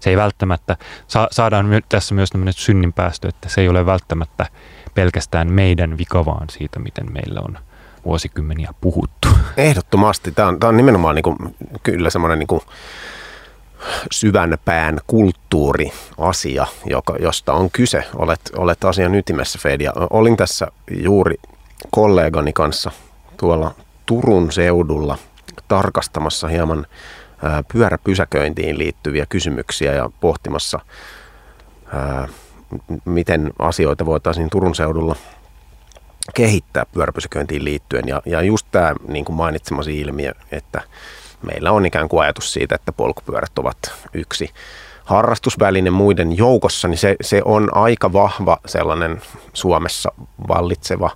se 0.00 0.10
ei 0.10 0.16
välttämättä, 0.16 0.76
sa- 1.06 1.28
saadaan 1.30 1.66
my- 1.66 1.82
tässä 1.88 2.14
myös 2.14 2.30
tämmöinen 2.30 2.52
synninpäästö, 2.52 3.28
että 3.28 3.48
se 3.48 3.60
ei 3.60 3.68
ole 3.68 3.86
välttämättä 3.86 4.46
pelkästään 4.94 5.52
meidän 5.52 5.98
vika, 5.98 6.24
vaan 6.24 6.50
siitä, 6.50 6.78
miten 6.78 7.12
meillä 7.12 7.40
on 7.40 7.58
vuosikymmeniä 8.04 8.74
puhuttu. 8.80 9.28
Ehdottomasti. 9.56 10.32
Tämä 10.32 10.48
on, 10.48 10.60
tämä 10.60 10.68
on 10.68 10.76
nimenomaan 10.76 11.14
niin 11.14 11.22
kuin, 11.22 11.36
kyllä 11.82 12.10
semmoinen 12.10 12.38
niin 12.38 12.46
kuin 12.46 12.60
syvän 14.10 14.58
pään 14.64 15.00
kulttuuriasia, 15.06 16.66
joka, 16.86 17.16
josta 17.20 17.52
on 17.52 17.70
kyse. 17.70 18.04
Olet, 18.16 18.40
olet 18.56 18.84
asian 18.84 19.14
ytimessä, 19.14 19.58
Fedia. 19.62 19.92
Olin 20.10 20.36
tässä 20.36 20.66
juuri 20.90 21.36
kollegani 21.90 22.52
kanssa 22.52 22.90
tuolla 23.36 23.74
Turun 24.06 24.52
seudulla 24.52 25.18
tarkastamassa 25.68 26.48
hieman 26.48 26.86
pyöräpysäköintiin 27.72 28.78
liittyviä 28.78 29.26
kysymyksiä 29.26 29.92
ja 29.92 30.10
pohtimassa, 30.20 30.80
miten 33.04 33.52
asioita 33.58 34.06
voitaisiin 34.06 34.50
Turun 34.50 34.74
seudulla 34.74 35.16
kehittää 36.34 36.86
pyöräpysäköintiin 36.92 37.64
liittyen. 37.64 38.08
Ja, 38.08 38.22
ja 38.26 38.42
just 38.42 38.66
tämä 38.70 38.94
niin 39.08 39.24
kuin 39.24 39.36
mainitsemasi 39.36 40.00
ilmiö, 40.00 40.32
että 40.52 40.80
meillä 41.42 41.72
on 41.72 41.86
ikään 41.86 42.08
kuin 42.08 42.22
ajatus 42.22 42.52
siitä, 42.52 42.74
että 42.74 42.92
polkupyörät 42.92 43.58
ovat 43.58 43.78
yksi 44.14 44.50
harrastusväline 45.04 45.90
muiden 45.90 46.36
joukossa, 46.36 46.88
niin 46.88 46.98
se, 46.98 47.16
se 47.20 47.42
on 47.44 47.76
aika 47.76 48.12
vahva 48.12 48.58
sellainen 48.66 49.22
Suomessa 49.52 50.12
vallitseva 50.48 51.10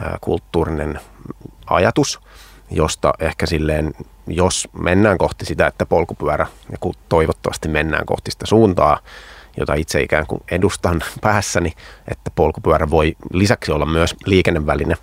ää, 0.00 0.18
kulttuurinen 0.20 1.00
ajatus, 1.66 2.20
josta 2.70 3.12
ehkä 3.18 3.46
silleen, 3.46 3.94
jos 4.26 4.68
mennään 4.72 5.18
kohti 5.18 5.44
sitä, 5.44 5.66
että 5.66 5.86
polkupyörä, 5.86 6.46
ja 6.72 6.78
toivottavasti 7.08 7.68
mennään 7.68 8.06
kohti 8.06 8.30
sitä 8.30 8.46
suuntaa, 8.46 8.98
jota 9.56 9.74
itse 9.74 10.00
ikään 10.00 10.26
kuin 10.26 10.42
edustan 10.50 11.00
päässäni, 11.20 11.72
että 12.08 12.30
polkupyörä 12.34 12.90
voi 12.90 13.16
lisäksi 13.32 13.72
olla 13.72 13.86
myös 13.86 14.14
liikenneväline, 14.26 14.94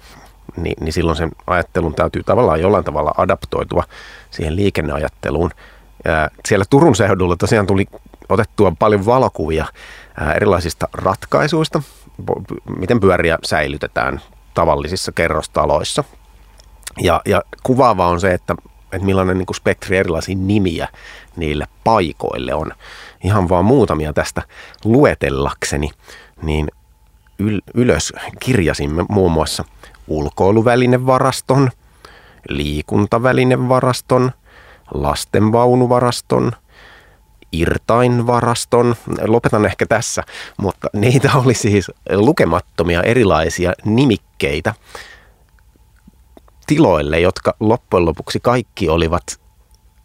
niin, 0.58 0.76
niin 0.80 0.94
silloin 0.94 1.18
sen 1.18 1.32
ajattelun 1.48 1.96
täytyy 1.96 2.24
tavallaan 2.24 2.62
jollain 2.62 2.84
tavalla 2.84 3.14
adaptoitua 3.18 3.84
siihen 4.32 4.56
liikenneajatteluun. 4.56 5.52
Siellä 6.46 6.66
Turun 6.70 6.96
seudulla 6.96 7.36
tosiaan 7.36 7.68
tuli 7.68 7.86
otettua 8.30 8.74
paljon 8.80 9.06
valokuvia 9.06 9.66
erilaisista 10.36 10.88
ratkaisuista, 10.94 11.82
miten 12.78 13.00
pyöriä 13.00 13.38
säilytetään 13.44 14.22
tavallisissa 14.54 15.12
kerrostaloissa. 15.12 16.04
Ja, 17.02 17.22
ja 17.26 17.42
kuvaava 17.64 18.08
on 18.08 18.20
se, 18.20 18.34
että, 18.34 18.56
että 18.92 19.06
millainen 19.06 19.38
niin 19.38 19.46
kuin 19.46 19.56
spektri 19.56 19.98
erilaisia 19.98 20.36
nimiä 20.38 20.88
niille 21.36 21.68
paikoille 21.84 22.54
on. 22.54 22.72
Ihan 23.24 23.50
vaan 23.50 23.66
muutamia 23.66 24.14
tästä 24.14 24.42
luetellakseni, 24.86 25.90
niin 26.42 26.68
yl- 27.44 27.72
ylös 27.74 28.14
kirjasimme 28.40 29.06
muun 29.10 29.32
muassa– 29.32 29.66
ulkoiluvälinevaraston, 30.10 31.70
liikuntavälinevaraston, 32.50 34.32
lastenvaunuvaraston, 34.94 36.52
irtainvaraston. 37.52 38.96
Lopetan 39.28 39.66
ehkä 39.66 39.86
tässä, 39.86 40.24
mutta 40.58 40.88
niitä 40.94 41.32
oli 41.36 41.54
siis 41.54 41.92
lukemattomia 42.12 43.04
erilaisia 43.04 43.74
nimikkeitä 43.86 44.74
tiloille, 46.68 47.20
jotka 47.20 47.56
loppujen 47.60 48.06
lopuksi 48.06 48.40
kaikki 48.40 48.90
olivat 48.90 49.42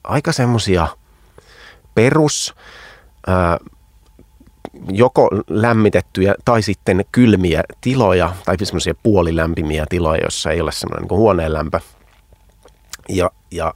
aika 0.05 0.33
semmoisia 0.33 0.89
perus 1.95 2.55
joko 4.89 5.29
lämmitettyjä 5.49 6.35
tai 6.45 6.63
sitten 6.63 7.05
kylmiä 7.13 7.63
tiloja 7.81 8.33
tai 8.45 8.57
semmoisia 8.63 8.95
puolilämpimiä 9.03 9.87
tiloja, 9.89 10.21
joissa 10.23 10.51
ei 10.51 10.61
ole 10.61 10.73
semmoinen 10.73 11.09
niin 11.09 11.19
huoneen 11.19 11.53
lämpö. 11.53 11.81
Ja, 13.09 13.31
ja 13.51 13.75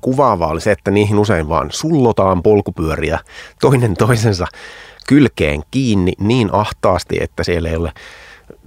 kuvaavaa 0.00 0.48
oli 0.48 0.60
se, 0.60 0.72
että 0.72 0.90
niihin 0.90 1.18
usein 1.18 1.48
vaan 1.48 1.68
sullotaan 1.72 2.42
polkupyöriä 2.42 3.18
toinen 3.60 3.96
toisensa 3.96 4.46
kylkeen 5.06 5.62
kiinni 5.70 6.12
niin 6.18 6.48
ahtaasti, 6.52 7.16
että 7.20 7.44
siellä 7.44 7.68
ei 7.68 7.76
ole 7.76 7.92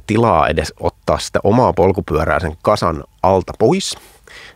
tilaa 0.07 0.47
edes 0.47 0.73
ottaa 0.79 1.19
sitä 1.19 1.39
omaa 1.43 1.73
polkupyörää 1.73 2.39
sen 2.39 2.57
kasan 2.61 3.03
alta 3.23 3.53
pois. 3.59 3.97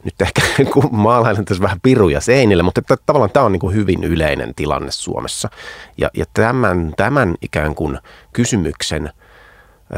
Nyt 0.04 0.22
ehkä 0.22 0.42
kun 0.74 0.90
maalailen 0.92 1.46
tässä 1.46 1.64
vähän 1.64 1.80
piruja 1.82 2.22
seinille, 2.22 2.64
mutta 2.64 2.82
että 2.82 2.98
tavallaan 3.06 3.32
tämä 3.32 3.46
on 3.46 3.52
niin 3.52 3.60
kuin 3.60 3.76
hyvin 3.76 4.04
yleinen 4.04 4.56
tilanne 4.56 4.92
Suomessa. 4.92 5.50
Ja, 5.98 6.10
ja 6.14 6.26
tämän, 6.34 6.94
tämän 6.98 7.36
ikään 7.42 7.76
kuin 7.76 8.00
kysymyksen 8.34 9.10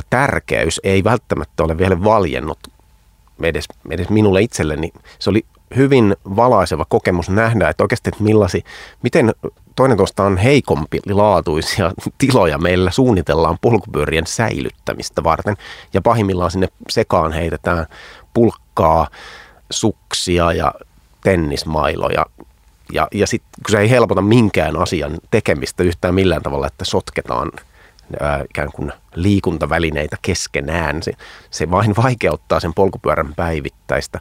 tärkeys 0.09 0.81
ei 0.83 1.03
välttämättä 1.03 1.63
ole 1.63 1.77
vielä 1.77 2.03
valjennut 2.03 2.59
edes, 3.43 3.65
edes 3.89 4.09
minulle 4.09 4.41
itselleni. 4.41 4.91
Se 5.19 5.29
oli 5.29 5.45
hyvin 5.75 6.15
valaiseva 6.35 6.85
kokemus 6.89 7.29
nähdä, 7.29 7.69
että 7.69 7.83
oikeasti 7.83 8.09
että 8.09 8.23
millaisi, 8.23 8.63
miten 9.03 9.33
toinen 9.75 9.97
tuosta 9.97 10.23
on 10.23 10.37
heikompi 10.37 10.99
laatuisia 11.09 11.91
tiloja 12.17 12.57
meillä 12.57 12.91
suunnitellaan 12.91 13.57
polkupyörien 13.61 14.27
säilyttämistä 14.27 15.23
varten. 15.23 15.55
Ja 15.93 16.01
pahimmillaan 16.01 16.51
sinne 16.51 16.67
sekaan 16.89 17.31
heitetään 17.31 17.85
pulkkaa, 18.33 19.07
suksia 19.73 20.53
ja 20.53 20.73
tennismailoja. 21.23 22.25
Ja, 22.93 23.07
ja 23.11 23.27
sitten 23.27 23.49
kun 23.65 23.71
se 23.71 23.79
ei 23.79 23.89
helpota 23.89 24.21
minkään 24.21 24.77
asian 24.77 25.17
tekemistä 25.31 25.83
yhtään 25.83 26.15
millään 26.15 26.41
tavalla, 26.41 26.67
että 26.67 26.85
sotketaan 26.85 27.51
ää, 28.19 28.43
ikään 28.49 28.71
kuin 28.71 28.91
liikuntavälineitä 29.15 30.17
keskenään, 30.21 31.03
se, 31.03 31.11
se 31.51 31.71
vain 31.71 31.95
vaikeuttaa 32.03 32.59
sen 32.59 32.73
polkupyörän 32.73 33.33
päivittäistä 33.35 34.19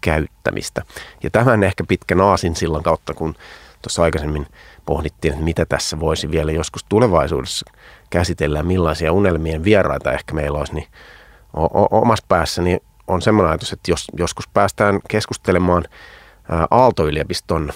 käyttämistä. 0.00 0.82
Ja 1.22 1.30
tämän 1.30 1.62
ehkä 1.62 1.84
pitkän 1.88 2.20
aasin 2.20 2.56
sillan 2.56 2.82
kautta, 2.82 3.14
kun 3.14 3.34
tuossa 3.82 4.02
aikaisemmin 4.02 4.46
pohdittiin, 4.86 5.32
että 5.32 5.44
mitä 5.44 5.64
tässä 5.64 6.00
voisi 6.00 6.30
vielä 6.30 6.52
joskus 6.52 6.84
tulevaisuudessa 6.84 7.70
käsitellä, 8.10 8.62
millaisia 8.62 9.12
unelmien 9.12 9.64
vieraita 9.64 10.12
ehkä 10.12 10.34
meillä 10.34 10.58
olisi, 10.58 10.74
niin 10.74 10.88
omassa 11.90 12.24
päässäni 12.28 12.80
on 13.06 13.22
semmoinen 13.22 13.50
ajatus, 13.50 13.72
että 13.72 13.90
jos 13.90 14.06
joskus 14.16 14.48
päästään 14.48 15.00
keskustelemaan 15.08 15.84
Aalto-yliopiston 16.70 17.72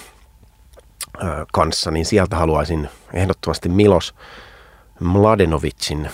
kanssa, 1.53 1.91
niin 1.91 2.05
sieltä 2.05 2.35
haluaisin 2.35 2.89
ehdottomasti 3.13 3.69
Milos 3.69 4.15
Mladenovicin 4.99 6.09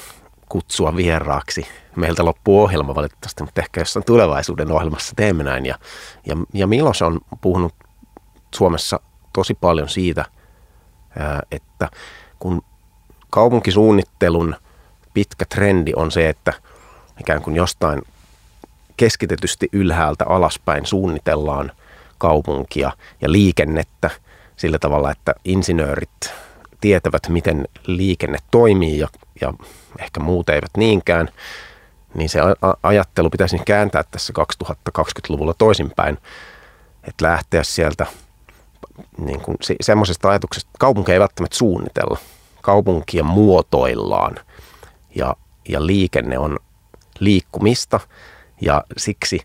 kutsua 0.49 0.95
vieraaksi. 0.95 1.67
Meiltä 1.95 2.25
loppuu 2.25 2.63
ohjelma 2.63 2.95
valitettavasti, 2.95 3.43
mutta 3.43 3.61
ehkä 3.61 3.81
jossain 3.81 4.05
tulevaisuuden 4.05 4.71
ohjelmassa 4.71 5.13
teemme 5.15 5.43
näin. 5.43 5.65
Ja, 5.65 5.75
ja, 6.25 6.35
ja 6.53 6.67
Milos 6.67 7.01
on 7.01 7.19
puhunut 7.41 7.73
Suomessa 8.55 8.99
tosi 9.33 9.53
paljon 9.53 9.89
siitä, 9.89 10.25
että 11.51 11.89
kun 12.39 12.61
kaupunkisuunnittelun 13.29 14.55
pitkä 15.13 15.45
trendi 15.45 15.93
on 15.95 16.11
se, 16.11 16.29
että 16.29 16.53
ikään 17.19 17.41
kuin 17.41 17.55
jostain 17.55 18.01
keskitetysti 18.97 19.69
ylhäältä 19.71 20.25
alaspäin 20.27 20.85
suunnitellaan 20.85 21.71
kaupunkia 22.17 22.91
ja 23.21 23.31
liikennettä 23.31 24.09
sillä 24.55 24.79
tavalla, 24.79 25.11
että 25.11 25.33
insinöörit 25.45 26.33
tietävät, 26.81 27.29
miten 27.29 27.67
liikenne 27.87 28.37
toimii 28.51 28.99
ja, 28.99 29.07
ja 29.41 29.53
ehkä 29.99 30.19
muut 30.19 30.49
eivät 30.49 30.71
niinkään, 30.77 31.29
niin 32.13 32.29
se 32.29 32.39
ajattelu 32.83 33.29
pitäisi 33.29 33.59
kääntää 33.65 34.03
tässä 34.11 34.33
2020-luvulla 34.99 35.53
toisinpäin, 35.57 36.17
että 37.03 37.25
lähteä 37.25 37.63
sieltä 37.63 38.05
niin 39.17 39.41
kuin 39.41 39.57
se, 39.61 39.75
semmoisesta 39.81 40.29
ajatuksesta, 40.29 40.69
että 40.69 40.79
kaupunki 40.79 41.11
ei 41.11 41.19
välttämättä 41.19 41.57
suunnitella, 41.57 42.17
kaupunkia 42.61 43.23
muotoillaan 43.23 44.39
ja, 45.15 45.35
ja 45.69 45.85
liikenne 45.85 46.37
on 46.37 46.59
liikkumista 47.19 47.99
ja 48.65 48.83
siksi 48.97 49.39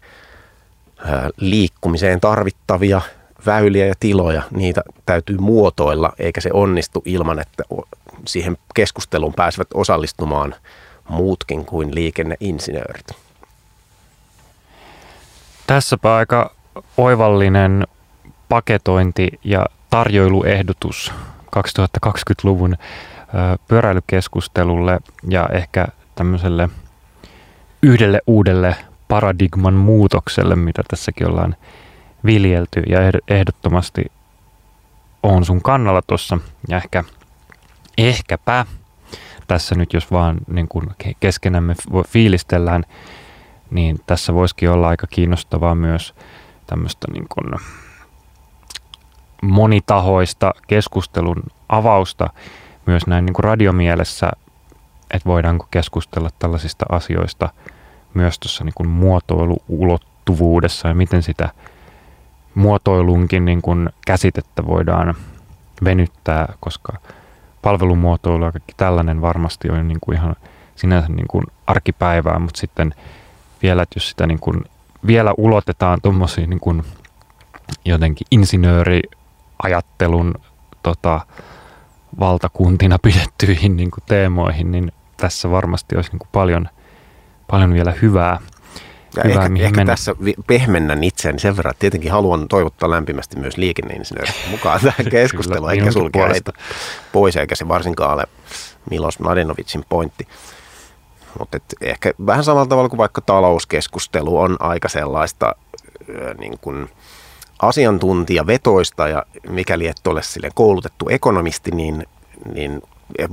liikkumiseen 1.37 2.21
tarvittavia 2.21 3.01
väyliä 3.47 3.87
ja 3.87 3.95
tiloja, 4.01 4.43
niitä 4.51 4.83
täytyy 5.07 5.39
muotoilla, 5.39 6.13
eikä 6.19 6.41
se 6.41 6.51
onnistu 6.53 7.03
ilman, 7.05 7.39
että 7.39 7.63
siihen 8.27 8.59
keskusteluun 8.75 9.35
pääsevät 9.35 9.69
osallistumaan 9.75 10.55
muutkin 11.09 11.65
kuin 11.65 11.95
liikenneinsinöörit. 11.95 13.07
Tässäpä 15.67 16.17
aika 16.17 16.55
oivallinen 16.97 17.87
paketointi 18.49 19.29
ja 19.45 19.67
tarjoiluehdotus 19.91 21.13
2020-luvun 21.57 22.77
pyöräilykeskustelulle 23.69 25.01
ja 25.29 25.49
ehkä 25.53 25.87
tämmöiselle 26.15 26.69
yhdelle 27.83 28.21
uudelle 28.27 28.77
paradigman 29.11 29.75
muutokselle, 29.75 30.57
mitä 30.57 30.83
tässäkin 30.89 31.27
ollaan 31.27 31.57
viljelty 32.25 32.81
ja 32.81 32.99
ehdottomasti 33.29 34.05
on 35.23 35.45
sun 35.45 35.63
kannalla 35.63 36.03
tuossa. 36.03 36.39
Ja 36.69 36.77
ehkä, 36.77 37.05
ehkäpä 37.99 38.67
tässä 39.47 39.75
nyt 39.75 39.93
jos 39.93 40.11
vaan 40.11 40.37
niin 40.49 40.69
kuin 40.69 40.89
keskenämme 41.21 41.75
fiilistellään, 42.09 42.85
niin 43.71 44.01
tässä 44.07 44.35
voisikin 44.35 44.71
olla 44.71 44.89
aika 44.89 45.07
kiinnostavaa 45.07 45.75
myös 45.75 46.15
tämmöistä 46.67 47.07
niin 47.13 47.27
kuin 47.29 47.61
monitahoista 49.43 50.53
keskustelun 50.67 51.43
avausta 51.69 52.31
myös 52.87 53.07
näin 53.07 53.27
niin 53.27 53.35
kuin 53.35 53.45
radiomielessä, 53.45 54.31
että 55.11 55.29
voidaanko 55.29 55.67
keskustella 55.71 56.31
tällaisista 56.39 56.85
asioista 56.89 57.49
myös 58.15 58.39
tuossa 58.39 58.65
niin 58.65 58.89
muotoiluulottuvuudessa 58.89 60.89
ja 60.89 60.95
miten 60.95 61.23
sitä 61.23 61.49
muotoilunkin 62.55 63.45
niin 63.45 63.63
kuin 63.63 63.89
käsitettä 64.07 64.67
voidaan 64.67 65.15
venyttää, 65.85 66.55
koska 66.61 66.93
palvelumuotoilu 67.63 68.45
ja 68.45 68.53
kaikki 68.53 68.75
tällainen 68.77 69.21
varmasti 69.21 69.71
on 69.71 69.89
niin 69.89 70.01
kuin 70.01 70.19
ihan 70.19 70.37
sinänsä 70.77 71.09
niin 71.09 71.29
kuin 71.29 71.45
arkipäivää, 71.67 72.39
mutta 72.39 72.61
sitten 72.61 72.95
vielä, 73.63 73.83
että 73.83 73.97
jos 73.97 74.11
sitä 74.11 74.27
niin 74.27 74.41
kuin 74.41 74.65
vielä 75.07 75.35
ulotetaan 75.37 75.99
tuommoisiin 76.03 76.51
niin 76.51 76.61
kuin 76.61 76.83
jotenkin 77.85 78.27
insinööri 78.31 79.03
ajattelun 79.63 80.35
tota, 80.83 81.21
valtakuntina 82.21 82.99
pidettyihin 82.99 83.77
niin 83.77 83.91
kuin 83.91 84.05
teemoihin, 84.07 84.71
niin 84.71 84.93
tässä 85.17 85.51
varmasti 85.51 85.97
olisi 85.97 86.11
niin 86.11 86.19
kuin 86.19 86.29
paljon, 86.33 86.69
paljon 87.51 87.75
vielä 87.75 87.93
hyvää. 88.03 88.41
Ja 89.17 89.23
hyvää, 89.25 89.45
ehkä, 89.45 89.65
ehkä 89.65 89.85
tässä 89.85 90.15
pehmennän 90.47 91.05
itseäni 91.05 91.39
sen 91.39 91.57
verran, 91.57 91.71
että 91.71 91.81
tietenkin 91.81 92.13
haluan 92.13 92.49
toivottaa 92.49 92.91
lämpimästi 92.91 93.39
myös 93.39 93.57
liikenneinsinöörit 93.57 94.35
mukaan 94.51 94.81
tähän 94.81 95.11
keskusteluun, 95.11 95.71
eikä 95.71 95.93
sulkea 95.93 96.29
heitä 96.29 96.53
pois, 97.13 97.37
eikä 97.37 97.55
se 97.55 97.69
varsinkaan 97.69 98.15
ole 98.15 98.25
Milos 98.91 99.19
Mladenovicin 99.19 99.85
pointti. 99.89 100.29
Mutta 101.39 101.59
ehkä 101.81 102.13
vähän 102.27 102.45
samalla 102.45 102.67
tavalla 102.67 102.89
kuin 102.89 102.99
vaikka 102.99 103.21
talouskeskustelu 103.21 104.39
on 104.39 104.57
aika 104.61 104.89
sellaista 104.89 105.55
niin 106.39 106.59
kuin, 106.61 106.89
asiantuntijavetoista 107.63 109.09
ja 109.09 109.23
mikäli 109.49 109.87
et 109.87 110.07
ole 110.07 110.23
sille 110.23 110.51
koulutettu 110.55 111.09
ekonomisti, 111.09 111.71
niin, 111.71 112.07
niin 112.55 112.83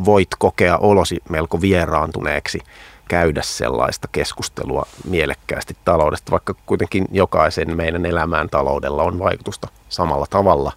voit 0.05 0.28
kokea 0.39 0.78
olosi 0.78 1.24
melko 1.30 1.61
vieraantuneeksi 1.61 2.59
käydä 3.07 3.41
sellaista 3.43 4.07
keskustelua 4.11 4.85
mielekkäästi 5.09 5.77
taloudesta, 5.85 6.31
vaikka 6.31 6.53
kuitenkin 6.65 7.05
jokaisen 7.11 7.75
meidän 7.77 8.05
elämään 8.05 8.49
taloudella 8.49 9.03
on 9.03 9.19
vaikutusta 9.19 9.67
samalla 9.89 10.25
tavalla 10.29 10.71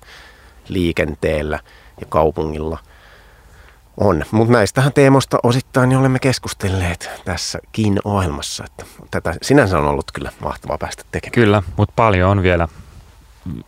liikenteellä 0.69 1.59
ja 2.01 2.07
kaupungilla 2.09 2.79
on. 3.97 4.25
Mutta 4.31 4.53
näistähän 4.53 4.93
teemoista 4.93 5.39
osittain 5.43 5.97
olemme 5.97 6.19
keskustelleet 6.19 7.11
tässäkin 7.25 7.99
ohjelmassa. 8.05 8.65
Että 8.65 8.85
tätä 9.11 9.35
sinänsä 9.43 9.79
on 9.79 9.89
ollut 9.89 10.13
kyllä 10.13 10.33
mahtavaa 10.43 10.79
päästä 10.79 11.05
tekemään. 11.13 11.33
Kyllä, 11.33 11.63
mutta 11.77 11.93
paljon 11.97 12.31
on 12.31 12.43
vielä 12.43 12.69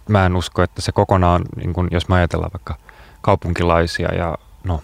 mä 0.08 0.26
en 0.26 0.36
usko, 0.36 0.62
että 0.62 0.82
se 0.82 0.92
kokonaan, 0.92 1.42
niin 1.56 1.72
kun, 1.72 1.88
jos 1.90 2.08
mä 2.08 2.14
ajatellaan 2.14 2.52
vaikka 2.52 2.76
kaupunkilaisia 3.20 4.14
ja 4.14 4.34
no, 4.64 4.82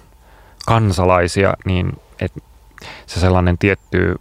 kansalaisia, 0.66 1.54
niin 1.64 1.92
et 2.20 2.32
se 3.06 3.20
sellainen 3.20 3.58
tietty 3.58 4.14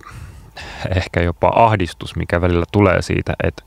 ehkä 0.95 1.21
jopa 1.21 1.51
ahdistus, 1.55 2.15
mikä 2.15 2.41
välillä 2.41 2.65
tulee 2.71 3.01
siitä, 3.01 3.33
että 3.43 3.63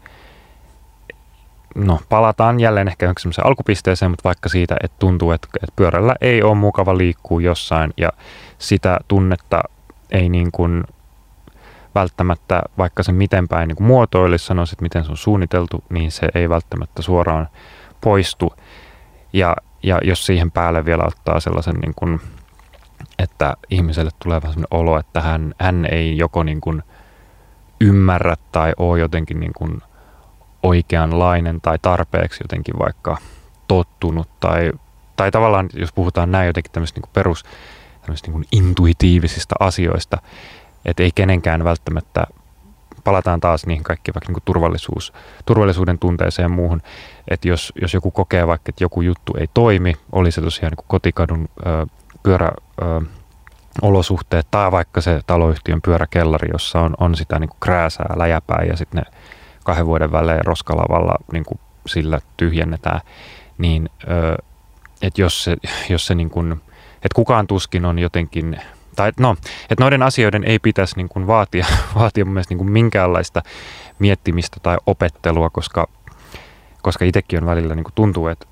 no, 1.75 2.01
palataan 2.09 2.61
jälleen 2.61 2.89
ehkä 2.89 3.07
johonkin 3.07 3.23
semmoiseen 3.23 3.47
alkupisteeseen, 3.47 4.11
mutta 4.11 4.25
vaikka 4.25 4.49
siitä, 4.49 4.77
että 4.83 4.97
tuntuu, 4.99 5.33
että, 5.33 5.49
että 5.63 5.73
pyörällä 5.77 6.15
ei 6.21 6.43
ole 6.43 6.55
mukava 6.55 6.97
liikkua 6.97 7.41
jossain 7.41 7.93
ja 7.97 8.13
sitä 8.59 8.99
tunnetta 9.09 9.61
ei 10.11 10.29
niin 10.29 10.53
kuin 10.53 10.85
välttämättä, 11.95 12.63
vaikka 12.79 13.03
se 13.03 13.13
miten 13.13 13.49
päin 13.49 13.69
niin 13.69 13.83
muotoilisi, 13.83 14.53
että 14.53 14.83
miten 14.83 15.05
se 15.05 15.11
on 15.11 15.17
suunniteltu, 15.17 15.85
niin 15.91 16.11
se 16.11 16.29
ei 16.35 16.49
välttämättä 16.49 17.03
suoraan 17.03 17.49
poistu. 18.01 18.53
Ja, 19.33 19.57
ja 19.83 19.99
jos 20.03 20.27
siihen 20.27 20.51
päälle 20.51 20.85
vielä 20.85 21.05
ottaa 21.07 21.41
sellaisen, 21.41 21.75
niin 21.75 21.93
kuin, 21.97 22.21
että 23.23 23.57
ihmiselle 23.71 24.11
tulee 24.23 24.43
vähän 24.43 24.55
sellainen 24.55 24.79
olo, 24.81 24.99
että 24.99 25.21
hän, 25.21 25.55
hän 25.59 25.87
ei 25.91 26.19
joko 26.19 26.43
niin 26.43 26.61
kuin 26.61 26.83
ymmärrä 27.81 28.37
tai 28.53 28.73
ole 28.77 29.01
jotenkin 29.01 29.41
niin 29.41 29.53
kuin 29.53 29.83
oikeanlainen 30.63 31.61
tai 31.61 31.79
tarpeeksi 31.83 32.45
jotenkin 32.45 32.79
vaikka 32.79 33.17
tottunut 33.69 34.29
tai, 34.41 34.73
tai 35.17 35.31
tavallaan 35.31 35.69
jos 35.75 35.93
puhutaan 35.93 36.33
näin 36.33 36.47
jotenkin 36.47 36.73
tämmöistä 36.73 37.01
niin 37.01 37.11
perus 37.13 37.45
tämmöistä 38.01 38.31
niin 38.31 38.45
intuitiivisista 38.53 39.55
asioista, 39.61 40.19
että 40.85 41.03
ei 41.03 41.11
kenenkään 41.15 41.65
välttämättä 41.65 42.27
palataan 43.05 43.41
taas 43.41 43.67
niihin 43.67 43.85
kaikkiin 43.85 44.15
vaikka 44.15 44.33
niin 44.33 44.43
turvallisuus, 44.45 45.13
turvallisuuden 45.47 45.99
tunteeseen 45.99 46.45
ja 46.45 46.49
muuhun, 46.49 46.83
että 47.29 47.49
jos, 47.49 47.73
jos 47.81 47.95
joku 47.95 48.11
kokee 48.11 48.47
vaikka, 48.47 48.69
että 48.69 48.85
joku 48.85 49.03
juttu 49.03 49.33
ei 49.41 49.47
toimi, 49.55 49.95
oli 50.13 50.31
se 50.31 50.41
tosiaan 50.41 50.73
niin 50.73 50.85
kotikadun 50.89 51.49
ö, 51.67 51.87
pyörä, 52.23 52.51
ö, 52.83 53.01
olosuhteet 53.83 54.47
tai 54.51 54.73
vaikka 54.73 55.01
se 55.01 55.21
taloyhtiön 55.27 55.83
pyöräkellari, 55.83 56.49
jossa 56.53 56.81
on, 56.81 56.95
on 57.01 57.15
sitä 57.15 57.39
niin 57.39 57.49
kuin 57.49 57.61
krääsää, 57.61 58.15
läjäpää 58.17 58.65
ja 58.69 58.77
sitten 58.77 59.03
ne 59.03 59.19
kahden 59.65 59.87
vuoden 59.87 60.13
välein 60.13 60.45
roskalavalla 60.45 61.15
niin 61.33 61.45
kuin 61.45 61.61
sillä 61.87 62.21
tyhjennetään, 62.37 63.01
niin 63.59 63.91
että 65.03 65.21
jos 65.21 65.45
se, 65.45 65.57
jos 65.91 66.07
se 66.07 66.15
niin 66.15 66.31
kuin, 66.31 66.53
että 66.95 67.15
kukaan 67.15 67.47
tuskin 67.47 67.85
on 67.85 67.99
jotenkin 67.99 68.61
tai 68.97 69.13
no, 69.21 69.37
että 69.71 69.85
noiden 69.85 70.03
asioiden 70.03 70.45
ei 70.45 70.59
pitäisi 70.59 70.97
niin 70.97 71.09
kuin 71.09 71.27
vaatia, 71.27 71.67
vaatia 71.99 72.25
mun 72.25 72.35
mielestä 72.35 72.53
niin 72.53 72.59
kuin 72.59 72.71
minkäänlaista 72.71 73.43
miettimistä 73.99 74.57
tai 74.63 74.77
opettelua, 74.87 75.51
koska, 75.51 75.89
koska 76.83 77.05
itsekin 77.05 77.43
on 77.43 77.47
välillä 77.47 77.75
niin 77.75 77.85
kuin 77.85 77.95
tuntuu, 77.95 78.29
että 78.29 78.47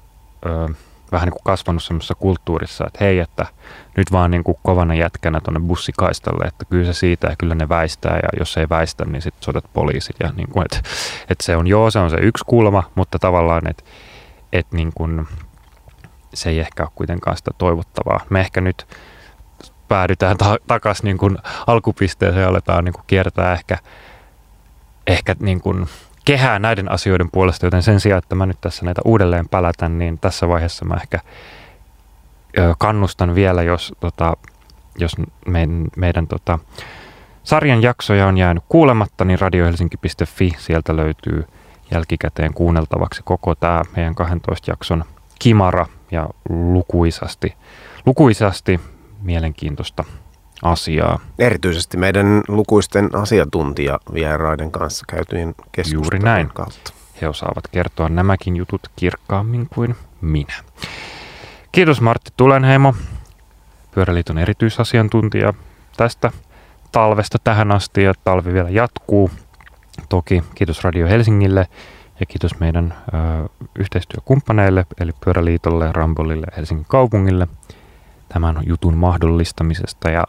vähän 1.12 1.26
niin 1.26 1.32
kuin 1.32 1.44
kasvanut 1.44 1.82
semmoisessa 1.82 2.14
kulttuurissa, 2.14 2.84
että 2.86 3.04
hei, 3.04 3.18
että 3.18 3.46
nyt 3.96 4.12
vaan 4.12 4.30
niin 4.30 4.44
kuin 4.44 4.58
kovana 4.62 4.94
jätkänä 4.94 5.40
tuonne 5.40 5.60
bussikaistalle, 5.60 6.44
että 6.44 6.64
kyllä 6.64 6.84
se 6.84 6.92
siitä 6.92 7.26
ja 7.28 7.36
kyllä 7.36 7.54
ne 7.54 7.68
väistää 7.68 8.16
ja 8.16 8.28
jos 8.38 8.56
ei 8.56 8.68
väistä, 8.68 9.04
niin 9.04 9.22
sitten 9.22 9.42
sodat 9.42 9.64
poliisit 9.72 10.16
ja 10.20 10.32
niin 10.36 10.48
kuin, 10.48 10.64
että, 10.64 10.88
että 11.30 11.44
se 11.44 11.56
on 11.56 11.66
joo, 11.66 11.90
se 11.90 11.98
on 11.98 12.10
se 12.10 12.16
yksi 12.16 12.44
kulma, 12.46 12.90
mutta 12.94 13.18
tavallaan, 13.18 13.70
että, 13.70 13.84
että 14.52 14.76
niin 14.76 14.92
kuin, 14.94 15.28
se 16.34 16.50
ei 16.50 16.60
ehkä 16.60 16.82
ole 16.82 16.90
kuitenkaan 16.94 17.36
sitä 17.36 17.50
toivottavaa. 17.58 18.20
Me 18.30 18.40
ehkä 18.40 18.60
nyt 18.60 18.86
päädytään 19.88 20.36
ta- 20.36 20.58
takaisin 20.66 21.04
niin 21.04 21.18
kuin 21.18 21.38
alkupisteeseen 21.66 22.42
ja 22.42 22.48
aletaan 22.48 22.84
niin 22.84 22.92
kuin 22.92 23.04
kiertää 23.06 23.52
ehkä, 23.52 23.78
ehkä 25.06 25.36
niin 25.40 25.60
kuin 25.60 25.86
kehää 26.28 26.58
näiden 26.58 26.90
asioiden 26.90 27.30
puolesta, 27.30 27.66
joten 27.66 27.82
sen 27.82 28.00
sijaan, 28.00 28.18
että 28.18 28.34
mä 28.34 28.46
nyt 28.46 28.60
tässä 28.60 28.84
näitä 28.84 29.00
uudelleen 29.04 29.48
pälätän, 29.48 29.98
niin 29.98 30.18
tässä 30.18 30.48
vaiheessa 30.48 30.84
mä 30.84 30.94
ehkä 30.94 31.20
kannustan 32.78 33.34
vielä, 33.34 33.62
jos, 33.62 33.94
tota, 34.00 34.36
jos 34.98 35.12
meidän, 35.46 35.84
meidän 35.96 36.26
tota, 36.26 36.58
sarjan 37.42 37.82
jaksoja 37.82 38.26
on 38.26 38.38
jäänyt 38.38 38.64
kuulematta, 38.68 39.24
niin 39.24 39.38
radiohelsinki.fi, 39.38 40.50
sieltä 40.58 40.96
löytyy 40.96 41.44
jälkikäteen 41.90 42.54
kuunneltavaksi 42.54 43.22
koko 43.24 43.54
tämä 43.54 43.82
meidän 43.96 44.14
12 44.14 44.70
jakson 44.70 45.04
kimara 45.38 45.86
ja 46.10 46.28
lukuisasti, 46.48 47.54
lukuisasti 48.06 48.80
mielenkiintoista 49.22 50.04
asiaa. 50.62 51.18
Erityisesti 51.38 51.96
meidän 51.96 52.42
lukuisten 52.48 53.10
asiantuntijavieraiden 53.12 54.70
kanssa 54.70 55.04
käytyjen 55.08 55.54
keskustelujen 55.72 56.04
Juuri 56.04 56.18
näin. 56.18 56.48
kautta. 56.54 56.92
He 57.22 57.28
osaavat 57.28 57.68
kertoa 57.72 58.08
nämäkin 58.08 58.56
jutut 58.56 58.80
kirkkaammin 58.96 59.68
kuin 59.74 59.96
minä. 60.20 60.54
Kiitos 61.72 62.00
Martti 62.00 62.30
Tulenheimo, 62.36 62.94
Pyöräliiton 63.94 64.38
erityisasiantuntija 64.38 65.54
tästä 65.96 66.30
talvesta 66.92 67.38
tähän 67.44 67.72
asti 67.72 68.02
ja 68.02 68.14
talvi 68.24 68.52
vielä 68.52 68.70
jatkuu. 68.70 69.30
Toki 70.08 70.44
kiitos 70.54 70.84
Radio 70.84 71.06
Helsingille 71.08 71.66
ja 72.20 72.26
kiitos 72.26 72.60
meidän 72.60 72.94
ö, 73.44 73.48
yhteistyökumppaneille 73.78 74.86
eli 75.00 75.12
Pyöräliitolle, 75.24 75.92
Rambolille 75.92 76.46
ja 76.50 76.56
Helsingin 76.56 76.86
kaupungille 76.88 77.48
tämän 78.28 78.56
jutun 78.66 78.96
mahdollistamisesta 78.96 80.10
ja 80.10 80.24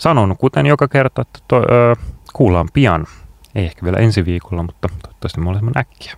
sanon 0.00 0.36
kuten 0.36 0.66
joka 0.66 0.88
kerta, 0.88 1.22
että 1.22 1.38
to, 1.48 1.56
ö, 1.56 1.96
kuullaan 2.32 2.68
pian. 2.72 3.06
Ei 3.54 3.64
ehkä 3.64 3.84
vielä 3.84 3.98
ensi 3.98 4.24
viikolla, 4.24 4.62
mutta 4.62 4.88
toivottavasti 4.88 5.40
mahdollisimman 5.40 5.78
äkkiä. 5.78 6.14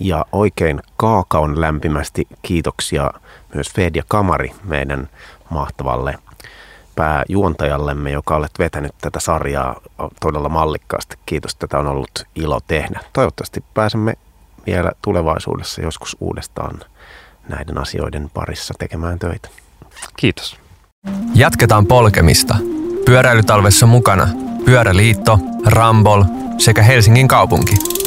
Ja 0.00 0.24
oikein 0.32 0.80
kaakaon 0.96 1.60
lämpimästi 1.60 2.26
kiitoksia 2.42 3.10
myös 3.54 3.70
Fed 3.74 3.96
ja 3.96 4.02
Kamari 4.08 4.52
meidän 4.64 5.08
mahtavalle 5.50 6.18
pääjuontajallemme, 6.94 8.10
joka 8.10 8.36
olet 8.36 8.58
vetänyt 8.58 8.94
tätä 9.00 9.20
sarjaa 9.20 9.80
todella 10.20 10.48
mallikkaasti. 10.48 11.16
Kiitos, 11.26 11.54
tätä 11.54 11.78
on 11.78 11.86
ollut 11.86 12.24
ilo 12.34 12.60
tehdä. 12.66 13.00
Toivottavasti 13.12 13.64
pääsemme 13.74 14.14
vielä 14.66 14.92
tulevaisuudessa 15.02 15.82
joskus 15.82 16.16
uudestaan 16.20 16.80
näiden 17.48 17.78
asioiden 17.78 18.30
parissa 18.34 18.74
tekemään 18.78 19.18
töitä. 19.18 19.48
Kiitos. 20.16 20.56
Jatketaan 21.34 21.86
polkemista. 21.86 22.77
Pyöräilytalvessa 23.08 23.86
mukana 23.86 24.28
Pyöräliitto, 24.64 25.38
Rambol 25.66 26.24
sekä 26.58 26.82
Helsingin 26.82 27.28
kaupunki. 27.28 27.97